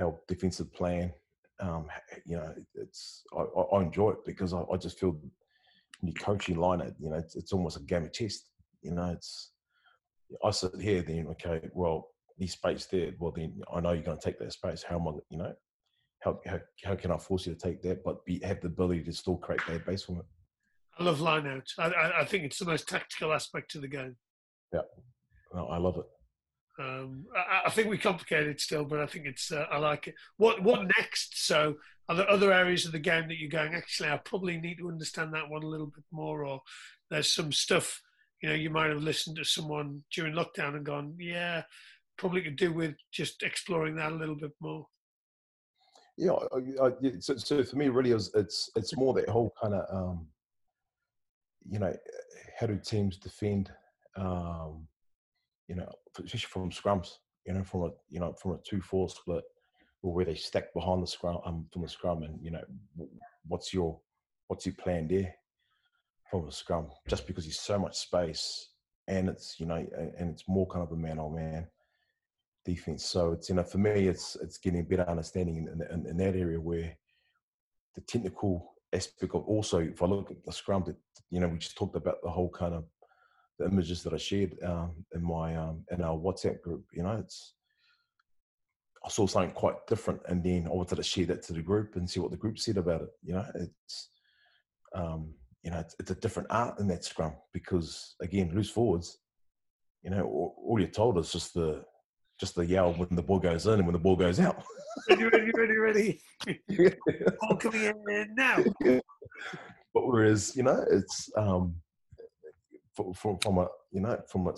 our 0.00 0.18
defensive 0.28 0.72
plan. 0.72 1.12
Um, 1.60 1.86
you 2.24 2.36
know, 2.36 2.54
it's 2.74 3.22
I, 3.36 3.42
I 3.76 3.82
enjoy 3.82 4.10
it 4.12 4.24
because 4.24 4.54
I, 4.54 4.62
I, 4.72 4.76
just 4.78 4.98
feel 4.98 5.10
when 5.10 6.08
you 6.08 6.14
coaching 6.14 6.56
line 6.56 6.80
it, 6.80 6.94
you 6.98 7.10
know, 7.10 7.16
it's, 7.16 7.36
it's 7.36 7.52
almost 7.52 7.76
a 7.76 7.80
game 7.80 8.04
of 8.04 8.12
chess. 8.12 8.44
You 8.82 8.92
know, 8.92 9.10
it's 9.10 9.52
I 10.42 10.50
sit 10.52 10.80
here, 10.80 11.02
then 11.02 11.26
okay, 11.32 11.60
well, 11.74 12.08
this 12.38 12.52
space 12.52 12.86
there. 12.86 13.12
Well, 13.18 13.32
then 13.32 13.60
I 13.72 13.80
know 13.80 13.92
you're 13.92 14.02
going 14.02 14.18
to 14.18 14.24
take 14.24 14.38
that 14.38 14.52
space. 14.52 14.82
How 14.82 14.96
am 14.96 15.08
I, 15.08 15.12
you 15.28 15.38
know, 15.38 15.52
how 16.20 16.40
how, 16.46 16.60
how 16.84 16.96
can 16.96 17.10
I 17.10 17.18
force 17.18 17.46
you 17.46 17.54
to 17.54 17.58
take 17.58 17.82
that, 17.82 18.02
but 18.02 18.24
be 18.24 18.40
have 18.42 18.60
the 18.62 18.68
ability 18.68 19.04
to 19.04 19.12
still 19.12 19.36
create 19.36 19.60
that 19.68 19.84
base 19.84 20.02
from 20.02 20.18
it? 20.18 20.24
I 21.00 21.04
love 21.04 21.18
lineouts. 21.18 21.78
I, 21.78 21.88
I, 21.88 22.20
I 22.20 22.24
think 22.24 22.44
it's 22.44 22.58
the 22.58 22.66
most 22.66 22.88
tactical 22.88 23.32
aspect 23.32 23.70
to 23.72 23.80
the 23.80 23.88
game. 23.88 24.16
Yeah, 24.72 24.82
no, 25.54 25.66
I 25.66 25.78
love 25.78 25.96
it. 25.96 26.04
Um, 26.82 27.26
I, 27.36 27.62
I, 27.66 27.70
think 27.70 27.88
we 27.88 27.98
complicate 27.98 28.46
it 28.46 28.60
still, 28.60 28.84
but 28.84 29.00
I 29.00 29.06
think 29.06 29.26
it's 29.26 29.50
uh, 29.50 29.66
I 29.70 29.78
like 29.78 30.08
it. 30.08 30.14
What 30.36 30.62
what 30.62 30.86
next? 30.98 31.46
So, 31.46 31.76
are 32.08 32.14
there 32.14 32.30
other 32.30 32.52
areas 32.52 32.86
of 32.86 32.92
the 32.92 32.98
game 32.98 33.28
that 33.28 33.38
you're 33.38 33.50
going? 33.50 33.74
Actually, 33.74 34.10
I 34.10 34.18
probably 34.18 34.58
need 34.58 34.78
to 34.78 34.88
understand 34.88 35.34
that 35.34 35.50
one 35.50 35.62
a 35.62 35.66
little 35.66 35.88
bit 35.88 36.04
more, 36.12 36.44
or 36.44 36.60
there's 37.10 37.34
some 37.34 37.52
stuff 37.52 38.00
you 38.42 38.48
know, 38.48 38.54
you 38.54 38.70
might 38.70 38.90
have 38.90 39.02
listened 39.02 39.36
to 39.36 39.44
someone 39.44 40.02
during 40.14 40.34
lockdown 40.34 40.74
and 40.74 40.84
gone, 40.84 41.14
yeah, 41.18 41.62
probably 42.16 42.42
could 42.42 42.56
do 42.56 42.72
with 42.72 42.94
just 43.12 43.42
exploring 43.42 43.96
that 43.96 44.12
a 44.12 44.16
little 44.16 44.34
bit 44.34 44.52
more. 44.60 44.86
Yeah, 46.16 46.36
so, 47.20 47.36
so, 47.36 47.62
for 47.64 47.76
me, 47.76 47.88
really, 47.88 48.10
it 48.10 48.14
was, 48.14 48.30
it's 48.34 48.70
it's 48.76 48.94
more 48.96 49.14
that 49.14 49.28
whole 49.28 49.54
kind 49.62 49.74
of, 49.74 49.84
um, 49.94 50.26
you 51.70 51.78
know, 51.78 51.94
how 52.58 52.66
do 52.66 52.76
teams 52.76 53.16
defend, 53.16 53.70
um, 54.16 54.86
you 55.68 55.76
know, 55.76 55.90
especially 56.18 56.48
from 56.48 56.70
scrums, 56.70 57.12
you 57.46 57.54
know, 57.54 57.64
from 57.64 57.82
a 57.84 57.90
you 58.08 58.20
know 58.20 58.32
from 58.34 58.52
a 58.52 58.58
two-four 58.68 59.08
split, 59.08 59.44
or 60.02 60.12
where 60.12 60.24
they 60.24 60.34
stack 60.34 60.74
behind 60.74 61.02
the 61.02 61.06
scrum 61.06 61.38
um, 61.44 61.66
from 61.72 61.82
the 61.82 61.88
scrum, 61.88 62.22
and 62.22 62.38
you 62.42 62.50
know, 62.50 62.62
what's 63.46 63.72
your 63.72 63.98
what's 64.48 64.66
your 64.66 64.74
plan 64.74 65.08
there? 65.08 65.34
from 66.30 66.46
a 66.46 66.52
scrum 66.52 66.86
just 67.08 67.26
because 67.26 67.44
he's 67.44 67.58
so 67.58 67.78
much 67.78 67.96
space 67.96 68.68
and 69.08 69.28
it's 69.28 69.58
you 69.58 69.66
know 69.66 69.84
and 70.16 70.30
it's 70.30 70.44
more 70.46 70.66
kind 70.68 70.84
of 70.84 70.92
a 70.92 70.96
man 70.96 71.18
on 71.18 71.34
man 71.34 71.66
defense. 72.64 73.04
So 73.04 73.32
it's 73.32 73.48
you 73.48 73.56
know 73.56 73.64
for 73.64 73.78
me 73.78 74.06
it's 74.06 74.36
it's 74.40 74.58
getting 74.58 74.80
a 74.80 74.84
better 74.84 75.08
understanding 75.08 75.56
in, 75.56 75.82
in, 75.90 76.06
in 76.06 76.16
that 76.18 76.36
area 76.36 76.60
where 76.60 76.96
the 77.96 78.00
technical 78.02 78.74
aspect 78.92 79.34
of 79.34 79.44
also 79.44 79.78
if 79.78 80.02
I 80.02 80.06
look 80.06 80.30
at 80.30 80.44
the 80.44 80.52
scrum 80.52 80.84
that 80.86 80.96
you 81.30 81.40
know 81.40 81.48
we 81.48 81.58
just 81.58 81.76
talked 81.76 81.96
about 81.96 82.22
the 82.22 82.30
whole 82.30 82.50
kind 82.50 82.74
of 82.74 82.84
the 83.58 83.66
images 83.66 84.02
that 84.02 84.14
I 84.14 84.16
shared 84.16 84.56
um, 84.64 84.92
in 85.14 85.22
my 85.22 85.56
um, 85.56 85.84
in 85.90 86.02
our 86.02 86.16
WhatsApp 86.16 86.60
group. 86.62 86.84
You 86.92 87.02
know 87.02 87.16
it's 87.16 87.54
I 89.04 89.08
saw 89.08 89.26
something 89.26 89.52
quite 89.52 89.86
different, 89.86 90.20
and 90.28 90.42
then 90.44 90.66
I 90.66 90.70
wanted 90.70 90.96
to 90.96 91.02
share 91.02 91.26
that 91.26 91.42
to 91.44 91.52
the 91.54 91.62
group 91.62 91.96
and 91.96 92.08
see 92.08 92.20
what 92.20 92.30
the 92.30 92.36
group 92.36 92.58
said 92.58 92.76
about 92.76 93.02
it. 93.02 93.10
You 93.22 93.34
know, 93.34 93.46
it's 93.54 94.10
um, 94.94 95.34
you 95.62 95.70
know, 95.70 95.78
it's, 95.78 95.94
it's, 95.98 96.10
a 96.10 96.16
different 96.16 96.48
art 96.50 96.78
in 96.80 96.88
that 96.88 97.04
scrum 97.04 97.34
because 97.52 98.14
again, 98.20 98.50
loose 98.54 98.70
forwards, 98.70 99.18
you 100.02 100.10
know, 100.10 100.24
all, 100.24 100.56
all 100.66 100.80
you're 100.80 100.88
told 100.88 101.18
is 101.18 101.32
just 101.32 101.54
the 101.54 101.84
just 102.40 102.54
the 102.54 102.64
yell 102.66 102.92
when 102.94 103.08
the 103.12 103.22
ball 103.22 103.38
goes 103.38 103.66
in 103.66 103.74
and 103.74 103.86
when 103.86 103.92
the 103.92 103.98
ball 103.98 104.16
goes 104.16 104.40
out. 104.40 104.64
ready, 105.08 105.24
ready, 105.24 105.52
ready, 105.54 105.76
ready. 105.76 106.20
ball 107.40 107.56
coming 107.56 107.84
in 107.84 108.34
now. 108.34 108.64
But 109.92 110.06
whereas, 110.06 110.54
you 110.56 110.62
know, 110.62 110.84
it's 110.88 111.28
um, 111.36 111.74
from, 112.94 113.38
from 113.42 113.58
a 113.58 113.66
you 113.90 114.00
know 114.00 114.16
from 114.30 114.46
a, 114.46 114.52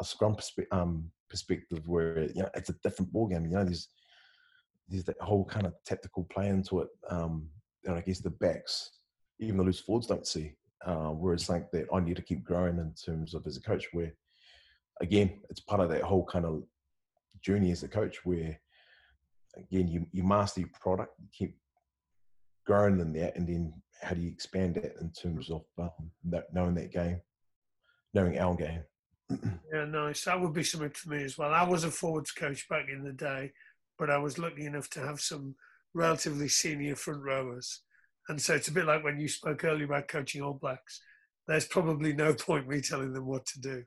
a 0.00 0.04
scrum 0.04 0.36
perspe- 0.36 0.70
um, 0.70 1.10
perspective 1.28 1.88
where 1.88 2.22
you 2.22 2.42
know 2.42 2.48
it's 2.54 2.70
a 2.70 2.74
different 2.84 3.12
ball 3.12 3.26
game. 3.26 3.46
You 3.46 3.56
know, 3.56 3.64
there's 3.64 3.88
there's 4.88 5.02
that 5.04 5.20
whole 5.20 5.44
kind 5.44 5.66
of 5.66 5.74
tactical 5.84 6.24
play 6.32 6.48
into 6.48 6.80
it. 6.82 6.88
Um, 7.10 7.48
and 7.84 7.96
I 7.96 8.00
guess 8.00 8.20
the 8.20 8.30
backs 8.30 8.92
even 9.40 9.56
the 9.56 9.64
loose 9.64 9.80
forwards 9.80 10.06
don't 10.06 10.26
see. 10.26 10.52
uh, 10.84 11.08
whereas 11.10 11.44
something 11.44 11.66
that 11.72 11.86
I 11.92 12.00
need 12.00 12.16
to 12.16 12.22
keep 12.22 12.44
growing 12.44 12.78
in 12.78 12.94
terms 12.94 13.34
of 13.34 13.46
as 13.46 13.56
a 13.56 13.60
coach. 13.60 13.86
Where 13.92 14.12
again, 15.00 15.40
it's 15.50 15.60
part 15.60 15.80
of 15.80 15.88
that 15.90 16.02
whole 16.02 16.24
kind 16.24 16.44
of 16.44 16.62
journey 17.46 17.70
as 17.70 17.84
a 17.84 17.88
coach 17.88 18.24
where 18.24 18.58
again 19.56 19.88
you, 19.88 20.06
you 20.12 20.24
master 20.24 20.60
your 20.60 20.70
product, 20.80 21.12
you 21.20 21.28
keep 21.32 21.56
growing 22.66 22.98
in 22.98 23.12
that, 23.12 23.36
and 23.36 23.48
then 23.48 23.72
how 24.02 24.14
do 24.14 24.20
you 24.20 24.28
expand 24.28 24.74
that 24.74 24.96
in 25.00 25.10
terms 25.10 25.50
of 25.50 25.62
um, 25.78 26.10
that, 26.24 26.52
knowing 26.52 26.74
that 26.74 26.92
game, 26.92 27.20
knowing 28.12 28.38
our 28.38 28.54
game. 28.56 28.82
yeah, 29.72 29.84
nice. 29.84 30.24
That 30.24 30.40
would 30.40 30.52
be 30.52 30.64
something 30.64 30.90
for 30.90 31.10
me 31.10 31.24
as 31.24 31.38
well. 31.38 31.52
I 31.52 31.62
was 31.62 31.84
a 31.84 31.90
forwards 31.90 32.32
coach 32.32 32.68
back 32.68 32.86
in 32.92 33.04
the 33.04 33.12
day, 33.12 33.52
but 33.98 34.10
I 34.10 34.18
was 34.18 34.38
lucky 34.38 34.66
enough 34.66 34.90
to 34.90 35.00
have 35.00 35.20
some 35.20 35.54
relatively 35.94 36.48
senior 36.48 36.96
front 36.96 37.22
rowers. 37.22 37.82
And 38.28 38.40
so 38.42 38.54
it's 38.54 38.68
a 38.68 38.72
bit 38.72 38.86
like 38.86 39.04
when 39.04 39.18
you 39.18 39.28
spoke 39.28 39.64
earlier 39.64 39.86
about 39.86 40.08
coaching 40.08 40.42
All 40.42 40.54
Blacks. 40.54 41.00
There's 41.48 41.66
probably 41.66 42.12
no 42.12 42.34
point 42.38 42.68
me 42.68 42.80
telling 42.80 43.12
them 43.12 43.26
what 43.26 43.46
to 43.46 43.60
do. 43.60 43.84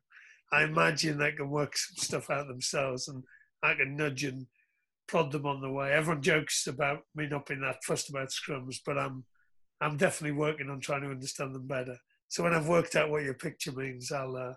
I 0.51 0.63
imagine 0.63 1.17
they 1.17 1.33
can 1.33 1.49
work 1.49 1.77
some 1.77 1.97
stuff 1.97 2.29
out 2.29 2.47
themselves 2.47 3.07
and 3.07 3.23
I 3.63 3.73
can 3.73 3.95
nudge 3.95 4.23
and 4.23 4.47
prod 5.07 5.31
them 5.31 5.45
on 5.45 5.61
the 5.61 5.71
way. 5.71 5.91
Everyone 5.91 6.21
jokes 6.21 6.67
about 6.67 6.99
me 7.15 7.27
not 7.27 7.45
being 7.45 7.61
that 7.61 7.83
fussed 7.83 8.09
about 8.09 8.29
scrums, 8.29 8.77
but 8.85 8.97
I'm 8.97 9.25
I'm 9.81 9.97
definitely 9.97 10.37
working 10.37 10.69
on 10.69 10.79
trying 10.81 11.01
to 11.03 11.09
understand 11.09 11.55
them 11.55 11.67
better. 11.67 11.97
So 12.27 12.43
when 12.43 12.53
I've 12.53 12.67
worked 12.67 12.95
out 12.95 13.09
what 13.09 13.23
your 13.23 13.33
picture 13.33 13.71
means, 13.71 14.11
I'll 14.11 14.35
uh, 14.35 14.53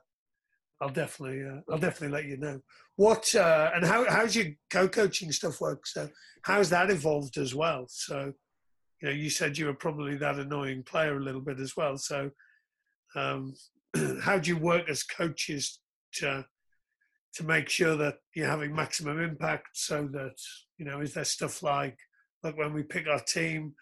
I'll 0.81 0.91
definitely 0.91 1.45
uh, 1.45 1.61
I'll 1.71 1.79
definitely 1.79 2.17
let 2.17 2.27
you 2.27 2.37
know. 2.37 2.61
What 2.97 3.35
uh, 3.35 3.71
and 3.75 3.85
how 3.85 4.05
how's 4.09 4.37
your 4.37 4.47
co-coaching 4.71 5.33
stuff 5.33 5.61
work? 5.61 5.87
So 5.87 6.09
how's 6.43 6.71
that 6.71 6.91
evolved 6.91 7.39
as 7.39 7.55
well? 7.55 7.87
So 7.89 8.33
you 9.01 9.09
know 9.09 9.15
you 9.15 9.31
said 9.31 9.57
you 9.57 9.67
were 9.67 9.75
probably 9.75 10.17
that 10.17 10.39
annoying 10.39 10.83
player 10.83 11.17
a 11.17 11.23
little 11.23 11.41
bit 11.41 11.61
as 11.61 11.77
well. 11.77 11.97
So 11.97 12.31
um, 13.15 13.55
how 14.23 14.39
do 14.39 14.51
you 14.51 14.59
work 14.59 14.89
as 14.89 15.03
coaches 15.03 15.81
to 16.15 16.45
to 17.35 17.45
make 17.45 17.69
sure 17.69 17.97
that 17.97 18.17
you're 18.35 18.47
having 18.47 18.75
maximum 18.75 19.21
impact 19.21 19.69
so 19.73 20.09
that 20.13 20.35
you 20.79 20.85
know 20.85 21.01
is 21.01 21.15
there 21.15 21.25
stuff 21.25 21.63
like 21.63 21.99
like 22.43 22.57
when 22.59 22.73
we 22.73 22.83
pick 22.83 23.07
our 23.09 23.21
team 23.21 23.75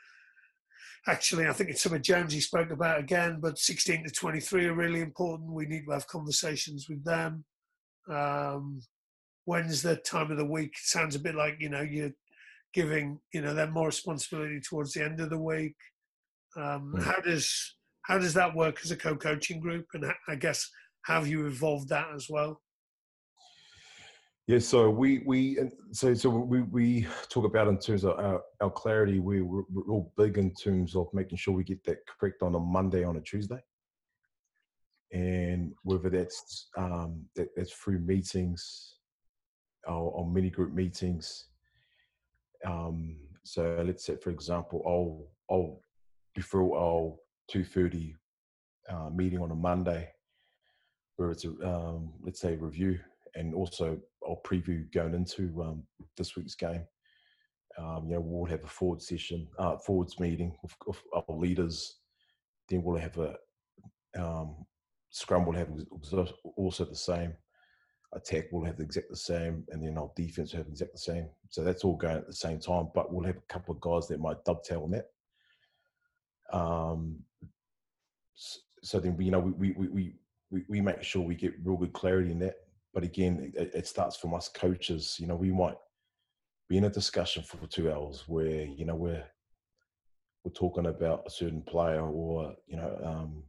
actually 1.08 1.46
i 1.46 1.52
think 1.52 1.70
it's 1.70 1.82
some 1.82 1.94
of 1.94 2.02
jonesy 2.02 2.40
spoke 2.40 2.70
about 2.70 3.00
again 3.00 3.38
but 3.40 3.58
16 3.58 4.04
to 4.04 4.10
23 4.10 4.66
are 4.66 4.74
really 4.74 5.00
important. 5.00 5.52
We 5.52 5.66
need 5.66 5.84
to 5.86 5.92
have 5.92 6.06
conversations 6.06 6.86
with 6.88 7.04
them. 7.04 7.44
Um, 8.08 8.80
when's 9.44 9.82
the 9.82 9.96
time 9.96 10.30
of 10.30 10.36
the 10.36 10.44
week 10.44 10.72
it 10.72 10.84
sounds 10.84 11.16
a 11.16 11.20
bit 11.20 11.34
like 11.34 11.56
you 11.58 11.68
know 11.68 11.80
you're 11.80 12.12
giving 12.72 13.18
you 13.32 13.40
know 13.40 13.54
them 13.54 13.72
more 13.72 13.86
responsibility 13.86 14.60
towards 14.60 14.92
the 14.92 15.04
end 15.04 15.20
of 15.20 15.30
the 15.30 15.38
week. 15.38 15.76
Um, 16.56 16.94
mm. 16.96 17.02
how 17.02 17.20
does 17.20 17.76
how 18.02 18.18
does 18.18 18.34
that 18.34 18.54
work 18.54 18.78
as 18.84 18.90
a 18.90 18.96
co-coaching 18.96 19.60
group? 19.60 19.86
And 19.94 20.04
i 20.28 20.34
guess 20.34 20.68
have 21.06 21.26
you 21.26 21.46
evolved 21.46 21.88
that 21.88 22.08
as 22.14 22.28
well 22.28 22.60
yeah, 24.50 24.58
so 24.58 24.90
we 24.90 25.22
we 25.26 25.58
so 25.92 26.12
so 26.12 26.28
we 26.28 26.62
we 26.62 27.06
talk 27.28 27.44
about 27.44 27.68
in 27.68 27.78
terms 27.78 28.02
of 28.02 28.18
our, 28.18 28.42
our 28.60 28.70
clarity. 28.70 29.20
We 29.20 29.42
we're 29.42 29.62
all 29.88 30.12
big 30.16 30.38
in 30.38 30.52
terms 30.54 30.96
of 30.96 31.06
making 31.14 31.38
sure 31.38 31.54
we 31.54 31.62
get 31.62 31.84
that 31.84 31.98
correct 32.08 32.42
on 32.42 32.56
a 32.56 32.58
Monday 32.58 33.04
on 33.04 33.16
a 33.16 33.20
Tuesday, 33.20 33.60
and 35.12 35.72
whether 35.84 36.10
that's 36.10 36.68
um, 36.76 37.24
that, 37.36 37.50
that's 37.54 37.72
through 37.72 38.00
meetings 38.00 38.96
or, 39.86 40.10
or 40.10 40.26
mini 40.28 40.50
group 40.50 40.74
meetings. 40.74 41.46
Um, 42.66 43.18
so 43.44 43.80
let's 43.86 44.04
say, 44.04 44.16
for 44.16 44.30
example, 44.30 44.82
I'll 44.84 45.54
I'll 45.54 45.80
before 46.34 46.76
our 46.76 47.14
two 47.48 47.62
thirty 47.62 48.16
uh, 48.88 49.10
meeting 49.10 49.40
on 49.40 49.52
a 49.52 49.54
Monday, 49.54 50.10
where 51.18 51.30
it's 51.30 51.44
a 51.44 51.50
um, 51.50 52.14
let's 52.24 52.40
say 52.40 52.56
review 52.56 52.98
and 53.34 53.54
also 53.54 53.98
I'll 54.26 54.40
preview 54.44 54.90
going 54.92 55.14
into 55.14 55.62
um, 55.62 55.82
this 56.16 56.36
week's 56.36 56.54
game. 56.54 56.84
Um, 57.78 58.06
you 58.08 58.14
know, 58.14 58.20
we'll 58.20 58.50
have 58.50 58.64
a 58.64 58.68
forward 58.68 59.00
session, 59.00 59.46
uh, 59.58 59.76
forwards 59.78 60.18
meeting 60.18 60.56
with, 60.62 60.74
our 61.14 61.24
leaders. 61.28 61.98
Then 62.68 62.82
we'll 62.82 63.00
have 63.00 63.16
a 63.18 63.36
um, 64.18 64.66
scrum. 65.10 65.46
Will 65.46 65.52
have 65.54 65.70
also 66.56 66.84
the 66.84 66.96
same. 66.96 67.32
Attack 68.12 68.46
We'll 68.50 68.64
have 68.64 68.80
exactly 68.80 69.10
the 69.12 69.16
same, 69.16 69.64
and 69.68 69.82
then 69.82 69.96
our 69.96 70.10
defense 70.16 70.52
will 70.52 70.58
have 70.58 70.68
exactly 70.68 70.94
the 70.94 70.98
same. 70.98 71.28
So 71.48 71.62
that's 71.62 71.84
all 71.84 71.96
going 71.96 72.16
at 72.16 72.26
the 72.26 72.32
same 72.32 72.58
time. 72.58 72.88
But 72.92 73.12
we'll 73.12 73.26
have 73.26 73.36
a 73.36 73.52
couple 73.52 73.72
of 73.72 73.80
guys 73.80 74.08
that 74.08 74.20
might 74.20 74.44
dovetail 74.44 74.82
on 74.82 74.90
that. 74.90 75.06
Um, 76.52 77.20
so 78.34 78.98
then 78.98 79.16
you 79.20 79.30
know, 79.30 79.38
we 79.38 79.72
we 79.72 79.88
we 79.88 80.14
we, 80.50 80.64
we 80.68 80.80
make 80.80 81.02
sure 81.04 81.22
we 81.22 81.36
get 81.36 81.54
real 81.62 81.76
good 81.76 81.92
clarity 81.92 82.32
in 82.32 82.40
that 82.40 82.56
but 82.92 83.04
again, 83.04 83.52
it, 83.54 83.70
it 83.74 83.86
starts 83.86 84.16
from 84.16 84.34
us 84.34 84.48
coaches. 84.48 85.16
You 85.18 85.26
know, 85.26 85.36
we 85.36 85.50
might 85.50 85.76
be 86.68 86.78
in 86.78 86.84
a 86.84 86.90
discussion 86.90 87.42
for 87.42 87.66
two 87.66 87.90
hours 87.90 88.24
where 88.26 88.64
you 88.64 88.84
know 88.84 88.94
we're 88.94 89.24
we're 90.44 90.52
talking 90.52 90.86
about 90.86 91.24
a 91.26 91.30
certain 91.30 91.62
player 91.62 92.02
or 92.02 92.54
you 92.66 92.76
know 92.76 92.98
um, 93.04 93.42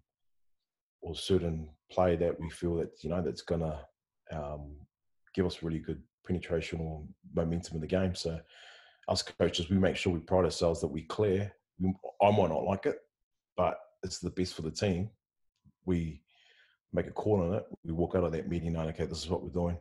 or 1.01 1.15
certain 1.15 1.69
play 1.91 2.15
that 2.15 2.39
we 2.39 2.49
feel 2.49 2.75
that 2.75 2.91
you 3.03 3.09
know 3.09 3.21
that's 3.21 3.41
gonna 3.41 3.79
um, 4.31 4.75
give 5.33 5.45
us 5.45 5.63
really 5.63 5.79
good 5.79 6.01
penetration 6.27 6.79
or 6.79 7.03
momentum 7.35 7.75
in 7.75 7.81
the 7.81 7.87
game. 7.87 8.15
So 8.15 8.39
us 9.07 9.23
coaches, 9.23 9.69
we 9.69 9.77
make 9.77 9.95
sure 9.95 10.13
we 10.13 10.19
pride 10.19 10.45
ourselves 10.45 10.81
that 10.81 10.87
we 10.87 11.03
clear. 11.03 11.51
I 11.83 12.31
might 12.31 12.49
not 12.49 12.63
like 12.63 12.85
it, 12.85 12.97
but 13.57 13.77
it's 14.03 14.19
the 14.19 14.29
best 14.29 14.53
for 14.53 14.61
the 14.61 14.71
team. 14.71 15.09
We 15.85 16.21
make 16.93 17.07
a 17.07 17.11
call 17.11 17.41
on 17.41 17.53
it. 17.53 17.65
We 17.83 17.93
walk 17.93 18.15
out 18.15 18.23
of 18.23 18.31
that 18.33 18.49
meeting 18.49 18.73
knowing, 18.73 18.89
okay, 18.89 19.05
this 19.05 19.19
is 19.23 19.29
what 19.29 19.43
we're 19.43 19.49
doing. 19.49 19.77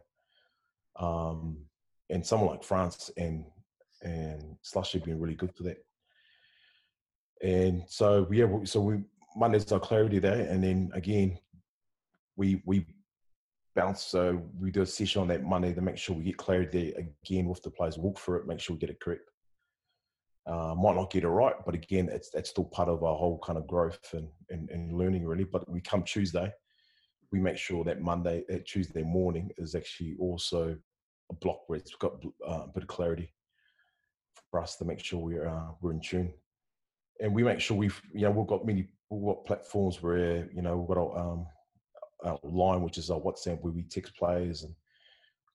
Um, 0.98 1.58
and 2.10 2.24
someone 2.24 2.50
like 2.50 2.64
Frans 2.64 3.10
and 3.16 3.44
and 4.02 4.56
Slushy 4.62 4.98
have 4.98 5.06
been 5.06 5.20
really 5.20 5.34
good 5.34 5.54
for 5.54 5.62
that. 5.64 5.78
And 7.42 7.82
so 7.86 8.26
yeah, 8.30 8.46
so 8.64 8.80
we 8.80 9.02
Monday's 9.36 9.70
our 9.72 9.80
clarity 9.80 10.20
day, 10.20 10.46
and 10.48 10.62
then 10.62 10.90
again, 10.92 11.38
we 12.36 12.62
we 12.66 12.86
bounce. 13.76 14.02
So 14.02 14.42
we 14.58 14.70
do 14.70 14.82
a 14.82 14.86
session 14.86 15.22
on 15.22 15.28
that 15.28 15.44
Monday 15.44 15.72
to 15.72 15.80
make 15.80 15.96
sure 15.96 16.16
we 16.16 16.24
get 16.24 16.36
clarity 16.36 16.92
again 16.92 17.46
with 17.46 17.62
the 17.62 17.70
players. 17.70 17.98
Walk 17.98 18.18
through 18.18 18.40
it, 18.40 18.46
make 18.46 18.60
sure 18.60 18.74
we 18.74 18.80
get 18.80 18.90
it 18.90 19.00
correct. 19.00 19.22
Uh, 20.46 20.74
might 20.74 20.96
not 20.96 21.12
get 21.12 21.22
it 21.22 21.28
right, 21.28 21.54
but 21.64 21.74
again, 21.74 22.08
it's 22.10 22.30
that's 22.30 22.50
still 22.50 22.64
part 22.64 22.88
of 22.88 23.04
our 23.04 23.16
whole 23.16 23.38
kind 23.44 23.58
of 23.58 23.66
growth 23.66 24.00
and, 24.12 24.28
and, 24.48 24.68
and 24.70 24.92
learning 24.92 25.24
really. 25.24 25.44
But 25.44 25.68
we 25.70 25.80
come 25.80 26.02
Tuesday, 26.02 26.50
we 27.32 27.40
make 27.40 27.56
sure 27.56 27.84
that 27.84 28.00
Monday, 28.00 28.44
that 28.48 28.60
uh, 28.60 28.62
Tuesday 28.66 29.02
morning 29.02 29.50
is 29.58 29.74
actually 29.74 30.16
also 30.18 30.76
a 31.30 31.34
block 31.34 31.68
where 31.68 31.78
it's 31.78 31.94
got 31.96 32.12
uh, 32.46 32.64
a 32.64 32.70
bit 32.74 32.82
of 32.82 32.88
clarity 32.88 33.32
for 34.50 34.60
us 34.60 34.76
to 34.76 34.84
make 34.84 34.98
sure 34.98 35.20
we're 35.20 35.48
uh, 35.48 35.68
we're 35.80 35.92
in 35.92 36.00
tune, 36.00 36.32
and 37.20 37.34
we 37.34 37.42
make 37.42 37.60
sure 37.60 37.76
we've 37.76 38.00
you 38.12 38.22
know 38.22 38.30
we've 38.30 38.46
got 38.46 38.66
many 38.66 38.88
we've 39.10 39.34
got 39.34 39.46
platforms 39.46 40.02
where 40.02 40.48
you 40.52 40.62
know 40.62 40.76
we've 40.76 40.88
got 40.88 40.98
our, 40.98 41.18
um, 41.18 41.46
our 42.24 42.38
line 42.42 42.82
which 42.82 42.98
is 42.98 43.10
our 43.10 43.20
WhatsApp 43.20 43.60
where 43.60 43.72
we 43.72 43.82
text 43.82 44.16
players 44.16 44.64
and 44.64 44.74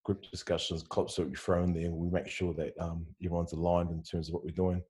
group 0.05 0.23
discussions, 0.31 0.83
clips 0.83 1.15
that 1.15 1.27
we 1.27 1.35
throw 1.35 1.63
in 1.63 1.73
there, 1.73 1.85
and 1.85 1.95
we 1.95 2.09
make 2.09 2.29
sure 2.29 2.53
that 2.53 2.73
um, 2.79 3.05
everyone's 3.23 3.53
aligned 3.53 3.89
in 3.89 4.03
terms 4.03 4.29
of 4.29 4.35
what 4.35 4.45
we're 4.45 4.51
doing. 4.51 4.81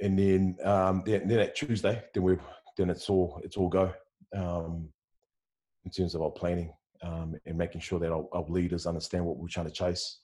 And 0.00 0.18
then, 0.18 0.56
um, 0.64 1.02
then, 1.04 1.28
then 1.28 1.40
at 1.40 1.54
Tuesday, 1.54 2.02
then 2.14 2.22
we 2.22 2.36
then 2.76 2.90
it's 2.90 3.10
all 3.10 3.40
it's 3.44 3.56
all 3.56 3.68
go. 3.68 3.92
Um, 4.34 4.88
in 5.88 5.92
terms 5.92 6.14
of 6.14 6.20
our 6.20 6.30
planning 6.30 6.70
um, 7.02 7.34
and 7.46 7.56
making 7.56 7.80
sure 7.80 7.98
that 7.98 8.12
our, 8.12 8.26
our, 8.32 8.44
leaders 8.48 8.86
understand 8.86 9.24
what 9.24 9.38
we're 9.38 9.48
trying 9.48 9.64
to 9.64 9.72
chase. 9.72 10.20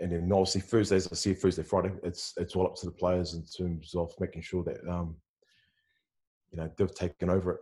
And 0.00 0.10
then 0.10 0.32
obviously 0.32 0.62
Thursday, 0.62 0.96
as 0.96 1.06
I 1.12 1.14
see 1.14 1.34
Thursday, 1.34 1.62
Friday, 1.62 1.92
it's 2.02 2.32
it's 2.38 2.56
all 2.56 2.66
up 2.66 2.76
to 2.76 2.86
the 2.86 2.92
players 2.92 3.34
in 3.34 3.44
terms 3.44 3.94
of 3.94 4.10
making 4.18 4.40
sure 4.40 4.64
that 4.64 4.78
um, 4.88 5.16
you 6.50 6.58
know 6.58 6.70
they've 6.76 6.94
taken 6.94 7.28
over 7.28 7.52
it 7.52 7.60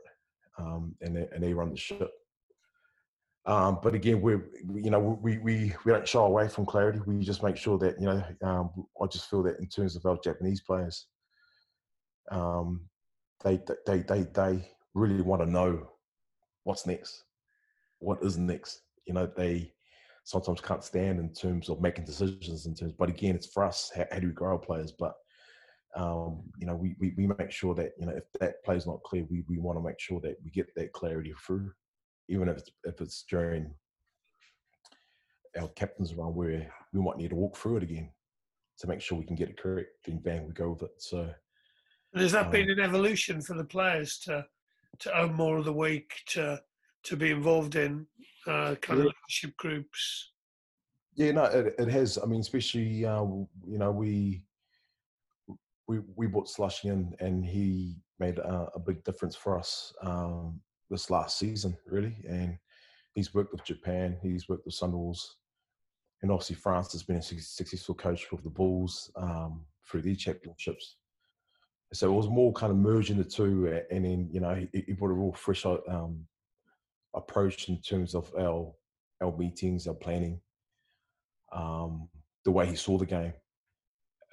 um, 0.59 0.95
and 1.01 1.17
they, 1.17 1.29
and 1.33 1.43
they 1.43 1.53
run 1.53 1.71
the 1.71 1.77
ship. 1.77 2.13
Um, 3.47 3.81
but 3.83 3.95
again, 3.95 4.21
we 4.21 4.35
you 4.81 4.91
know 4.91 5.19
we 5.21 5.39
we 5.39 5.75
we 5.85 5.93
don't 5.93 6.07
shy 6.07 6.21
away 6.21 6.47
from 6.47 6.67
clarity. 6.67 7.01
We 7.05 7.19
just 7.25 7.43
make 7.43 7.57
sure 7.57 7.79
that 7.79 7.99
you 7.99 8.07
know 8.07 8.23
um, 8.43 8.71
I 9.03 9.07
just 9.07 9.29
feel 9.29 9.43
that 9.43 9.59
in 9.59 9.67
terms 9.67 9.97
of 9.97 10.07
our 10.07 10.19
Japanese 10.23 10.61
players, 10.61 11.09
um, 12.31 12.83
they 13.43 13.61
they 13.87 13.99
they 14.03 14.23
they 14.33 14.71
really 14.95 15.23
want 15.23 15.43
to 15.43 15.51
know 15.51 15.91
what's 16.65 16.87
next? 16.87 17.25
What 17.99 18.19
is 18.23 18.37
next? 18.39 18.83
You 19.07 19.15
know, 19.15 19.27
they 19.27 19.73
sometimes 20.25 20.61
can't 20.61 20.85
stand 20.85 21.19
in 21.19 21.33
terms 21.33 21.69
of 21.69 21.81
making 21.81 22.05
decisions 22.05 22.67
in 22.67 22.75
terms, 22.75 22.93
but 22.99 23.09
again, 23.09 23.35
it's 23.35 23.47
for 23.47 23.65
us, 23.65 23.91
how, 23.95 24.05
how 24.13 24.19
do 24.19 24.29
we 24.29 24.33
grow 24.33 24.53
our 24.53 24.59
players? 24.59 24.93
But, 24.93 25.15
um, 25.97 26.43
you 26.59 26.67
know, 26.67 26.77
we, 26.77 26.95
we, 27.01 27.15
we 27.17 27.27
make 27.27 27.51
sure 27.51 27.75
that, 27.75 27.93
you 27.99 28.07
know, 28.07 28.13
if 28.13 28.25
that 28.39 28.63
play 28.65 28.77
is 28.77 28.87
not 28.87 29.03
clear, 29.03 29.25
we, 29.31 29.43
we 29.49 29.59
want 29.59 29.79
to 29.79 29.83
make 29.83 29.99
sure 29.99 30.21
that 30.21 30.37
we 30.45 30.51
get 30.51 30.73
that 30.77 30.93
clarity 30.93 31.35
through, 31.45 31.73
even 32.29 32.49
if 32.49 32.59
it's, 32.59 32.71
if 32.85 33.01
it's 33.01 33.25
during 33.29 33.75
our 35.61 35.69
captains 35.69 36.13
around 36.13 36.35
where 36.35 36.71
we 36.93 37.01
might 37.01 37.17
need 37.17 37.31
to 37.31 37.37
walk 37.37 37.57
through 37.57 37.79
it 37.79 37.83
again 37.83 38.11
to 38.79 38.87
make 38.87 39.01
sure 39.01 39.19
we 39.19 39.27
can 39.27 39.37
get 39.37 39.49
it 39.49 39.61
correct. 39.61 39.89
Then 40.07 40.19
bang, 40.19 40.47
we 40.47 40.53
go 40.53 40.71
with 40.71 40.83
it. 40.83 40.93
So, 40.99 41.29
And 42.13 42.23
has 42.23 42.33
that 42.33 42.47
Um, 42.47 42.53
been 42.53 42.71
an 42.71 42.79
evolution 42.81 43.41
for 43.43 43.55
the 43.55 43.65
players 43.65 44.19
to 44.21 44.47
to 45.01 45.19
own 45.19 45.35
more 45.35 45.59
of 45.59 45.65
the 45.65 45.73
week, 45.73 46.13
to 46.29 46.61
to 47.05 47.17
be 47.17 47.31
involved 47.31 47.77
in 47.77 48.07
uh, 48.47 48.75
kind 48.81 49.01
of 49.01 49.07
Yeah. 49.07 49.13
leadership 49.29 49.57
groups? 49.57 50.33
Yeah, 51.15 51.33
no, 51.33 51.45
it, 51.45 51.75
it 51.79 51.89
has. 51.89 52.19
I 52.19 52.27
mean, 52.27 52.41
especially 52.41 53.05
uh, 53.05 53.25
you 53.25 53.79
know 53.79 53.91
we 53.91 54.45
we 55.89 56.01
we 56.15 56.27
brought 56.27 56.49
Slushy 56.49 56.89
in, 56.89 57.15
and 57.21 57.45
he 57.45 57.97
made 58.19 58.39
a, 58.39 58.69
a 58.75 58.79
big 58.79 59.03
difference 59.05 59.35
for 59.35 59.59
us 59.59 59.93
um, 60.03 60.61
this 60.91 61.11
last 61.11 61.39
season, 61.39 61.77
really. 61.87 62.17
And 62.29 62.57
he's 63.15 63.35
worked 63.35 63.53
with 63.53 63.65
Japan, 63.65 64.17
he's 64.23 64.49
worked 64.49 64.67
with 64.67 64.75
Sunwolves, 64.75 65.25
and 66.23 66.31
obviously 66.31 66.57
Frans 66.57 66.93
has 66.93 67.03
been 67.03 67.17
a 67.17 67.23
successful 67.23 67.95
coach 67.95 68.31
with 68.31 68.43
the 68.45 68.51
Bulls 68.51 69.11
um, 69.17 69.65
through 69.89 70.03
their 70.03 70.15
championships. 70.15 70.97
So 71.93 72.13
it 72.13 72.17
was 72.17 72.29
more 72.29 72.53
kind 72.53 72.71
of 72.71 72.79
merging 72.79 73.19
the 73.19 73.25
two, 73.25 73.83
and 73.91 74.05
then 74.05 74.29
you 74.31 74.41
know 74.41 74.55
he, 74.55 74.85
he 74.87 74.93
brought 74.93 75.11
a 75.11 75.15
real 75.15 75.33
fresh 75.33 75.67
um, 75.67 76.25
approach 77.15 77.69
in 77.69 77.81
terms 77.81 78.15
of 78.15 78.33
our 78.39 78.73
our 79.23 79.37
meetings, 79.37 79.87
our 79.87 79.95
planning 79.95 80.41
um, 81.53 82.09
the 82.45 82.51
way 82.51 82.67
he 82.67 82.77
saw 82.77 82.99
the 82.99 83.07
game. 83.07 83.33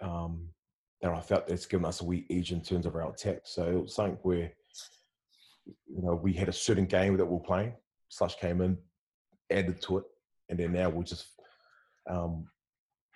Um, 0.02 0.50
and 1.02 1.12
I 1.12 1.20
felt 1.20 1.50
it's 1.50 1.66
given 1.66 1.86
us 1.86 2.02
a 2.02 2.06
wee 2.06 2.26
edge 2.30 2.52
in 2.52 2.62
terms 2.62 2.86
of 2.86 2.96
our 2.96 3.10
attack. 3.12 3.42
So 3.44 3.64
it 3.66 3.82
was 3.82 3.96
something 3.96 4.18
where, 4.24 4.52
you 5.66 6.02
know, 6.02 6.16
we 6.16 6.34
had 6.34 6.50
a 6.50 6.54
certain 6.54 6.86
game 6.86 7.18
that 7.18 7.26
we 7.26 7.34
we're 7.34 7.40
playing. 7.40 7.74
Slush 8.10 8.36
came 8.36 8.62
in, 8.62 8.78
added 9.52 9.82
to 9.84 10.00
it, 10.00 10.06
and 10.50 10.58
then 10.58 10.74
now 10.74 10.90
we're 10.90 11.04
just 11.04 11.28
um, 12.10 12.48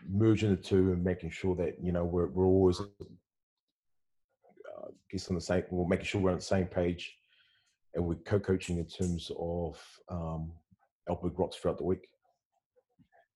merging 0.10 0.50
the 0.50 0.58
two 0.58 0.92
and 0.92 1.04
making 1.04 1.32
sure 1.32 1.56
that 1.56 1.76
you 1.82 1.92
know 1.92 2.04
we're 2.04 2.28
we're 2.28 2.46
always, 2.46 2.82
on 5.14 5.36
the 5.36 5.42
same. 5.42 5.64
We're 5.70 5.88
making 5.88 6.06
sure 6.06 6.22
we're 6.22 6.32
on 6.32 6.38
the 6.38 6.42
same 6.42 6.66
page, 6.66 7.16
and 7.94 8.06
we're 8.06 8.16
co-coaching 8.16 8.78
in 8.78 8.86
terms 8.86 9.32
of 9.38 9.82
um, 10.10 10.52
our 11.10 11.18
rocks 11.38 11.58
throughout 11.58 11.78
the 11.78 11.84
week. 11.84 12.08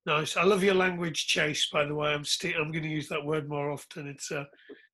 Nice. 0.05 0.37
I 0.37 0.43
love 0.43 0.63
your 0.63 0.75
language, 0.75 1.27
Chase. 1.27 1.67
By 1.71 1.85
the 1.85 1.95
way, 1.95 2.09
I'm 2.09 2.25
still 2.25 2.53
I'm 2.61 2.71
going 2.71 2.83
to 2.83 2.89
use 2.89 3.09
that 3.09 3.25
word 3.25 3.49
more 3.49 3.71
often. 3.71 4.07
It's 4.07 4.31
a 4.31 4.47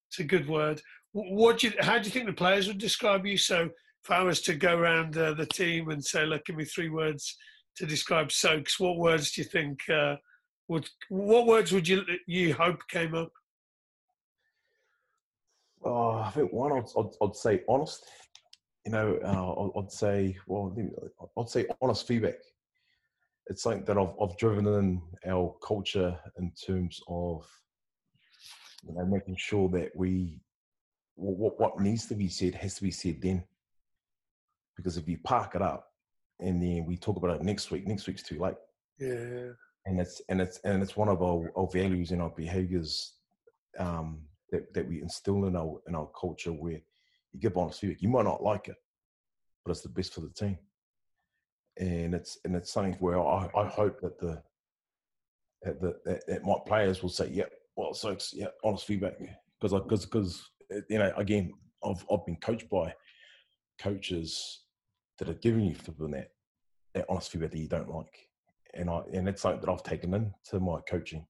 it's 0.10 0.20
a 0.20 0.24
good 0.24 0.48
word. 0.48 0.82
What 1.14 1.60
do 1.60 1.68
you, 1.68 1.74
how 1.80 2.00
do 2.00 2.06
you 2.06 2.12
think 2.12 2.26
the 2.26 2.34
players 2.34 2.68
would 2.68 2.78
describe 2.78 3.26
you? 3.26 3.38
So 3.38 3.70
if 4.04 4.10
I 4.10 4.24
was 4.24 4.42
to 4.42 4.56
go 4.56 4.78
around 4.78 5.18
uh, 5.18 5.34
the 5.34 5.46
team 5.46 5.90
and 5.90 6.04
say, 6.04 6.26
look, 6.26 6.46
give 6.46 6.56
me 6.56 6.66
three 6.66 6.90
words 6.90 7.38
to 7.76 7.86
describe 7.86 8.32
Soaks, 8.32 8.80
what 8.80 8.98
words 8.98 9.32
do 9.32 9.42
you 9.42 9.48
think 9.48 9.82
uh, 9.90 10.16
would 10.70 10.90
what 11.10 11.48
words 11.48 11.72
would 11.74 11.88
you 11.88 12.04
you 12.26 12.54
hope 12.54 12.82
came 12.88 13.14
up? 13.14 13.32
Oh, 15.84 16.12
I 16.12 16.30
think 16.32 16.52
one, 16.54 16.72
I'd, 16.74 16.86
I'd, 16.98 17.10
I'd 17.22 17.36
say 17.36 17.62
honest. 17.68 18.06
You 18.86 18.92
know, 18.92 19.20
uh, 19.24 19.80
I'd, 19.80 19.84
I'd 19.84 19.92
say, 19.92 20.38
well, 20.48 20.76
I'd 21.38 21.50
say 21.50 21.66
honest 21.82 22.08
feedback. 22.08 22.36
It's 23.48 23.64
something 23.64 23.84
that 23.86 23.98
I've, 23.98 24.14
I've 24.22 24.38
driven 24.38 24.68
in 24.68 25.02
our 25.28 25.56
culture 25.66 26.18
in 26.38 26.52
terms 26.66 27.02
of, 27.08 27.46
you 28.88 28.94
know, 28.96 29.06
making 29.06 29.36
sure 29.38 29.70
that 29.70 29.92
we, 29.96 30.40
what, 31.16 31.60
what 31.60 31.80
needs 31.80 32.06
to 32.08 32.16
be 32.16 32.30
said 32.30 32.56
has 32.56 32.76
to 32.76 32.84
be 32.84 32.92
said 32.92 33.22
then. 33.22 33.44
Because 34.78 34.98
if 34.98 35.08
you 35.08 35.18
park 35.24 35.56
it 35.56 35.62
up 35.62 35.88
and 36.40 36.62
then 36.62 36.86
we 36.86 36.98
talk 36.98 37.18
about 37.18 37.36
it 37.36 37.44
next 37.44 37.72
week, 37.72 37.88
next 37.88 38.08
week's 38.08 38.24
too 38.24 38.40
late 38.40 38.56
Yeah. 39.00 39.50
and 39.86 40.00
it's 40.00 40.22
and 40.30 40.42
it's 40.42 40.60
and 40.64 40.82
it's 40.82 40.96
one 40.96 41.10
of 41.10 41.22
our, 41.22 41.52
our 41.56 41.68
values 41.72 42.12
and 42.12 42.22
our 42.22 42.30
behaviors 42.32 43.16
um, 43.78 44.22
that 44.52 44.74
that 44.74 44.88
we 44.88 45.02
instill 45.02 45.46
in 45.46 45.56
our 45.56 45.80
in 45.88 45.96
our 45.96 46.10
culture 46.20 46.52
where 46.52 46.82
you 47.32 47.40
give 47.40 47.58
honest 47.58 47.80
feedback. 47.80 48.02
You 48.02 48.10
might 48.10 48.26
not 48.26 48.44
like 48.44 48.68
it, 48.68 48.76
but 49.64 49.72
it's 49.72 49.82
the 49.82 49.90
best 49.90 50.14
for 50.14 50.22
the 50.22 50.30
team. 50.30 50.58
And 51.78 52.14
it's 52.14 52.38
and 52.46 52.56
it's 52.56 52.72
something 52.72 52.94
where 52.96 53.20
I, 53.20 53.50
I 53.56 53.66
hope 53.66 54.02
that 54.02 54.20
the 54.20 54.42
that, 55.64 55.80
that, 55.80 56.28
that 56.28 56.44
my 56.44 56.56
players 56.66 57.02
will 57.02 57.10
say, 57.10 57.30
"Yeah, 57.32 57.46
well, 57.76 57.94
so 57.94 58.10
it's 58.10 58.34
yeah, 58.34 58.48
honest 58.64 58.86
feedback." 58.86 59.14
Because 59.60 59.80
because 59.84 60.06
because 60.06 60.50
you 60.90 61.00
know, 61.00 61.12
again, 61.16 61.54
I've 61.84 62.06
I've 62.12 62.26
been 62.26 62.38
coached 62.38 62.70
by 62.70 62.94
coaches 63.80 64.62
that 65.18 65.30
are 65.30 65.36
giving 65.36 65.66
you 65.66 65.76
that 65.76 66.30
that 66.94 67.06
honest 67.10 67.32
feedback 67.32 67.52
that 67.52 67.60
you 67.60 67.68
don't 67.68 67.90
like 67.90 68.30
and 68.74 68.90
I 68.90 69.02
and 69.14 69.28
it's 69.28 69.42
something 69.42 69.62
that 69.62 69.72
I've 69.72 69.84
taken 69.84 70.14
into 70.14 70.60
my 70.60 70.80
coaching. 70.90 71.26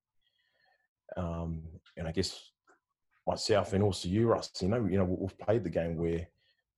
Um, 1.18 1.64
and 1.98 2.08
I 2.08 2.12
guess 2.12 2.40
myself 3.28 3.74
and 3.74 3.84
also 3.84 4.08
you, 4.08 4.28
Russ, 4.28 4.52
you 4.62 4.68
know, 4.68 4.86
you 4.86 4.98
know, 4.98 5.06
we've 5.06 5.38
played 5.38 5.64
the 5.64 5.70
game 5.70 5.98
where 5.98 6.28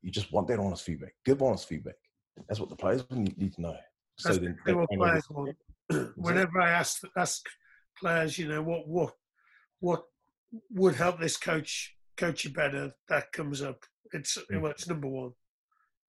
you 0.01 0.11
just 0.11 0.31
want 0.31 0.47
that 0.47 0.59
honest 0.59 0.83
feedback. 0.83 1.13
Give 1.25 1.41
honest 1.41 1.67
feedback. 1.67 1.95
That's 2.47 2.59
what 2.59 2.69
the 2.69 2.75
players 2.75 3.05
need, 3.11 3.53
to 3.53 3.61
know. 3.61 3.77
So 4.17 4.33
then, 4.33 4.57
players 4.65 5.29
want. 5.29 5.55
Whenever 6.15 6.61
I 6.61 6.71
ask 6.71 7.01
ask 7.17 7.45
players, 7.99 8.37
you 8.37 8.47
know, 8.47 8.61
what 8.61 8.87
what 8.87 9.13
what 9.79 10.03
would 10.71 10.95
help 10.95 11.19
this 11.19 11.37
coach 11.37 11.95
coach 12.17 12.45
you 12.45 12.51
better, 12.51 12.91
that 13.09 13.31
comes 13.31 13.61
up. 13.61 13.83
It's 14.13 14.37
Mm. 14.51 14.61
well, 14.61 14.71
it's 14.71 14.87
number 14.87 15.07
one. 15.07 15.33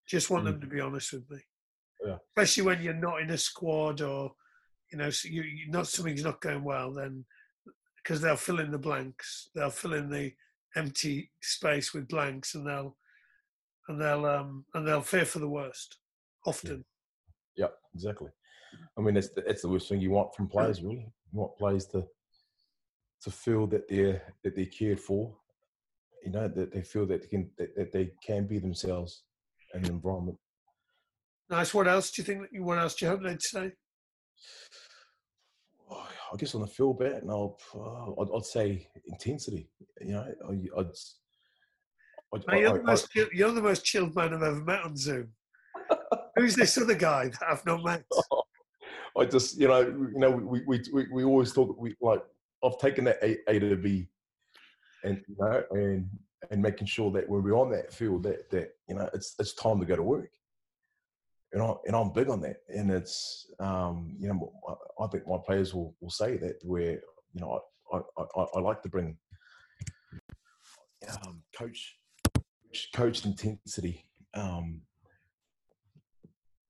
Just 0.06 0.30
want 0.30 0.44
them 0.44 0.58
Mm. 0.58 0.60
to 0.62 0.66
be 0.66 0.80
honest 0.80 1.12
with 1.12 1.30
me. 1.30 1.38
Yeah. 2.04 2.18
Especially 2.36 2.62
when 2.64 2.82
you're 2.82 2.94
not 2.94 3.20
in 3.22 3.30
a 3.30 3.38
squad 3.38 4.00
or 4.00 4.32
you 4.92 4.98
know, 4.98 5.10
so 5.10 5.28
you, 5.28 5.42
you 5.42 5.70
not 5.70 5.88
something's 5.88 6.22
not 6.24 6.40
going 6.40 6.62
well, 6.62 6.92
then 6.92 7.24
because 8.04 8.20
they'll 8.20 8.36
fill 8.36 8.60
in 8.60 8.70
the 8.70 8.78
blanks, 8.78 9.48
they'll 9.54 9.70
fill 9.70 9.94
in 9.94 10.10
the 10.10 10.32
empty 10.76 11.30
space 11.40 11.94
with 11.94 12.06
blanks, 12.06 12.54
and 12.54 12.66
they'll 12.66 12.96
and 13.88 14.00
they'll 14.00 14.26
um 14.26 14.64
and 14.74 14.86
they'll 14.86 15.00
fear 15.00 15.24
for 15.24 15.38
the 15.38 15.48
worst 15.48 15.98
often. 16.46 16.84
Yeah, 17.56 17.68
exactly. 17.94 18.30
I 18.98 19.00
mean, 19.00 19.16
it's 19.16 19.30
the, 19.30 19.48
it's 19.48 19.62
the 19.62 19.68
worst 19.68 19.88
thing 19.88 20.00
you 20.00 20.10
want 20.10 20.34
from 20.34 20.48
players, 20.48 20.82
really. 20.82 21.12
You 21.32 21.40
want 21.40 21.56
players 21.56 21.86
to 21.86 22.04
to 23.22 23.30
feel 23.30 23.66
that 23.68 23.88
they're 23.88 24.22
that 24.42 24.54
they're 24.54 24.66
cared 24.66 25.00
for. 25.00 25.34
You 26.24 26.32
know, 26.32 26.48
that 26.48 26.72
they 26.72 26.82
feel 26.82 27.06
that 27.06 27.22
they 27.22 27.28
can 27.28 27.50
that, 27.58 27.74
that 27.76 27.92
they 27.92 28.12
can 28.24 28.46
be 28.46 28.58
themselves 28.58 29.24
in 29.74 29.84
an 29.84 29.90
environment. 29.90 30.38
Nice. 31.50 31.74
What 31.74 31.88
else 31.88 32.10
do 32.10 32.22
you 32.22 32.26
think? 32.26 32.46
What 32.64 32.78
else 32.78 32.94
do 32.94 33.04
you 33.04 33.10
hope 33.10 33.22
they'd 33.22 33.42
say? 33.42 33.72
I 36.32 36.36
guess 36.36 36.54
on 36.54 36.60
the 36.62 36.66
field 36.66 36.98
bet, 36.98 37.24
no, 37.24 37.56
uh, 37.74 38.20
I'd, 38.20 38.28
I'd 38.34 38.44
say 38.44 38.88
intensity. 39.06 39.68
You 40.00 40.12
know, 40.14 40.20
I, 40.48 40.80
I'd, 40.80 40.88
I'd, 42.34 42.46
Mate, 42.48 42.60
you're, 42.60 42.70
I- 42.70 42.72
the 42.72 42.80
I- 42.80 42.82
most, 42.82 43.10
chill- 43.10 43.28
you're 43.32 43.52
the 43.52 43.62
most 43.62 43.84
chilled 43.84 44.14
man 44.16 44.34
I've 44.34 44.42
ever 44.42 44.64
met 44.64 44.82
on 44.82 44.96
Zoom. 44.96 45.28
Who's 46.36 46.56
this 46.56 46.76
other 46.78 46.94
guy 46.94 47.28
that 47.28 47.42
I've 47.48 47.64
not 47.66 47.84
met? 47.84 48.04
I 49.16 49.24
just, 49.24 49.58
you 49.60 49.68
know, 49.68 49.80
you 49.82 50.18
know, 50.18 50.30
we 50.30 50.62
we 50.66 50.82
we, 50.92 51.06
we 51.12 51.24
always 51.24 51.52
talk. 51.52 51.76
We 51.78 51.94
like 52.00 52.22
I've 52.64 52.78
taken 52.78 53.04
that 53.04 53.18
A, 53.22 53.38
A 53.48 53.60
to 53.60 53.76
B, 53.76 54.08
and 55.04 55.22
you 55.28 55.36
know, 55.38 55.62
and 55.70 56.08
and 56.50 56.60
making 56.60 56.88
sure 56.88 57.12
that 57.12 57.28
when 57.28 57.44
we're 57.44 57.56
on 57.56 57.70
that 57.70 57.92
field, 57.92 58.24
that 58.24 58.50
that 58.50 58.70
you 58.88 58.96
know, 58.96 59.08
it's 59.14 59.36
it's 59.38 59.54
time 59.54 59.78
to 59.78 59.86
go 59.86 59.94
to 59.94 60.02
work. 60.02 60.30
And 61.54 61.62
I 61.62 61.72
and 61.86 61.96
I'm 61.96 62.12
big 62.12 62.28
on 62.28 62.40
that, 62.40 62.56
and 62.68 62.90
it's 62.90 63.46
um, 63.60 64.16
you 64.18 64.28
know, 64.28 64.52
I 65.00 65.06
think 65.06 65.26
my 65.26 65.38
players 65.38 65.72
will 65.72 65.94
will 66.00 66.10
say 66.10 66.36
that 66.36 66.56
where 66.64 67.00
you 67.32 67.40
know 67.40 67.60
I 67.92 68.00
I, 68.36 68.46
I, 68.56 68.60
like 68.60 68.82
to 68.82 68.88
bring 68.88 69.16
um, 71.08 71.42
coach 71.56 71.96
coach 72.94 73.24
intensity. 73.24 74.04
Um, 74.34 74.80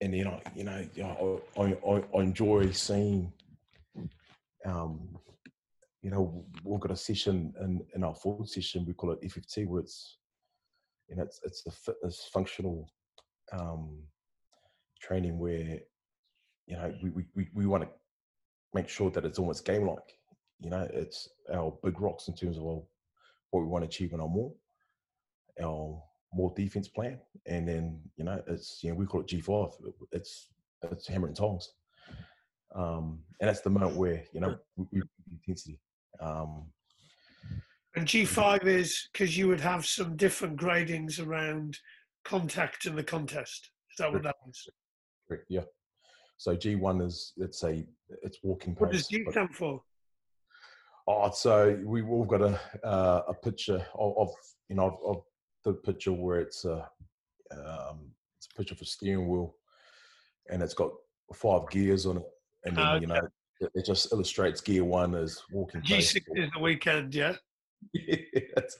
and 0.01 0.13
then 0.13 0.27
I, 0.27 0.43
you 0.55 0.65
know, 0.65 1.41
I, 1.57 1.61
I, 1.63 1.77
I, 1.89 2.05
I 2.19 2.23
enjoy 2.23 2.71
seeing, 2.73 3.33
um, 4.67 5.17
you 6.03 6.11
know, 6.11 6.45
we've 6.63 6.81
got 6.81 6.91
a 6.91 6.97
session 6.97 7.55
in, 7.63 7.83
in 7.95 8.05
our 8.05 8.15
forward 8.15 8.49
session, 8.49 8.85
we 8.87 8.93
call 8.93 9.13
it 9.13 9.23
FFT, 9.23 9.67
where 9.67 9.81
it's, 9.81 10.19
you 11.09 11.17
know, 11.17 11.23
it's, 11.23 11.41
it's 11.45 11.65
a 11.67 11.71
fitness 11.71 12.29
functional 12.33 12.91
um, 13.53 13.99
training 15.07 15.39
where, 15.39 15.79
you 16.67 16.77
know, 16.77 16.95
we, 17.03 17.11
we, 17.11 17.25
we, 17.35 17.49
we 17.55 17.67
want 17.67 17.83
to 17.83 17.89
make 18.73 18.89
sure 18.89 19.11
that 19.11 19.25
it's 19.25 19.39
almost 19.39 19.65
game 19.65 19.87
like, 19.87 20.17
you 20.61 20.71
know, 20.71 20.89
it's 20.93 21.29
our 21.53 21.77
big 21.83 22.01
rocks 22.01 22.29
in 22.29 22.35
terms 22.35 22.57
of 22.57 22.65
what 22.65 22.87
we 23.61 23.67
want 23.67 23.83
to 23.85 23.89
achieve 23.89 24.13
in 24.13 24.21
our 24.21 24.29
more, 24.29 24.53
our 25.63 26.03
more 26.33 26.53
defense 26.57 26.89
plan, 26.89 27.19
and 27.47 27.69
then 27.69 28.01
you 28.17 28.25
know 28.25 28.43
it's 28.49 28.81
you 28.83 28.91
know 28.91 28.97
we 28.97 29.07
call 29.07 29.21
it 29.21 29.29
G 29.29 29.41
five. 29.41 29.69
It's 30.11 30.49
it's 30.83 31.07
hammer 31.07 31.29
and 31.29 31.37
tongs, 31.37 31.69
um, 32.75 33.21
and 33.41 33.49
that's 33.49 33.61
the 33.61 33.71
moment 33.71 33.97
where 33.97 34.25
you 34.33 34.41
know 34.41 34.57
we, 34.77 34.87
we 34.93 35.03
intensity. 35.33 35.79
Um, 36.21 36.67
And 37.97 38.07
G5 38.07 38.67
is 38.67 39.09
because 39.13 39.39
you 39.39 39.47
would 39.49 39.61
have 39.61 39.87
some 39.87 40.17
different 40.17 40.57
gradings 40.57 41.25
around 41.25 41.79
contact 42.25 42.87
in 42.87 42.97
the 42.97 43.05
contest. 43.05 43.71
Is 43.93 43.99
that 43.99 44.13
what 44.13 44.25
that 44.25 44.35
is? 44.49 44.69
Correct, 45.27 45.45
yeah. 45.49 45.63
So 46.37 46.55
G 46.57 46.75
one 46.75 47.01
is 47.01 47.33
it's 47.37 47.63
a 47.65 47.85
it's 48.23 48.39
walking 48.43 48.75
pace. 48.75 48.81
What 48.81 48.93
does. 48.93 49.09
G 49.09 49.25
stand 49.31 49.55
for? 49.55 49.83
Oh, 51.07 51.31
so 51.31 51.79
we've 51.85 52.09
all 52.09 52.25
got 52.25 52.43
a 52.43 52.61
uh, 52.85 53.23
a 53.29 53.35
picture 53.35 53.85
of, 53.95 54.17
of 54.17 54.31
you 54.69 54.77
know 54.77 54.99
of, 55.05 55.17
of 55.17 55.23
the 55.65 55.73
picture 55.75 56.13
where 56.13 56.41
it's 56.41 56.65
a 56.65 56.89
um, 57.53 58.11
it's 58.39 58.49
a 58.53 58.57
picture 58.57 58.75
of 58.75 58.81
a 58.81 58.85
steering 58.85 59.29
wheel, 59.29 59.55
and 60.51 60.63
it's 60.63 60.75
got 60.75 60.91
five 61.35 61.69
gears 61.71 62.07
on 62.07 62.19
it, 62.19 62.25
and 62.65 62.77
then 62.77 62.85
Ah, 62.85 62.95
you 62.97 63.07
know 63.07 63.21
it, 63.61 63.71
it 63.75 63.87
just 63.87 64.13
illustrates 64.13 64.61
gear 64.61 64.85
one 64.85 65.15
as 65.15 65.43
walking. 65.53 65.83
G 65.83 66.01
six 66.01 66.27
is 66.35 66.51
the 66.55 66.61
weekend, 66.61 67.15
yeah. 67.15 67.35
Yes. 67.95 68.77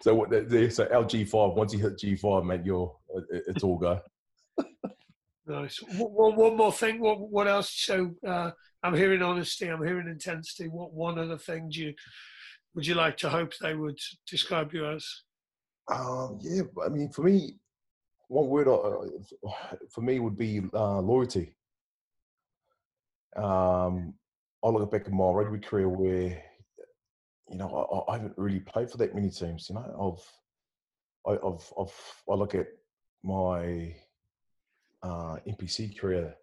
So 0.00 0.14
what? 0.14 0.30
The, 0.30 0.42
the, 0.42 0.70
so 0.70 0.86
L 0.92 1.04
G 1.04 1.24
five. 1.24 1.52
Once 1.52 1.72
you 1.72 1.80
hit 1.80 1.98
G 1.98 2.14
five, 2.14 2.44
man, 2.44 2.64
you're 2.64 2.94
it, 3.30 3.44
it's 3.48 3.64
all 3.64 3.76
go. 3.76 4.00
Nice. 5.48 5.78
One, 5.96 6.36
one 6.36 6.56
more 6.56 6.72
thing. 6.72 7.00
What 7.00 7.20
what 7.20 7.48
else? 7.48 7.72
So 7.72 8.14
uh, 8.26 8.50
I'm 8.82 8.94
hearing 8.94 9.22
honesty. 9.22 9.68
I'm 9.68 9.84
hearing 9.84 10.06
intensity. 10.06 10.68
What 10.68 10.92
one 10.92 11.18
other 11.18 11.38
thing 11.38 11.70
do 11.70 11.84
you 11.84 11.94
would 12.74 12.86
you 12.86 12.94
like 12.94 13.16
to 13.18 13.30
hope 13.30 13.52
they 13.56 13.74
would 13.74 13.98
describe 14.28 14.74
you 14.74 14.86
as? 14.86 15.04
Um, 15.90 16.38
yeah, 16.42 16.62
I 16.84 16.90
mean, 16.90 17.08
for 17.08 17.22
me, 17.22 17.54
one 18.28 18.48
word 18.48 18.68
uh, 18.68 19.48
for 19.90 20.02
me 20.02 20.20
would 20.20 20.36
be 20.36 20.60
uh, 20.74 21.00
loyalty. 21.00 21.56
Um, 23.36 24.14
I 24.62 24.68
look 24.68 24.90
back 24.90 25.06
at 25.06 25.12
my 25.12 25.30
rugby 25.30 25.60
career 25.60 25.88
where, 25.88 26.42
you 27.48 27.56
know, 27.56 28.04
I, 28.08 28.12
I 28.12 28.16
haven't 28.16 28.36
really 28.36 28.60
played 28.60 28.90
for 28.90 28.98
that 28.98 29.14
many 29.14 29.30
teams. 29.30 29.68
You 29.70 29.76
know, 29.76 30.18
I've, 31.26 31.32
I, 31.32 31.46
I've, 31.46 31.72
I've 31.80 32.22
I 32.30 32.34
look 32.34 32.54
at 32.54 32.66
my 33.22 33.94
uh, 35.02 35.36
NPC 35.46 35.98
career. 35.98 36.34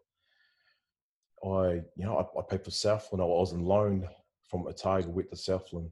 I, 1.43 1.81
you 1.95 2.05
know, 2.05 2.17
I, 2.17 2.39
I 2.39 2.43
played 2.47 2.63
for 2.63 2.71
Southland. 2.71 3.21
I 3.21 3.25
was 3.25 3.53
on 3.53 3.63
loan 3.63 4.07
from 4.49 4.67
Otago, 4.67 5.09
with 5.09 5.29
the 5.29 5.37
Southland, 5.37 5.89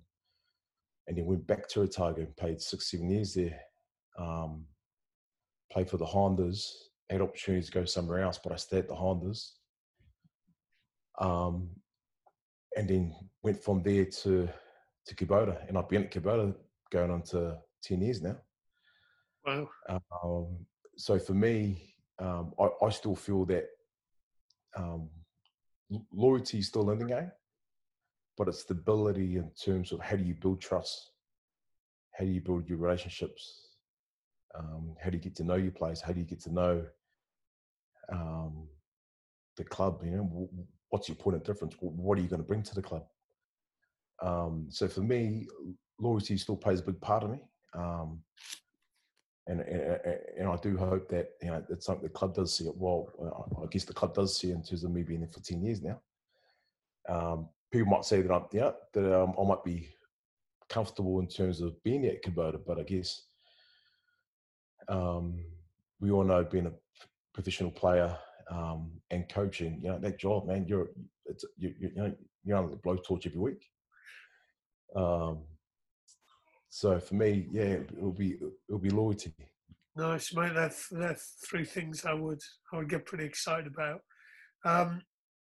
and 1.07 1.17
then 1.17 1.25
went 1.25 1.45
back 1.47 1.67
to 1.69 1.81
Otago 1.81 2.21
and 2.21 2.35
played 2.37 2.61
six, 2.61 2.91
seven 2.91 3.09
years 3.09 3.33
there. 3.33 3.59
Um, 4.17 4.65
played 5.71 5.89
for 5.89 5.97
the 5.97 6.05
Hondas. 6.05 6.69
Had 7.09 7.21
opportunities 7.21 7.67
to 7.67 7.79
go 7.79 7.85
somewhere 7.85 8.21
else, 8.21 8.39
but 8.41 8.53
I 8.53 8.55
stayed 8.55 8.79
at 8.79 8.87
the 8.87 8.95
Hondas. 8.95 9.51
Um, 11.19 11.69
and 12.75 12.89
then 12.89 13.13
went 13.43 13.63
from 13.63 13.83
there 13.83 14.05
to 14.05 14.49
to 15.05 15.15
Kubota, 15.15 15.67
and 15.67 15.77
I've 15.77 15.89
been 15.89 16.03
at 16.03 16.11
Kubota 16.11 16.55
going 16.91 17.11
on 17.11 17.21
to 17.23 17.57
ten 17.83 18.01
years 18.01 18.21
now. 18.21 18.37
Wow. 19.45 19.69
Um, 19.89 20.65
so 20.95 21.19
for 21.19 21.33
me, 21.33 21.92
um, 22.19 22.53
I, 22.59 22.69
I 22.85 22.89
still 22.89 23.15
feel 23.15 23.45
that 23.45 23.65
um, 24.75 25.09
loyalty 26.11 26.59
is 26.59 26.67
still 26.67 26.89
in 26.91 26.99
the 26.99 27.05
game, 27.05 27.31
but 28.37 28.47
it's 28.47 28.59
stability 28.59 29.37
in 29.37 29.51
terms 29.51 29.91
of 29.91 29.99
how 29.99 30.15
do 30.15 30.23
you 30.23 30.35
build 30.35 30.61
trust, 30.61 31.11
how 32.13 32.25
do 32.25 32.31
you 32.31 32.41
build 32.41 32.67
your 32.67 32.77
relationships, 32.77 33.69
um, 34.57 34.95
how 35.01 35.09
do 35.09 35.17
you 35.17 35.23
get 35.23 35.35
to 35.35 35.43
know 35.43 35.55
your 35.55 35.71
players, 35.71 36.01
how 36.01 36.13
do 36.13 36.19
you 36.19 36.25
get 36.25 36.41
to 36.41 36.53
know 36.53 36.85
um, 38.11 38.67
the 39.57 39.63
club? 39.63 40.01
You 40.03 40.11
know, 40.11 40.49
what's 40.89 41.07
your 41.07 41.15
point 41.15 41.37
of 41.37 41.43
difference? 41.43 41.75
What 41.79 42.17
are 42.17 42.21
you 42.21 42.27
going 42.27 42.41
to 42.41 42.47
bring 42.47 42.63
to 42.63 42.75
the 42.75 42.81
club? 42.81 43.03
Um, 44.21 44.67
so 44.69 44.87
for 44.87 45.01
me, 45.01 45.47
loyalty 45.99 46.37
still 46.37 46.55
plays 46.55 46.79
a 46.79 46.83
big 46.83 47.01
part 47.01 47.23
of 47.23 47.31
me. 47.31 47.39
And, 49.47 49.59
and 49.59 49.99
and 50.39 50.47
I 50.47 50.55
do 50.57 50.77
hope 50.77 51.09
that 51.09 51.31
you 51.41 51.49
know 51.49 51.63
it's 51.69 51.85
something 51.85 52.03
the 52.03 52.09
club 52.09 52.33
does 52.33 52.55
see 52.55 52.65
it. 52.65 52.77
Well, 52.77 53.09
I 53.61 53.65
guess 53.67 53.83
the 53.83 53.93
club 53.93 54.13
does 54.13 54.37
see 54.37 54.51
it 54.51 54.55
in 54.55 54.63
terms 54.63 54.83
of 54.85 54.91
me 54.91 55.03
being 55.03 55.19
there 55.19 55.29
for 55.29 55.41
ten 55.41 55.61
years 55.61 55.81
now. 55.81 55.99
Um, 57.09 57.49
people 57.69 57.89
might 57.89 58.05
say 58.05 58.21
that 58.21 58.33
I'm 58.33 58.45
yeah 58.53 58.71
that 58.93 59.21
um, 59.21 59.33
I 59.37 59.43
might 59.43 59.63
be 59.65 59.89
comfortable 60.69 61.19
in 61.19 61.27
terms 61.27 61.59
of 61.59 61.81
being 61.83 62.05
at 62.05 62.23
Kubota, 62.23 62.59
but 62.65 62.79
I 62.79 62.83
guess 62.83 63.23
um, 64.87 65.43
we 65.99 66.09
all 66.09 66.23
know 66.23 66.43
being 66.43 66.67
a 66.67 66.73
professional 67.33 67.71
player 67.71 68.15
um, 68.49 68.91
and 69.11 69.27
coaching, 69.27 69.79
you 69.83 69.89
know 69.89 69.99
that 69.99 70.19
job, 70.19 70.47
man. 70.47 70.65
You're 70.67 70.89
it's 71.25 71.43
you, 71.57 71.73
you, 71.79 71.91
you 71.95 72.01
know 72.01 72.15
you're 72.45 72.57
on 72.57 72.69
the 72.69 72.77
blowtorch 72.77 73.25
every 73.25 73.39
week. 73.39 73.65
Um, 74.95 75.39
so 76.75 76.99
for 76.99 77.13
me, 77.13 77.47
yeah, 77.51 77.77
it'll 77.95 78.11
be 78.11 78.35
it'll 78.67 78.81
be 78.81 78.89
loyalty. 78.89 79.31
Nice, 79.95 80.33
mate. 80.33 80.53
That's 80.55 80.87
that's 80.89 81.35
three 81.47 81.65
things 81.65 82.03
I 82.03 82.15
would 82.15 82.41
I 82.73 82.77
would 82.77 82.89
get 82.89 83.05
pretty 83.05 83.25
excited 83.25 83.67
about. 83.67 84.01
Um, 84.65 85.03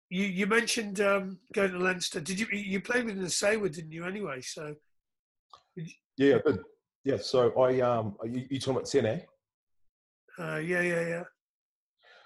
you 0.10 0.26
you 0.26 0.46
mentioned 0.46 1.00
um, 1.00 1.40
going 1.54 1.72
to 1.72 1.80
Leinster. 1.80 2.20
Did 2.20 2.38
you 2.42 2.48
you 2.52 2.82
played 2.82 3.06
with 3.06 3.22
the 3.22 3.30
Sayward, 3.30 3.72
didn't 3.72 3.94
you? 3.94 4.04
Anyway, 4.04 4.42
so 4.42 4.76
Yeah, 6.18 6.36
I 6.36 6.52
did. 6.52 6.60
Yeah, 7.06 7.18
so 7.18 7.58
I 7.62 7.80
um, 7.80 8.18
you, 8.26 8.46
you 8.50 8.60
talking 8.60 8.74
about 8.74 8.90
Sene? 8.90 9.22
uh, 10.38 10.58
yeah, 10.58 10.82
yeah, 10.82 11.08
yeah. 11.08 11.24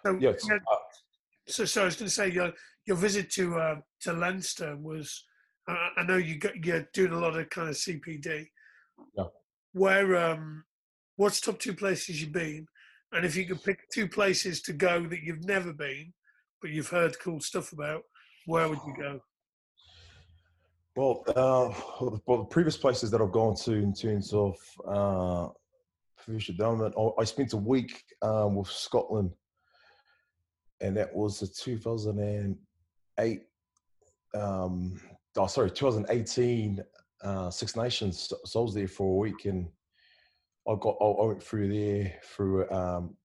So, 0.03 0.17
Yeah, 0.19 0.29
uh, 0.31 0.75
so, 1.47 1.65
so 1.65 1.83
I 1.83 1.85
was 1.85 1.95
going 1.95 2.07
to 2.07 2.13
say 2.13 2.31
your 2.31 2.53
your 2.87 2.97
visit 2.97 3.29
to 3.33 3.55
uh, 3.55 3.75
to 4.01 4.13
Leinster 4.13 4.75
was. 4.77 5.25
I 5.67 5.89
I 5.97 6.03
know 6.07 6.17
you 6.17 6.39
got, 6.39 6.65
you're 6.65 6.89
doing 6.91 7.11
a 7.11 7.19
lot 7.19 7.37
of 7.37 7.47
kind 7.51 7.69
of 7.69 7.75
CPD. 7.75 8.47
Yeah. 9.17 9.25
Where 9.73 10.17
um, 10.17 10.63
what's 11.15 11.41
top 11.41 11.59
two 11.59 11.73
places 11.73 12.21
you've 12.21 12.33
been, 12.33 12.65
and 13.11 13.25
if 13.25 13.35
you 13.35 13.45
could 13.45 13.63
pick 13.63 13.89
two 13.91 14.07
places 14.07 14.61
to 14.63 14.73
go 14.73 15.05
that 15.07 15.23
you've 15.23 15.45
never 15.45 15.73
been, 15.73 16.13
but 16.61 16.71
you've 16.71 16.89
heard 16.89 17.19
cool 17.19 17.39
stuff 17.39 17.73
about, 17.73 18.03
where 18.45 18.67
would 18.69 18.79
you 18.85 18.93
go? 18.97 19.21
Well, 20.95 21.23
uh, 21.27 21.73
well, 22.25 22.39
the 22.39 22.45
previous 22.45 22.77
places 22.77 23.11
that 23.11 23.21
I've 23.21 23.31
gone 23.31 23.55
to 23.63 23.73
in 23.73 23.93
terms 23.93 24.33
of 24.33 24.57
uh, 24.87 25.47
professional 26.17 26.57
development, 26.57 26.95
I, 26.97 27.21
I 27.21 27.23
spent 27.23 27.53
a 27.53 27.57
week 27.57 28.03
um, 28.21 28.55
with 28.55 28.69
Scotland, 28.69 29.31
and 30.81 30.97
that 30.97 31.15
was 31.15 31.39
the 31.39 31.47
2008. 31.47 33.41
Um, 34.35 35.01
oh, 35.37 35.47
sorry, 35.47 35.71
2018 35.71 36.83
uh, 37.23 37.49
Six 37.49 37.75
Nations. 37.75 38.31
So- 38.45 38.59
I 38.59 38.63
was 38.63 38.73
there 38.73 38.87
for 38.87 39.07
a 39.07 39.17
week, 39.17 39.45
and 39.45 39.67
I 40.67 40.75
got 40.79 40.97
I 41.01 41.25
went 41.25 41.43
through 41.43 41.73
there 41.73 42.13
through 42.23 42.69
um, 42.71 43.15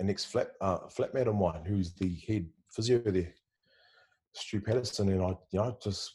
an 0.00 0.10
ex 0.10 0.24
flat 0.24 0.52
uh, 0.60 0.78
flatmate 0.88 1.26
of 1.26 1.34
mine 1.34 1.64
who's 1.64 1.94
the 1.94 2.14
head 2.26 2.46
physio 2.70 2.98
there, 2.98 3.32
Stu 4.34 4.60
Patterson, 4.60 5.08
and 5.10 5.22
I 5.22 5.28
you 5.50 5.60
know 5.60 5.76
just 5.82 6.14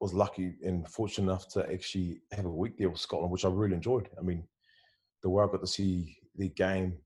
was 0.00 0.12
lucky 0.12 0.54
and 0.62 0.86
fortunate 0.88 1.30
enough 1.30 1.48
to 1.48 1.70
actually 1.72 2.20
have 2.32 2.44
a 2.44 2.50
week 2.50 2.76
there 2.76 2.90
with 2.90 3.00
Scotland, 3.00 3.32
which 3.32 3.46
I 3.46 3.48
really 3.48 3.74
enjoyed. 3.74 4.08
I 4.18 4.22
mean, 4.22 4.44
the 5.22 5.30
way 5.30 5.42
I 5.42 5.46
got 5.46 5.62
to 5.62 5.66
see 5.66 6.18
the 6.36 6.50
game, 6.50 6.98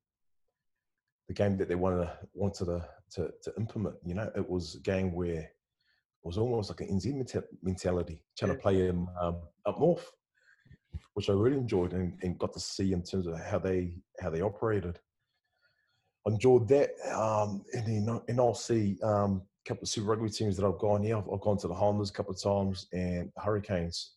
the 1.29 1.35
game 1.35 1.57
that 1.59 1.69
they 1.69 1.77
wanted 1.77 2.07
to, 2.07 2.19
wanted 2.35 2.65
to, 2.65 2.89
to, 3.13 3.31
to 3.45 3.53
implement, 3.57 3.95
you 4.05 4.15
know, 4.15 4.29
it 4.35 4.51
was 4.51 4.75
a 4.75 4.81
game 4.81 5.13
where 5.13 5.49
was 6.23 6.39
almost 6.39 6.71
like 6.71 6.81
an 6.81 6.99
NZ 6.99 7.43
mentality, 7.63 8.23
trying 8.37 8.53
to 8.53 8.59
play 8.59 8.89
in 8.89 9.07
um, 9.21 9.37
up 9.67 9.79
north, 9.79 10.11
which 11.15 11.31
I 11.31 11.33
really 11.33 11.57
enjoyed 11.57 11.93
and, 11.93 12.19
and 12.23 12.39
got 12.39 12.53
to 12.55 12.61
see 12.61 12.93
in 12.93 13.03
terms 13.03 13.27
of 13.27 13.39
how 13.41 13.59
they 13.59 13.95
how 14.21 14.31
they 14.31 14.41
operated. 14.41 14.99
I 16.27 16.31
enjoyed 16.31 16.69
that, 16.69 16.91
um, 17.15 17.65
and 17.73 17.87
then 17.87 18.21
and 18.29 18.41
I'll 18.41 18.55
see 18.55 18.99
um, 19.03 19.43
a 19.65 19.69
couple 19.69 19.85
of 19.85 19.89
Super 19.89 20.09
Rugby 20.09 20.29
teams 20.31 20.57
that 20.57 20.67
I've 20.67 20.79
gone. 20.79 21.03
Yeah, 21.05 21.19
I've, 21.19 21.29
I've 21.33 21.41
gone 21.41 21.59
to 21.59 21.69
the 21.69 21.75
Hondas 21.75 22.11
a 22.11 22.13
couple 22.13 22.35
of 22.35 22.43
times 22.43 22.87
and 22.93 23.31
Hurricanes. 23.37 24.13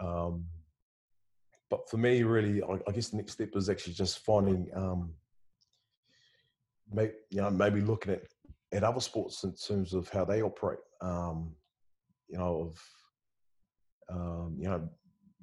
Um, 0.00 0.46
but 1.68 1.88
for 1.88 1.98
me, 1.98 2.22
really, 2.24 2.62
I, 2.62 2.78
I 2.88 2.92
guess 2.92 3.10
the 3.10 3.18
next 3.18 3.32
step 3.32 3.50
is 3.54 3.68
actually 3.68 3.92
just 3.94 4.24
finding, 4.24 4.68
um, 4.74 5.12
maybe, 6.92 7.12
you 7.30 7.40
know, 7.40 7.50
maybe 7.50 7.80
looking 7.80 8.12
at 8.14 8.22
at 8.72 8.84
other 8.84 9.00
sports 9.00 9.42
in 9.44 9.54
terms 9.54 9.94
of 9.94 10.08
how 10.08 10.24
they 10.24 10.42
operate. 10.42 10.78
Um, 11.00 11.54
you 12.28 12.38
know, 12.38 12.70
of 12.70 14.16
um, 14.16 14.56
you 14.58 14.68
know, 14.68 14.88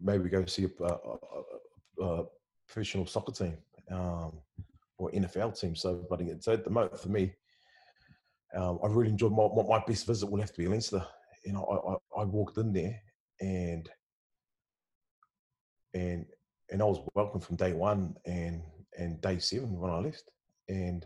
maybe 0.01 0.29
go 0.29 0.45
see 0.45 0.65
a, 0.65 0.83
a, 0.83 2.03
a, 2.03 2.25
professional 2.67 3.05
soccer 3.05 3.31
team 3.31 3.57
um, 3.91 4.33
or 4.97 5.09
NFL 5.11 5.57
team. 5.57 5.73
So, 5.73 6.05
but 6.09 6.19
again, 6.19 6.41
so 6.41 6.51
at 6.51 6.65
the 6.65 6.69
moment 6.69 6.99
for 6.99 7.07
me, 7.07 7.33
um, 8.55 8.79
I 8.83 8.87
really 8.87 9.09
enjoyed 9.09 9.31
my, 9.31 9.47
my 9.55 9.63
my 9.63 9.83
best 9.85 10.05
visit 10.05 10.29
will 10.29 10.41
have 10.41 10.51
to 10.51 10.57
be 10.57 10.67
Leinster. 10.67 11.05
You 11.45 11.53
know, 11.53 11.63
I, 11.63 12.19
I, 12.19 12.23
I 12.23 12.25
walked 12.25 12.57
in 12.57 12.73
there 12.73 12.99
and 13.39 13.89
and 15.93 16.25
and 16.69 16.81
I 16.81 16.85
was 16.85 17.01
welcome 17.15 17.41
from 17.41 17.55
day 17.55 17.73
one 17.73 18.15
and 18.25 18.61
and 18.97 19.21
day 19.21 19.39
seven 19.39 19.79
when 19.79 19.91
I 19.91 19.99
left. 19.99 20.31
And 20.69 21.05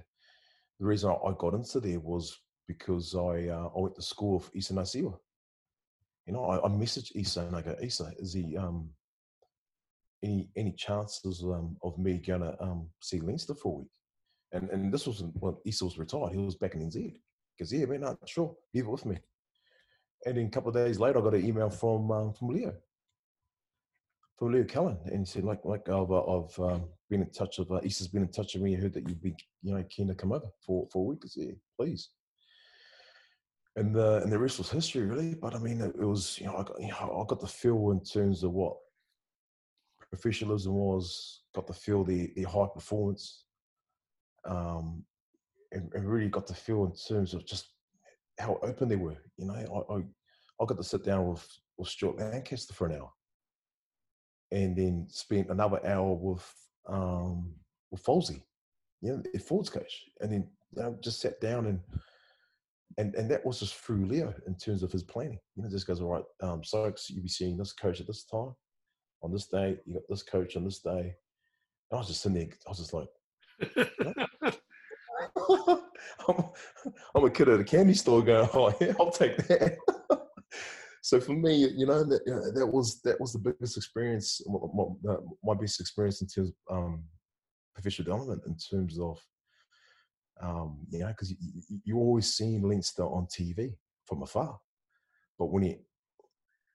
the 0.82 0.88
reason 0.88 1.12
I, 1.12 1.28
I 1.28 1.34
got 1.38 1.54
into 1.54 1.80
there 1.80 2.00
was 2.00 2.36
because 2.68 3.14
I 3.16 3.50
uh, 3.50 3.70
I 3.76 3.80
went 3.80 3.96
to 3.96 4.02
school 4.02 4.36
of 4.38 4.50
Isa 4.54 4.74
Nacewa. 4.74 5.16
You 6.26 6.34
know, 6.34 6.46
I, 6.46 6.58
I 6.58 6.70
messaged 6.70 7.12
Isa 7.16 7.42
and 7.42 7.56
I 7.56 7.62
go, 7.62 7.76
Isa, 7.82 8.12
is 8.18 8.34
he 8.34 8.58
um 8.58 8.90
any 10.24 10.50
any 10.58 10.74
chances 10.74 11.44
um, 11.44 11.78
of 11.84 11.98
me 12.00 12.18
to 12.20 12.58
um, 12.60 12.90
see 13.00 13.20
Leinster 13.20 13.54
for 13.54 13.74
a 13.74 13.80
week? 13.82 13.92
And 14.54 14.70
and 14.72 14.92
this 14.92 15.06
was 15.06 15.24
when 15.40 15.56
Isa 15.66 15.86
was 15.86 16.00
retired. 16.00 16.32
He 16.32 16.38
was 16.38 16.56
back 16.56 16.74
in 16.74 16.82
NZ. 16.82 17.14
Because 17.56 17.72
yeah, 17.72 17.86
man, 17.86 18.02
no, 18.02 18.18
sure, 18.26 18.56
leave 18.74 18.86
it 18.86 18.90
with 18.90 19.06
me. 19.06 19.20
And 20.26 20.38
then 20.38 20.48
a 20.48 20.50
couple 20.50 20.70
of 20.70 20.76
days 20.76 21.00
later, 21.00 21.20
I 21.20 21.22
got 21.22 21.36
an 21.36 21.46
email 21.46 21.70
from 21.70 22.12
um, 22.12 22.34
from 22.34 22.48
Leo 22.50 22.74
from 24.42 24.54
Leo 24.54 24.64
Cullen, 24.64 24.98
and 25.06 25.20
he 25.20 25.26
said, 25.26 25.44
like, 25.44 25.64
like 25.66 25.88
I've, 25.88 26.10
uh, 26.10 26.24
I've 26.24 26.60
um, 26.60 26.86
been 27.12 27.22
in 27.22 27.30
touch 27.30 27.60
with, 27.60 27.70
uh, 27.70 27.80
Isa's 27.84 28.08
been 28.08 28.24
in 28.24 28.32
touch 28.32 28.56
with 28.56 28.64
me. 28.64 28.76
I 28.76 28.80
heard 28.80 28.94
that 28.94 29.08
you'd 29.08 29.22
be, 29.22 29.36
you 29.62 29.72
know, 29.72 29.84
keen 29.88 30.08
to 30.08 30.16
come 30.16 30.32
over 30.32 30.48
for, 30.66 30.88
for 30.92 30.98
a 30.98 31.06
week. 31.10 31.22
I 31.24 31.28
said, 31.28 31.56
please. 31.80 32.10
And 33.76 33.94
the, 33.94 34.24
and 34.24 34.32
the 34.32 34.40
rest 34.40 34.58
was 34.58 34.72
history, 34.72 35.04
really. 35.04 35.36
But 35.36 35.54
I 35.54 35.60
mean, 35.60 35.80
it, 35.80 35.94
it 35.96 36.06
was, 36.06 36.40
you 36.40 36.48
know, 36.48 36.56
I 36.56 36.64
got, 36.64 36.82
you 36.82 36.88
know, 36.88 37.22
I 37.22 37.30
got 37.30 37.40
the 37.40 37.46
feel 37.46 37.92
in 37.92 38.04
terms 38.04 38.44
of 38.44 38.52
what 38.54 38.78
professionalism 40.10 40.74
was, 40.74 41.44
got 41.54 41.68
the 41.68 41.74
feel 41.74 42.04
the, 42.04 42.34
the 42.36 42.42
high 42.42 42.68
performance, 42.74 43.46
um, 44.46 45.04
and, 45.72 45.92
and 45.94 46.10
really 46.12 46.30
got 46.30 46.48
the 46.48 46.56
feel 46.56 46.86
in 46.86 46.94
terms 46.94 47.36
of 47.36 47.46
just 47.46 47.68
how 48.40 48.58
open 48.64 48.90
they 48.90 48.96
were. 48.96 49.22
You 49.38 49.46
know, 49.46 49.54
I, 49.54 49.94
I, 49.94 49.98
I 50.00 50.66
got 50.66 50.78
to 50.78 50.84
sit 50.84 51.04
down 51.04 51.28
with, 51.28 51.48
with 51.78 51.90
Stuart 51.90 52.18
Lancaster 52.18 52.74
for 52.74 52.88
an 52.88 52.96
hour 52.96 53.12
and 54.52 54.76
then 54.76 55.08
spent 55.10 55.50
another 55.50 55.86
hour 55.86 56.14
with 56.14 56.54
um, 56.88 57.54
with 57.92 58.04
Folsey, 58.04 58.42
you 59.02 59.12
know, 59.12 59.40
Ford's 59.40 59.70
coach, 59.70 60.06
and 60.20 60.32
then 60.32 60.48
you 60.76 60.84
know, 60.84 60.98
just 61.02 61.22
sat 61.22 61.40
down 61.42 61.66
and 61.68 61.80
and 62.98 63.16
and 63.16 63.30
that 63.32 63.46
was 63.46 63.60
just 63.60 63.76
through 63.76 64.06
Leo 64.06 64.34
in 64.48 64.56
terms 64.56 64.84
of 64.84 64.92
his 64.92 65.04
planning. 65.04 65.40
You 65.56 65.64
know, 65.64 65.70
just 65.70 65.88
goes 65.88 66.02
all 66.02 66.10
right. 66.10 66.24
Um, 66.42 66.64
Sykes, 66.64 67.10
you'll 67.10 67.24
be 67.24 67.30
seeing 67.30 67.58
this 67.58 67.74
coach 67.74 68.02
at 68.02 68.08
this 68.08 68.26
time, 68.26 68.54
on 69.22 69.32
this 69.32 69.48
day. 69.48 69.78
You 69.86 69.96
got 69.96 70.04
this 70.10 70.24
coach 70.24 70.56
on 70.56 70.66
this 70.66 70.80
day. 70.80 71.16
And 71.90 71.94
I 71.94 71.98
was 71.98 72.08
just 72.08 72.22
sitting 72.22 72.38
there. 72.38 72.48
I 72.66 72.70
was 72.70 72.80
just 72.80 72.94
like. 72.94 73.08
I'm, 76.28 76.46
I'm, 77.16 77.24
a 77.24 77.30
kid 77.30 77.50
at 77.50 77.60
a 77.60 77.64
candy 77.64 77.94
store 77.94 78.22
going, 78.22 78.50
oh 78.54 78.74
yeah, 78.82 78.94
I'll 79.00 79.12
take 79.12 79.38
that 79.38 79.78
so 81.02 81.20
for 81.20 81.34
me, 81.34 81.56
you 81.56 81.88
know, 81.88 82.04
that 82.04 82.22
you 82.28 82.34
know, 82.34 82.52
that 82.52 82.68
was 82.68 83.02
that 83.02 83.20
was 83.20 83.34
the 83.34 83.40
biggest 83.40 83.76
experience, 83.76 84.40
my, 84.48 84.86
my, 85.44 85.54
best 85.56 85.80
experience 85.80 86.22
in 86.22 86.28
terms 86.28 86.52
of 86.70 86.78
um, 86.78 87.04
professional 87.74 88.06
development, 88.06 88.44
in 88.46 88.56
terms 88.56 89.00
of, 89.00 89.20
um, 90.42 90.78
you 90.92 91.00
know, 91.00 91.08
because 91.08 91.32
you, 91.32 91.38
you, 91.84 91.98
always 91.98 92.32
seen 92.32 92.62
Leinster 92.62 93.04
on 93.04 93.26
TV 93.26 93.74
from 94.06 94.22
afar, 94.22 94.60
but 95.40 95.48
when 95.48 95.64
you 95.64 95.80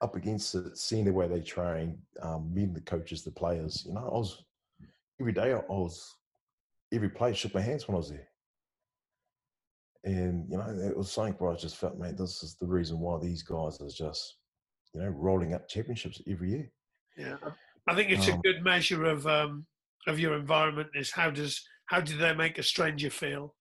up 0.01 0.17
against 0.17 0.57
it, 0.57 0.77
seeing 0.77 1.05
the 1.05 1.13
way 1.13 1.29
they 1.29 1.41
train, 1.41 1.97
um, 2.21 2.53
meeting 2.53 2.75
the 2.75 2.81
coaches, 2.81 3.23
the 3.23 3.31
players, 3.31 3.85
you 3.87 3.95
know, 3.95 4.11
I 4.13 4.19
was 4.19 4.45
every 5.21 5.33
day 5.33 5.53
I 5.53 5.61
was 5.69 6.15
every 6.93 7.11
play 7.11 7.33
shook 7.33 7.55
my 7.55 7.61
hands 7.61 7.87
when 7.87 7.95
I 7.95 7.99
was 7.99 8.11
there. 8.11 8.29
And, 10.05 10.47
you 10.51 10.57
know, 10.57 10.67
it 10.69 10.97
was 10.97 11.11
something 11.11 11.35
where 11.35 11.53
I 11.53 11.57
just 11.57 11.77
felt, 11.77 11.99
man, 11.99 12.17
this 12.17 12.43
is 12.43 12.57
the 12.61 12.67
reason 12.67 13.01
why 13.01 13.19
these 13.21 13.43
guys 13.43 13.81
are 13.81 13.89
just, 13.89 14.37
you 14.95 15.01
know, 15.01 15.09
rolling 15.09 15.55
up 15.55 15.69
championships 15.69 16.23
every 16.29 16.51
year. 16.51 16.71
Yeah. 17.17 17.37
I 17.89 17.95
think 17.95 18.11
it's 18.11 18.29
um, 18.29 18.39
a 18.39 18.43
good 18.43 18.63
measure 18.63 19.05
of 19.05 19.27
um, 19.27 19.67
of 20.07 20.19
your 20.19 20.37
environment 20.37 20.91
is 20.95 21.11
how 21.11 21.31
does 21.31 21.63
how 21.87 22.01
do 22.01 22.17
they 22.17 22.35
make 22.35 22.59
a 22.59 22.63
stranger 22.63 23.11
feel 23.11 23.55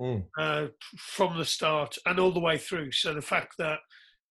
mm. 0.00 0.24
uh, 0.38 0.68
from 0.96 1.36
the 1.36 1.44
start 1.44 1.96
and 2.06 2.18
all 2.18 2.32
the 2.32 2.40
way 2.40 2.56
through. 2.56 2.92
So 2.92 3.14
the 3.14 3.22
fact 3.22 3.54
that 3.58 3.78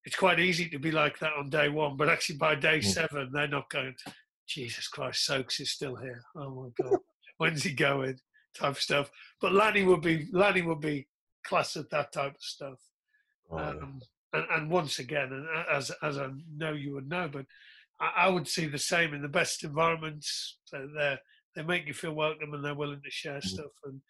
it's 0.05 0.15
quite 0.15 0.39
easy 0.39 0.69
to 0.69 0.79
be 0.79 0.91
like 0.91 1.19
that 1.19 1.33
on 1.33 1.49
day 1.49 1.69
one, 1.69 1.97
but 1.97 2.09
actually 2.09 2.37
by 2.37 2.55
day 2.55 2.79
mm. 2.79 2.83
seven 2.83 3.29
they're 3.31 3.47
not 3.47 3.69
going. 3.69 3.95
Jesus 4.47 4.87
Christ, 4.87 5.25
Soaks 5.25 5.59
is 5.59 5.71
still 5.71 5.97
here. 5.97 6.21
Oh 6.35 6.49
my 6.79 6.83
God, 6.83 6.99
when's 7.37 7.63
he 7.63 7.73
going? 7.73 8.17
Type 8.55 8.71
of 8.71 8.81
stuff. 8.81 9.11
But 9.41 9.53
Lanny 9.53 9.83
would 9.83 10.01
be 10.01 10.27
Lanny 10.31 10.61
would 10.61 10.81
be 10.81 11.07
class 11.47 11.75
at 11.75 11.89
that 11.89 12.11
type 12.11 12.35
of 12.35 12.41
stuff. 12.41 12.79
Oh, 13.49 13.57
um, 13.57 13.99
and, 14.33 14.45
and, 14.51 14.69
once 14.69 14.99
again, 14.99 15.31
and 15.31 15.47
as 15.71 15.91
as 16.03 16.17
I 16.17 16.27
know 16.55 16.73
you 16.73 16.93
would 16.93 17.09
know, 17.09 17.29
but 17.31 17.45
I, 17.99 18.25
I 18.25 18.29
would 18.29 18.47
see 18.47 18.67
the 18.67 18.77
same 18.77 19.13
in 19.13 19.21
the 19.21 19.27
best 19.27 19.63
environments. 19.63 20.57
they 20.71 21.17
they 21.55 21.63
make 21.63 21.87
you 21.87 21.93
feel 21.93 22.13
welcome 22.13 22.53
and 22.53 22.63
they're 22.63 22.75
willing 22.75 23.01
to 23.03 23.11
share 23.11 23.39
mm-hmm. 23.39 23.47
stuff 23.47 23.71
and 23.85 24.01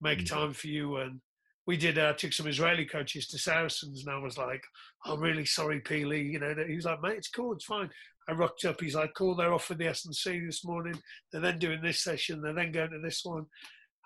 make 0.00 0.18
mm-hmm. 0.18 0.34
time 0.34 0.52
for 0.52 0.66
you. 0.66 0.96
And 0.96 1.20
we 1.66 1.76
did 1.76 1.96
uh, 1.96 2.12
took 2.12 2.32
some 2.32 2.46
Israeli 2.48 2.84
coaches 2.84 3.28
to 3.28 3.38
Saracens, 3.38 4.04
and 4.04 4.14
I 4.14 4.18
was 4.18 4.36
like, 4.36 4.62
"I'm 5.04 5.20
really 5.20 5.46
sorry, 5.46 5.80
Peely." 5.80 6.32
You 6.32 6.40
know, 6.40 6.54
he 6.66 6.76
was 6.76 6.84
like, 6.84 7.00
"Mate, 7.02 7.18
it's 7.18 7.30
cool, 7.30 7.52
it's 7.52 7.64
fine." 7.64 7.88
I 8.28 8.32
rocked 8.32 8.64
up. 8.64 8.80
He's 8.80 8.94
like, 8.94 9.14
"Cool, 9.14 9.36
they're 9.36 9.52
off 9.54 9.64
for 9.64 9.74
the 9.74 9.86
S 9.86 10.04
and 10.04 10.14
C 10.14 10.40
this 10.44 10.64
morning. 10.64 11.00
They're 11.30 11.40
then 11.40 11.58
doing 11.58 11.80
this 11.82 12.02
session. 12.02 12.42
They're 12.42 12.52
then 12.52 12.72
going 12.72 12.90
to 12.90 12.98
this 12.98 13.20
one." 13.24 13.46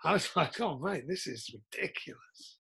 I 0.04 0.12
was 0.12 0.28
like, 0.36 0.60
"Oh, 0.60 0.78
mate, 0.78 1.04
this 1.08 1.26
is 1.26 1.50
ridiculous." 1.72 2.55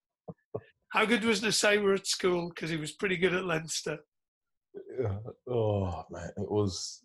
How 0.96 1.04
good 1.04 1.24
was 1.24 1.42
Nacewa 1.42 1.94
at 1.98 2.06
school? 2.06 2.48
Because 2.48 2.70
he 2.70 2.78
was 2.78 2.92
pretty 2.92 3.18
good 3.18 3.34
at 3.34 3.44
Leinster. 3.44 3.98
Oh 5.46 6.04
man, 6.10 6.30
it 6.38 6.50
was. 6.50 7.02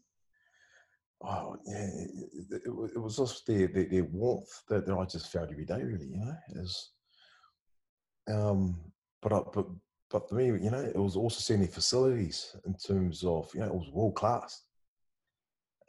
Oh 1.21 1.57
yeah, 1.67 1.87
it, 1.93 2.09
it, 2.51 2.61
it 2.95 2.97
was 2.97 3.17
just 3.17 3.45
the, 3.45 3.65
the, 3.65 3.83
the 3.83 4.01
warmth 4.03 4.63
that, 4.69 4.85
that 4.85 4.95
I 4.95 5.03
just 5.03 5.29
felt 5.29 5.51
every 5.51 5.65
day. 5.65 5.83
Really, 5.83 6.05
you 6.05 6.19
know, 6.19 6.33
is. 6.51 6.91
Um, 8.29 8.79
but 9.21 9.33
I, 9.33 9.41
but 9.53 9.67
but 10.09 10.29
for 10.29 10.35
me, 10.35 10.45
you 10.45 10.71
know, 10.71 10.79
it 10.79 10.95
was 10.95 11.17
also 11.17 11.41
seeing 11.41 11.59
the 11.59 11.67
facilities 11.67 12.55
in 12.65 12.75
terms 12.75 13.25
of 13.25 13.49
you 13.53 13.59
know 13.59 13.67
it 13.67 13.75
was 13.75 13.91
world 13.91 14.15
class. 14.15 14.63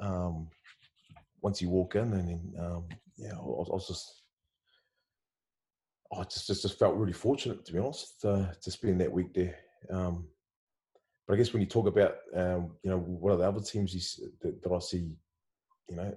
Um, 0.01 0.49
once 1.41 1.63
you 1.63 1.69
walk 1.69 1.95
in 1.95 2.13
and 2.15 2.29
then 2.29 2.53
um, 2.59 2.85
yeah, 3.17 3.35
I 3.35 3.43
was, 3.43 3.69
I 3.71 3.75
was 3.75 3.87
just 3.87 4.22
I 6.13 6.25
just, 6.25 6.47
just, 6.47 6.63
just 6.63 6.79
felt 6.79 6.97
really 6.97 7.13
fortunate 7.13 7.65
to 7.65 7.73
be 7.73 7.79
honest 7.79 8.25
uh, 8.25 8.47
to 8.61 8.71
spend 8.71 9.01
that 9.01 9.13
week 9.13 9.33
there. 9.35 9.57
Um, 9.91 10.27
but 11.27 11.35
I 11.35 11.37
guess 11.37 11.53
when 11.53 11.63
you 11.63 11.69
talk 11.69 11.87
about 11.87 12.17
um, 12.35 12.73
you 12.83 12.91
know 12.91 12.99
what 12.99 13.33
are 13.33 13.37
the 13.39 13.49
other 13.49 13.61
teams 13.61 13.95
you, 13.95 14.29
that, 14.43 14.63
that, 14.63 14.73
I 14.73 14.79
see, 14.81 15.13
you 15.89 15.97
know, 15.97 16.15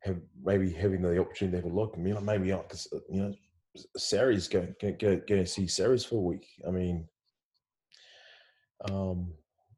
have 0.00 0.18
maybe 0.44 0.70
having 0.70 1.02
the 1.02 1.18
opportunity 1.18 1.56
to 1.56 1.62
have 1.62 1.72
a 1.72 1.74
look. 1.74 1.94
I 1.96 2.00
mean, 2.00 2.24
maybe 2.24 2.50
because 2.50 2.88
uh, 2.92 2.98
you 3.08 3.22
know, 3.22 3.34
Sarries 3.96 4.48
go 4.48 4.66
go 4.80 4.92
go, 4.92 5.20
go 5.26 5.36
and 5.36 5.48
see 5.48 5.66
Sarries 5.66 6.04
for 6.04 6.16
a 6.16 6.20
week. 6.20 6.46
I 6.66 6.70
mean, 6.70 7.08
um, 8.90 9.32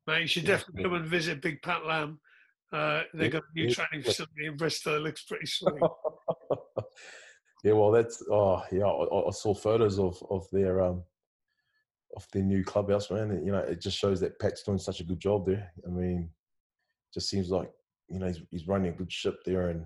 mate, 0.07 0.23
you 0.23 0.27
should 0.27 0.45
yeah, 0.45 0.57
definitely 0.57 0.83
come 0.85 0.95
and 0.95 1.07
visit 1.07 1.43
Big 1.43 1.63
Pat 1.63 1.87
Lam. 1.87 2.19
Uh, 2.73 3.03
they've 3.15 3.25
yeah, 3.25 3.41
got 3.41 3.43
a 3.43 3.59
new 3.59 3.67
yeah, 3.67 3.75
training 3.75 4.05
facility 4.05 4.47
in 4.47 4.57
Bristol. 4.57 4.95
It 4.97 5.01
looks 5.01 5.25
pretty 5.25 5.47
sweet. 5.47 5.83
Yeah, 7.63 7.73
well, 7.73 7.91
that's 7.91 8.23
oh 8.31 8.63
yeah. 8.73 8.87
I, 8.87 9.29
I, 9.29 9.31
saw 9.31 9.55
photos 9.55 9.99
of 9.99 10.23
of 10.31 10.47
their 10.51 10.83
um 10.83 11.03
of 12.17 12.27
their 12.33 12.43
new 12.43 12.65
clubhouse, 12.65 13.11
man. 13.11 13.31
And, 13.31 13.45
you 13.45 13.53
know, 13.53 13.59
it 13.59 13.81
just 13.81 13.99
shows 13.99 14.21
that 14.21 14.39
Pat's 14.39 14.63
doing 14.63 14.79
such 14.79 15.01
a 15.01 15.05
good 15.05 15.21
job 15.21 15.47
there. 15.47 15.71
I 15.87 15.91
mean, 15.91 16.31
just 17.13 17.29
seems 17.29 17.51
like 17.51 17.71
you 18.09 18.19
know 18.19 18.27
he's 18.27 18.43
he's 18.51 18.69
running 18.69 18.93
a 18.93 18.97
good 18.97 19.13
ship 19.13 19.41
there, 19.45 19.69
and 19.69 19.85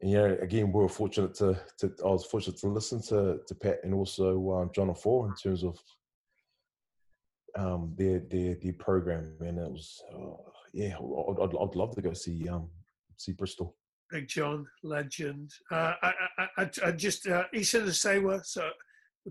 and 0.00 0.10
yeah, 0.10 0.24
again, 0.40 0.72
we 0.72 0.80
were 0.80 0.88
fortunate 0.88 1.34
to 1.36 1.58
to 1.78 1.92
I 2.04 2.08
was 2.08 2.24
fortunate 2.24 2.58
to 2.60 2.68
listen 2.68 3.02
to 3.08 3.40
to 3.46 3.54
Pat 3.54 3.80
and 3.84 3.94
also 3.94 4.52
um, 4.52 4.70
John 4.74 4.94
Four 4.94 5.28
in 5.28 5.34
terms 5.34 5.62
of 5.62 5.78
um 7.56 7.92
their 7.96 8.20
their 8.20 8.54
their 8.54 8.72
program, 8.74 9.36
and 9.40 9.58
it 9.58 9.70
was 9.70 10.02
oh, 10.14 10.40
yeah, 10.72 10.96
I'd, 10.96 11.42
I'd, 11.42 11.56
I'd 11.60 11.76
love 11.76 11.94
to 11.96 12.02
go 12.02 12.12
see 12.14 12.48
um 12.48 12.70
see 13.16 13.32
Bristol. 13.32 13.76
Big 14.10 14.28
John, 14.28 14.66
legend. 14.82 15.52
Uh, 15.70 15.94
I, 16.02 16.12
I, 16.38 16.48
I, 16.58 16.70
I, 16.86 16.92
just 16.92 17.26
uh, 17.28 17.44
Isa 17.52 17.80
Nacewa. 17.80 18.44
So, 18.44 18.68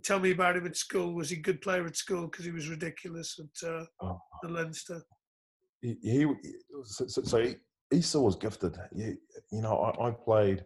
tell 0.04 0.20
me 0.20 0.32
about 0.32 0.58
him 0.58 0.66
at 0.66 0.78
school. 0.78 1.14
Was 1.14 1.30
he 1.30 1.38
a 1.38 1.42
good 1.42 1.62
player 1.62 1.86
at 1.86 1.98
school 1.98 2.28
because 2.28 2.46
he 2.46 2.52
was 2.52 2.70
ridiculous 2.70 3.40
at 3.40 3.70
uh, 3.70 3.86
oh. 4.02 4.22
the 4.44 4.50
Leinster? 4.50 5.02
He, 5.82 5.98
he 6.02 6.26
so, 6.84 7.08
so 7.08 7.54
Isa 7.92 8.20
was 8.20 8.36
gifted. 8.36 8.78
He, 8.96 9.16
you 9.52 9.62
know, 9.62 9.80
I, 9.80 10.08
I 10.08 10.12
played 10.12 10.66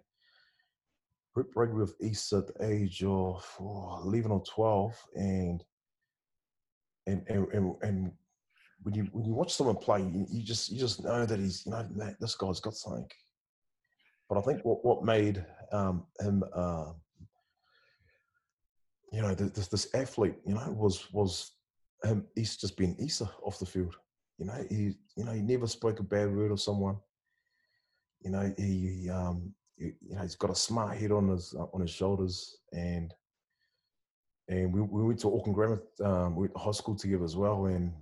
rugby 1.55 1.79
with 1.79 1.95
Isa 2.01 2.37
at 2.37 2.47
the 2.47 2.65
age 2.65 3.03
of 3.03 3.45
oh, 3.59 4.01
11 4.03 4.31
or 4.31 4.43
12, 4.43 5.05
and 5.15 5.63
and 7.07 7.23
and 7.27 7.47
and, 7.53 7.75
and 7.81 8.11
when 8.83 8.93
you 8.95 9.07
when 9.11 9.25
you 9.25 9.33
watch 9.33 9.53
someone 9.53 9.77
play, 9.77 10.01
you, 10.01 10.25
you, 10.29 10.43
just 10.43 10.71
you 10.71 10.79
just 10.79 11.03
know 11.03 11.25
that 11.25 11.39
he's 11.39 11.65
you 11.65 11.71
know 11.71 11.87
this 12.19 12.35
guy's 12.35 12.59
got 12.59 12.75
something. 12.75 13.07
But 14.29 14.37
I 14.37 14.41
think 14.41 14.63
what 14.63 14.83
what 14.85 15.03
made 15.03 15.45
um, 15.71 16.05
him, 16.19 16.43
uh, 16.53 16.93
you 19.11 19.21
know, 19.21 19.33
this 19.35 19.67
this 19.67 19.93
athlete, 19.93 20.35
you 20.45 20.55
know, 20.55 20.71
was 20.71 21.11
was 21.11 21.51
him. 22.03 22.25
He's 22.35 22.57
just 22.57 22.77
been 22.77 22.95
Isa 22.99 23.29
off 23.43 23.59
the 23.59 23.65
field. 23.65 23.95
You 24.37 24.45
know, 24.45 24.65
he 24.69 24.95
you 25.15 25.25
know 25.25 25.31
he 25.31 25.41
never 25.41 25.67
spoke 25.67 25.99
a 25.99 26.03
bad 26.03 26.35
word 26.35 26.51
of 26.51 26.61
someone. 26.61 26.97
You 28.21 28.31
know, 28.31 28.53
he 28.57 29.09
um, 29.09 29.53
you, 29.77 29.93
you 30.01 30.15
know 30.15 30.21
he's 30.21 30.35
got 30.35 30.49
a 30.51 30.55
smart 30.55 30.97
head 30.97 31.11
on 31.11 31.27
his 31.29 31.53
uh, 31.57 31.65
on 31.73 31.81
his 31.81 31.91
shoulders, 31.91 32.57
and 32.71 33.13
and 34.47 34.73
we, 34.73 34.81
we 34.81 35.03
went 35.03 35.19
to 35.19 35.33
Auckland 35.33 35.55
Grammar, 35.55 35.83
um, 36.03 36.35
we 36.35 36.41
went 36.41 36.53
to 36.53 36.59
high 36.59 36.71
school 36.71 36.95
together 36.95 37.23
as 37.23 37.35
well, 37.35 37.65
and 37.65 37.93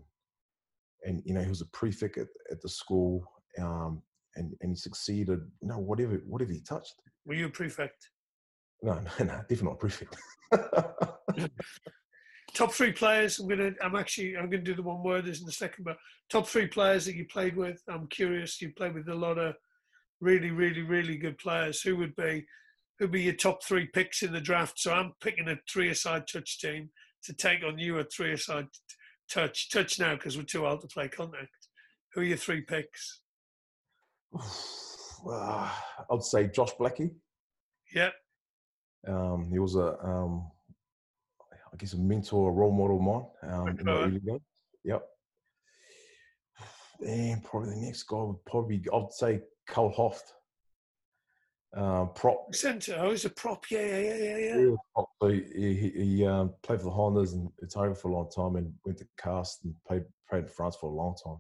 and 1.04 1.22
you 1.26 1.34
know 1.34 1.42
he 1.42 1.50
was 1.50 1.62
a 1.62 1.68
prefect 1.68 2.18
at, 2.18 2.28
at 2.50 2.62
the 2.62 2.70
school, 2.70 3.24
um, 3.60 4.02
and, 4.36 4.54
and 4.62 4.72
he 4.72 4.76
succeeded. 4.76 5.40
You 5.62 5.68
know, 5.68 5.80
whatever 5.80 6.22
whatever 6.26 6.52
he 6.52 6.62
touched. 6.62 6.96
Were 7.26 7.36
you 7.36 7.48
a 7.48 7.50
prefect? 7.50 8.10
No, 8.82 8.94
no, 9.20 9.26
no 9.26 9.42
definitely 9.50 9.64
not 9.64 9.74
a 9.74 9.78
prefect. 9.78 10.18
top 12.54 12.74
three 12.74 12.92
players. 12.92 13.40
I'm 13.40 13.48
gonna. 13.48 13.72
I'm 13.82 13.96
actually. 13.96 14.38
I'm 14.38 14.50
gonna 14.50 14.64
do 14.64 14.76
the 14.76 14.84
one 14.84 15.04
worders 15.04 15.42
in 15.42 15.48
a 15.48 15.52
second. 15.52 15.84
But 15.84 15.98
top 16.30 16.48
three 16.48 16.68
players 16.68 17.06
that 17.06 17.16
you 17.16 17.26
played 17.26 17.56
with. 17.56 17.82
I'm 17.88 18.08
curious. 18.08 18.62
You 18.62 18.72
played 18.76 18.96
with 18.96 19.10
a 19.10 19.16
lot 19.16 19.38
of 19.38 19.56
really, 20.20 20.52
really, 20.52 20.82
really 20.82 21.18
good 21.18 21.38
players. 21.38 21.82
Who 21.82 21.98
would 21.98 22.16
be? 22.16 22.46
Who'd 23.00 23.12
be 23.12 23.24
your 23.24 23.34
top 23.34 23.64
three 23.64 23.88
picks 23.88 24.22
in 24.22 24.32
the 24.32 24.42
draft? 24.42 24.80
So 24.80 24.94
I'm 24.94 25.14
picking 25.22 25.50
a 25.50 25.56
three-a-side 25.72 26.26
touch 26.32 26.60
team 26.60 26.92
to 27.24 27.34
take 27.34 27.64
on 27.64 27.80
you 27.80 27.98
a 27.98 28.04
three-a-side 28.04 28.68
touch. 29.28 29.72
Touch 29.72 30.00
now 30.00 30.14
because 30.14 30.38
we're 30.38 30.44
too 30.44 30.68
old 30.68 30.82
to 30.82 30.88
play 30.88 31.08
contact. 31.08 31.50
Who 32.14 32.22
are 32.22 32.26
your 32.26 32.38
three 32.38 32.62
picks? 32.62 33.22
Uh, 34.34 35.70
I'd 36.12 36.24
say 36.24 36.48
Josh 36.48 36.74
Blackie. 36.80 37.12
Yep. 37.94 38.14
Um, 39.08 39.50
he 39.52 39.60
was 39.60 39.76
a, 39.76 39.98
um, 40.04 40.50
I 41.74 41.78
guess, 41.78 41.94
a 41.94 41.98
mentor, 41.98 42.50
a 42.50 42.54
role 42.54 42.72
model 42.72 42.98
of 42.98 43.02
mine 43.44 43.54
um, 43.54 43.80
in 43.80 43.86
my 43.86 43.92
early 43.92 44.20
days. 44.20 44.40
Yep. 44.84 45.04
And 47.06 47.44
probably 47.44 47.72
the 47.72 47.82
next 47.82 48.04
guy 48.04 48.18
would 48.18 48.46
probably, 48.46 48.82
I'd 48.94 49.12
say, 49.12 49.42
Carl 49.68 49.94
Hoeft. 49.98 50.34
Uh, 51.76 52.06
prop 52.08 52.54
centre. 52.54 52.98
Oh, 53.00 53.12
he's 53.12 53.24
a 53.24 53.30
prop. 53.30 53.64
Yeah, 53.72 53.80
yeah, 53.80 54.16
yeah, 54.16 54.38
yeah. 54.38 54.58
yeah. 54.58 55.04
So 55.22 55.28
he, 55.30 55.42
he, 55.56 55.92
he 55.96 56.28
um, 56.28 56.54
played 56.64 56.80
for 56.80 56.86
the 56.86 56.92
Highlanders 56.92 57.32
and 57.32 57.50
Otago 57.64 57.96
for 57.96 58.10
a 58.10 58.14
long 58.14 58.30
time, 58.30 58.58
and 58.58 58.74
went 58.86 58.98
to 58.98 59.08
Castres 59.18 59.64
and 59.64 59.76
played 59.88 60.04
played 60.30 60.44
in 60.44 60.50
France 60.50 60.76
for 60.76 60.90
a 60.90 60.94
long 60.94 61.16
time. 61.24 61.38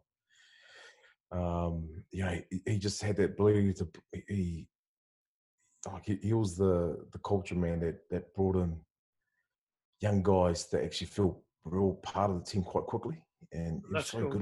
Um, 1.31 2.03
yeah, 2.11 2.39
he, 2.49 2.61
he 2.65 2.77
just 2.77 3.01
had 3.01 3.15
that 3.17 3.31
ability 3.31 3.73
to 3.75 3.87
he 4.27 4.67
like 5.87 6.05
he, 6.05 6.15
he 6.21 6.33
was 6.33 6.57
the 6.57 7.05
the 7.11 7.19
culture 7.19 7.55
man 7.55 7.79
that 7.79 8.09
that 8.09 8.33
brought 8.35 8.57
in 8.57 8.77
young 10.01 10.21
guys 10.21 10.67
that 10.67 10.83
actually 10.83 11.07
feel 11.07 11.41
real 11.63 11.93
part 12.03 12.31
of 12.31 12.39
the 12.39 12.45
team 12.45 12.63
quite 12.63 12.85
quickly, 12.85 13.17
and 13.53 13.81
he 13.87 13.93
was 13.93 14.07
so 14.07 14.19
cool. 14.19 14.29
good. 14.29 14.41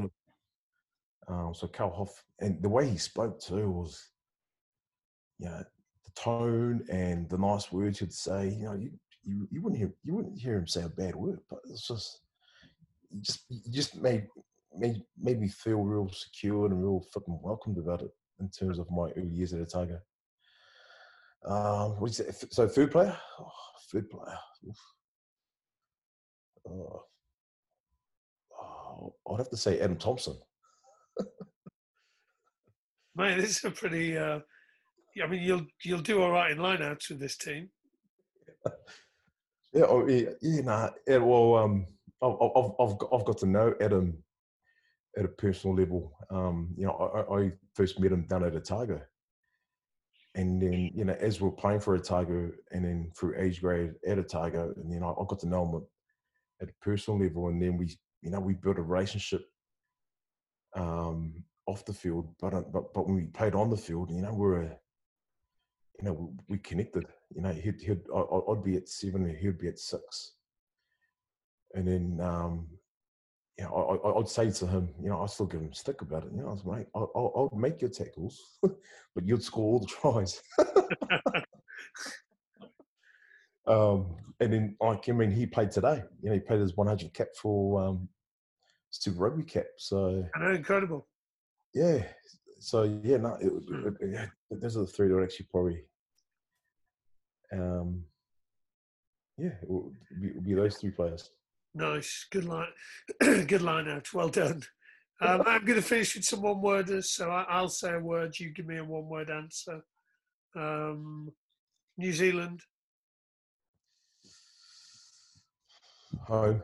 At, 1.28 1.34
um, 1.34 1.54
so 1.54 1.68
Carl 1.68 1.92
Hoeft 1.92 2.24
and 2.40 2.62
the 2.62 2.70
way 2.70 2.90
he 2.90 2.98
spoke 2.98 3.40
too 3.40 3.70
was, 3.70 4.10
you 5.38 5.46
know, 5.48 5.64
the 6.06 6.12
tone 6.16 6.84
and 6.92 7.30
the 7.30 7.38
nice 7.38 7.72
words 7.72 8.00
he'd 8.00 8.12
say. 8.12 8.50
You 8.50 8.66
know, 8.66 8.74
you 8.74 8.92
you, 9.24 9.48
you 9.52 9.62
wouldn't 9.62 9.80
hear 9.80 9.94
you 10.04 10.16
wouldn't 10.16 10.40
hear 10.40 10.58
him 10.58 10.68
say 10.68 10.84
a 10.84 10.90
bad 10.90 11.16
word, 11.16 11.40
but 11.50 11.60
it's 11.70 11.88
just 11.88 12.22
just 13.22 13.44
just 13.70 13.96
made 13.96 14.28
made 14.80 15.02
made 15.22 15.40
me 15.40 15.48
feel 15.48 15.82
real 15.84 16.10
secure 16.10 16.66
and 16.66 16.82
real 16.82 17.04
fucking 17.14 17.40
welcomed 17.42 17.78
about 17.78 18.02
it 18.02 18.12
in 18.40 18.50
terms 18.50 18.80
of 18.80 18.90
my 18.90 19.12
early 19.18 19.28
years 19.28 19.54
at 19.54 19.62
Otago. 19.62 20.00
Um, 21.46 22.00
what 22.00 22.08
you 22.08 22.14
say? 22.14 22.32
So 22.52 22.68
food 22.68 22.92
player, 22.92 23.16
oh, 23.40 23.52
food 23.92 24.10
player. 24.10 24.38
Oh, 26.68 27.04
oh, 28.60 29.16
I'd 29.32 29.38
have 29.38 29.50
to 29.50 29.58
say 29.58 29.80
Adam 29.80 29.98
Thomson. 29.98 30.36
Man, 33.16 33.40
this 33.40 33.58
is 33.58 33.64
a 33.64 33.72
pretty. 33.72 34.18
Uh, 34.18 34.40
I 35.22 35.28
mean, 35.28 35.42
you'll 35.42 35.66
you'll 35.84 36.02
do 36.02 36.22
all 36.22 36.32
right 36.32 36.52
in 36.52 36.58
lineouts 36.58 37.10
with 37.10 37.20
this 37.20 37.38
team. 37.38 37.70
yeah, 39.74 39.84
oh, 39.88 40.08
yeah, 40.08 40.30
yeah, 40.42 40.62
nah. 40.62 40.90
Yeah, 41.08 41.18
well, 41.18 41.56
um, 41.56 41.86
I've, 42.22 42.36
I've, 42.80 42.98
I've 43.14 43.26
got 43.26 43.38
to 43.40 43.46
know 43.46 43.74
Adam 43.82 44.24
at 45.18 45.26
a 45.26 45.30
personal 45.30 45.76
level. 45.76 46.14
Um, 46.30 46.74
you 46.78 46.86
know, 46.86 46.92
I, 46.94 47.36
I 47.40 47.52
first 47.74 48.00
met 48.00 48.12
him 48.12 48.26
down 48.28 48.44
at 48.44 48.56
Otago, 48.56 49.02
and 50.36 50.62
then 50.62 50.92
you 50.94 51.06
know, 51.06 51.14
as 51.20 51.42
we 51.42 51.48
are 51.48 51.52
playing 51.52 51.80
for 51.80 51.96
Otago, 51.96 52.52
and 52.72 52.86
then 52.86 53.12
through 53.18 53.40
age 53.40 53.62
grade 53.62 53.94
at 54.08 54.20
Otago, 54.20 54.74
and 54.76 54.92
then 54.92 55.02
know, 55.02 55.18
I 55.20 55.26
got 55.28 55.40
to 55.40 55.48
know 55.48 55.66
him 55.66 55.82
at 56.62 56.70
a 56.70 56.74
personal 56.82 57.20
level, 57.20 57.48
and 57.48 57.62
then 57.62 57.78
we, 57.78 57.98
you 58.22 58.30
know, 58.30 58.40
we 58.40 58.54
built 58.54 58.78
a 58.78 58.82
relationship 58.82 59.46
um, 60.76 61.44
off 61.66 61.86
the 61.86 61.94
field, 61.94 62.34
but 62.40 62.54
uh, 62.54 62.62
but 62.72 62.94
but 62.94 63.08
when 63.08 63.16
we 63.16 63.24
played 63.24 63.56
on 63.56 63.70
the 63.70 63.78
field, 63.78 64.12
you 64.12 64.22
know, 64.22 64.34
we're 64.34 64.64
you 64.64 66.04
know 66.04 66.34
we 66.48 66.58
connected. 66.60 67.06
You 67.36 67.42
know, 67.42 67.52
he'd, 67.52 67.82
he'd 67.82 68.02
I'd 68.16 68.64
be 68.64 68.78
at 68.78 68.90
seven, 68.90 69.26
and 69.26 69.38
he'd 69.38 69.60
be 69.60 69.68
at 69.68 69.80
six, 69.80 70.34
and 71.74 71.88
then 71.88 72.20
um, 72.22 72.68
you 73.60 73.66
know, 73.66 74.00
I, 74.06 74.18
would 74.18 74.30
say 74.30 74.50
to 74.50 74.68
him, 74.68 74.88
you 75.02 75.10
know, 75.10 75.22
I 75.22 75.26
still 75.26 75.46
give 75.46 75.60
him 75.60 75.74
stick 75.74 76.02
about 76.02 76.24
it. 76.24 76.32
You 76.34 76.44
know, 76.44 76.48
I 76.48 76.52
was 76.54 76.64
like, 76.66 76.88
I'll, 76.96 77.12
I'll, 77.14 77.50
I'll 77.52 77.60
make 77.60 77.82
your 77.82 77.90
tackles, 77.90 78.42
but 78.62 79.26
you'd 79.26 79.44
score 79.44 79.66
all 79.66 79.80
the 79.80 79.86
tries. 79.86 80.42
um, 83.68 84.16
and 84.40 84.54
then, 84.54 84.78
like, 84.80 85.10
I 85.10 85.12
mean, 85.12 85.32
he 85.32 85.46
played 85.46 85.72
today. 85.72 86.02
You 86.22 86.30
know, 86.30 86.36
he 86.36 86.40
played 86.40 86.62
his 86.62 86.78
100 86.78 87.14
cap 87.14 87.28
for 87.36 87.84
um, 87.84 88.08
Super 88.92 89.20
Rugby 89.20 89.44
cap. 89.44 89.66
So, 89.78 90.26
incredible. 90.54 91.06
Yeah. 91.74 92.04
So 92.60 92.84
yeah, 93.04 93.18
no, 93.18 93.38
it, 93.42 93.52
it, 94.02 94.30
it, 94.52 94.62
those 94.62 94.78
are 94.78 94.82
the 94.82 94.88
three 94.88 95.10
that 95.10 95.16
are 95.16 95.24
actually 95.24 95.48
probably, 95.52 95.82
um, 97.54 98.04
yeah, 99.38 99.52
it 99.62 99.70
would 99.70 99.94
be, 100.22 100.28
it 100.28 100.36
would 100.36 100.46
be 100.46 100.54
those 100.54 100.78
three 100.78 100.92
players. 100.92 101.30
Nice, 101.80 102.28
good 102.30 102.44
line, 102.44 102.68
good 103.22 103.62
line 103.62 103.88
out. 103.88 104.14
Well 104.14 104.28
done. 104.28 104.64
Um, 105.22 105.44
I'm 105.46 105.64
going 105.64 105.80
to 105.80 105.82
finish 105.82 106.14
with 106.14 106.26
some 106.26 106.42
one 106.42 106.62
worders. 106.62 107.12
So 107.12 107.30
I, 107.30 107.62
will 107.62 107.70
say 107.70 107.94
a 107.94 108.00
word. 108.00 108.38
You 108.38 108.50
give 108.50 108.66
me 108.66 108.80
a 108.80 108.84
one 108.84 109.08
word 109.08 109.30
answer. 109.30 109.80
Um, 110.58 111.32
New 111.98 112.12
Zealand. 112.12 112.64
Home. 116.28 116.62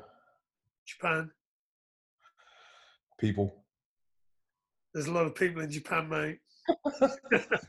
Japan. 0.85 1.31
People. 3.17 3.63
There's 4.93 5.07
a 5.07 5.13
lot 5.13 5.27
of 5.27 5.35
people 5.35 5.61
in 5.61 5.71
Japan, 5.71 6.09
mate. 6.09 6.39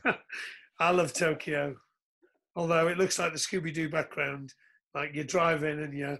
I 0.81 0.91
love 0.91 1.13
Tokyo. 1.13 1.77
Although 2.57 2.89
it 2.89 2.97
looks 2.97 3.17
like 3.17 3.31
the 3.31 3.39
Scooby 3.39 3.73
Doo 3.73 3.87
background, 3.87 4.53
like 4.93 5.11
you're 5.13 5.23
driving 5.23 5.79
and 5.79 5.93
you're 5.93 6.19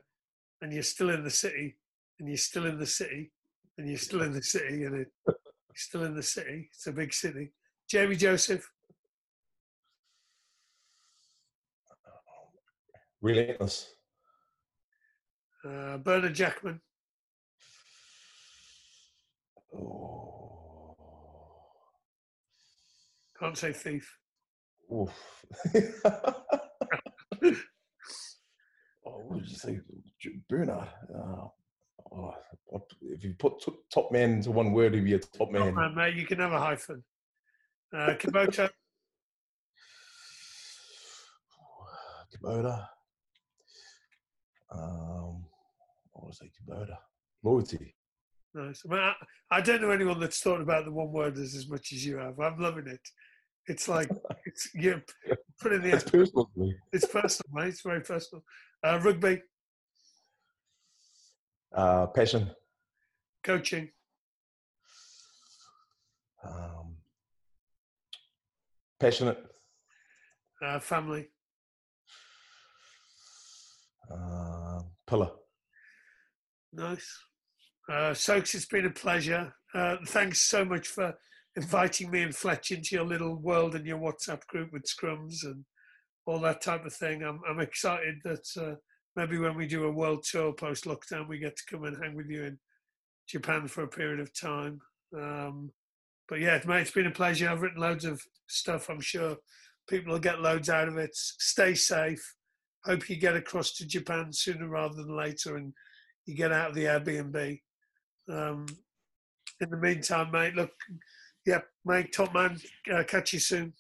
and 0.62 0.74
you're 0.74 0.84
still 0.84 1.10
in 1.10 1.24
the 1.24 1.30
city, 1.30 1.78
and 2.20 2.28
you're 2.28 2.38
still 2.38 2.66
in 2.66 2.78
the 2.78 2.86
city, 2.86 3.32
and 3.78 3.88
you're 3.88 3.98
still 3.98 4.22
in 4.22 4.34
the 4.34 4.42
city, 4.42 4.84
and 4.84 4.96
you're 4.96 5.36
still 5.76 6.04
in 6.04 6.16
the 6.16 6.24
city. 6.24 6.70
It's 6.74 6.88
a 6.88 6.92
big 6.92 7.14
city. 7.14 7.52
Jamie 7.90 8.16
Joseph. 8.16 8.70
Relentless. 13.22 13.94
Uh, 15.66 15.98
Bernard 15.98 16.36
Jackman. 16.36 16.82
Oh. 19.76 20.96
Can't 23.40 23.58
say 23.58 23.74
thief. 23.74 24.18
Oh, 29.08 29.24
what 29.28 29.40
did 29.40 29.50
you 29.50 29.56
say? 29.56 29.80
Bernard. 30.50 30.90
Uh, 31.14 31.48
oh, 32.12 32.36
if 33.02 33.24
you 33.24 33.34
put 33.38 33.62
t- 33.62 33.72
top 33.92 34.12
man 34.12 34.34
into 34.34 34.52
one 34.52 34.74
word, 34.74 34.94
he'd 34.94 35.06
be 35.06 35.14
a 35.14 35.20
top 35.20 35.52
man. 35.52 35.66
Top 35.66 35.76
man, 35.76 35.96
mate. 35.96 36.16
You 36.16 36.26
can 36.26 36.40
have 36.40 36.52
a 36.52 36.60
hyphen. 36.60 37.04
Uh, 37.94 38.16
Kubota. 38.20 38.70
Kubota. 42.36 42.88
Um, 44.72 45.46
what 46.12 46.28
was 46.28 46.42
it, 46.42 46.52
Kubota? 46.62 46.98
Loyalty. 47.44 47.96
Nice. 48.54 48.84
I, 48.86 48.94
mean, 48.94 49.00
I, 49.00 49.14
I, 49.52 49.62
don't 49.62 49.82
know 49.82 49.92
anyone 49.92 50.20
that's 50.20 50.40
thought 50.40 50.62
about 50.62 50.86
the 50.86 50.92
one 50.92 51.12
word 51.12 51.38
as, 51.38 51.56
as 51.56 51.70
much 51.70 51.94
as 51.94 52.06
you 52.06 52.18
have. 52.18 52.40
I'm 52.40 52.60
loving 52.60 52.88
it. 52.88 53.00
It's 53.68 53.88
like 53.88 54.10
it's 54.46 54.70
you 54.74 55.02
put 55.62 55.74
in 55.74 55.84
the. 55.84 55.96
It's 55.96 56.04
personal. 56.04 56.50
It's 56.92 57.06
personal, 57.06 57.54
mate. 57.54 57.70
It's 57.70 57.82
very 57.82 58.02
personal. 58.02 58.44
Uh, 58.84 59.00
rugby. 59.04 59.42
Uh, 61.78 62.08
passion. 62.08 62.50
Coaching. 63.44 63.90
Um, 66.44 66.96
passionate. 69.00 69.38
Uh, 70.60 70.80
family. 70.80 71.28
Uh, 74.12 74.80
pillar. 75.06 75.30
Nice. 76.74 77.20
Uh, 77.88 78.12
Soaks, 78.12 78.56
it's 78.56 78.66
been 78.66 78.88
a 78.88 78.90
pleasure. 78.90 79.54
Uh, 79.76 79.98
thanks 80.08 80.42
so 80.42 80.66
much 80.66 80.88
for 80.88 81.14
inviting 81.56 82.10
me 82.10 82.24
and 82.24 82.36
Fletch 82.36 82.72
into 82.72 82.96
your 82.96 83.06
little 83.06 83.36
world 83.36 83.76
and 83.76 83.86
your 83.86 84.00
WhatsApp 84.00 84.48
group 84.48 84.74
with 84.74 84.86
scrums 84.86 85.44
and 85.44 85.64
all 86.26 86.40
that 86.40 86.62
type 86.62 86.86
of 86.86 86.94
thing. 86.94 87.22
I'm, 87.22 87.40
I'm 87.48 87.60
excited 87.60 88.16
that 88.24 88.48
uh, 88.60 88.76
maybe 89.18 89.40
when 89.40 89.58
we 89.58 89.66
do 89.68 89.86
a 89.86 89.92
world 89.92 90.24
tour 90.24 90.54
post 90.54 90.86
lockdown, 90.86 91.28
we 91.28 91.40
get 91.40 91.58
to 91.58 91.66
come 91.70 91.84
and 91.86 91.98
hang 92.02 92.16
with 92.16 92.30
you 92.30 92.44
in 92.44 92.60
Japan 93.28 93.68
for 93.68 93.82
a 93.84 93.88
period 93.88 94.20
of 94.20 94.32
time. 94.40 94.80
Um, 95.14 95.72
but 96.30 96.40
yeah, 96.40 96.62
mate, 96.68 96.82
it's 96.82 96.92
been 96.92 97.08
a 97.08 97.12
pleasure. 97.12 97.50
I've 97.50 97.64
written 97.64 97.82
loads 97.82 98.06
of 98.06 98.22
stuff. 98.48 98.90
I'm 98.90 99.02
sure 99.02 99.36
people 99.90 100.14
will 100.14 100.20
get 100.20 100.42
loads 100.42 100.70
out 100.70 100.88
of 100.88 100.98
it. 100.98 101.10
Stay 101.14 101.74
safe. 101.74 102.36
Hope 102.86 103.10
you 103.10 103.18
get 103.18 103.36
across 103.36 103.72
to 103.74 103.88
Japan 103.88 104.32
sooner 104.32 104.68
rather 104.68 104.96
than 104.96 105.18
later 105.18 105.58
and 105.58 105.74
you 106.28 106.36
get 106.36 106.52
out 106.52 106.70
of 106.70 106.76
the 106.76 106.84
Airbnb. 106.84 107.60
Um, 108.30 108.68
in 109.60 109.70
the 109.72 109.78
meantime, 109.78 110.30
mate, 110.32 110.54
look, 110.54 110.72
yeah, 111.44 111.62
mate, 111.86 112.14
top 112.14 112.34
man, 112.36 112.60
uh, 112.94 113.04
catch 113.04 113.34
you 113.34 113.40
soon. 113.40 113.74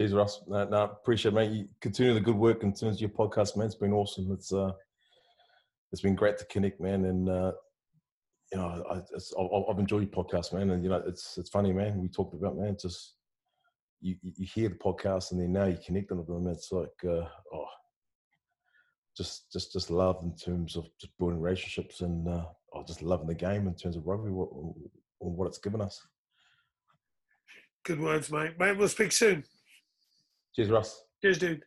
Cheers, 0.00 0.14
Russ. 0.14 0.40
No, 0.46 0.64
no, 0.64 0.84
appreciate 0.84 1.32
it, 1.32 1.34
mate. 1.34 1.50
You 1.50 1.68
continue 1.82 2.14
the 2.14 2.20
good 2.20 2.34
work 2.34 2.62
in 2.62 2.72
terms 2.72 2.96
of 2.96 3.00
your 3.02 3.10
podcast, 3.10 3.54
man. 3.54 3.66
It's 3.66 3.74
been 3.74 3.92
awesome. 3.92 4.32
It's 4.32 4.50
uh, 4.50 4.72
it's 5.92 6.00
been 6.00 6.14
great 6.14 6.38
to 6.38 6.46
connect, 6.46 6.80
man. 6.80 7.04
And 7.04 7.28
uh, 7.28 7.52
you 8.50 8.56
know, 8.58 8.82
I, 8.90 8.94
have 8.94 9.78
enjoyed 9.78 10.08
your 10.10 10.24
podcast, 10.24 10.54
man. 10.54 10.70
And 10.70 10.82
you 10.82 10.88
know, 10.88 11.02
it's 11.06 11.36
it's 11.36 11.50
funny, 11.50 11.74
man. 11.74 12.00
We 12.00 12.08
talked 12.08 12.32
about, 12.32 12.56
man, 12.56 12.78
just 12.80 13.16
you 14.00 14.16
you 14.22 14.46
hear 14.54 14.70
the 14.70 14.76
podcast 14.76 15.32
and 15.32 15.40
then 15.42 15.52
now 15.52 15.66
you 15.66 15.76
connect 15.84 16.10
with 16.10 16.26
them. 16.26 16.46
It's 16.46 16.72
like, 16.72 16.88
uh, 17.04 17.26
oh, 17.52 17.66
just 19.14 19.52
just 19.52 19.70
just 19.70 19.90
love 19.90 20.20
in 20.22 20.34
terms 20.34 20.76
of 20.76 20.86
just 20.98 21.12
building 21.18 21.42
relationships 21.42 22.00
and 22.00 22.26
uh, 22.26 22.46
oh, 22.72 22.84
just 22.86 23.02
loving 23.02 23.26
the 23.26 23.34
game 23.34 23.66
in 23.66 23.74
terms 23.74 23.96
of 23.96 24.06
rugby, 24.06 24.30
what 24.30 24.48
what 25.18 25.46
it's 25.46 25.58
given 25.58 25.82
us. 25.82 26.00
Good 27.84 28.00
words, 28.00 28.32
mate. 28.32 28.58
Mate, 28.58 28.78
we'll 28.78 28.88
speak 28.88 29.12
soon. 29.12 29.44
Cheers, 30.54 30.70
Russ. 30.70 31.04
Cheers, 31.22 31.38
dude. 31.38 31.64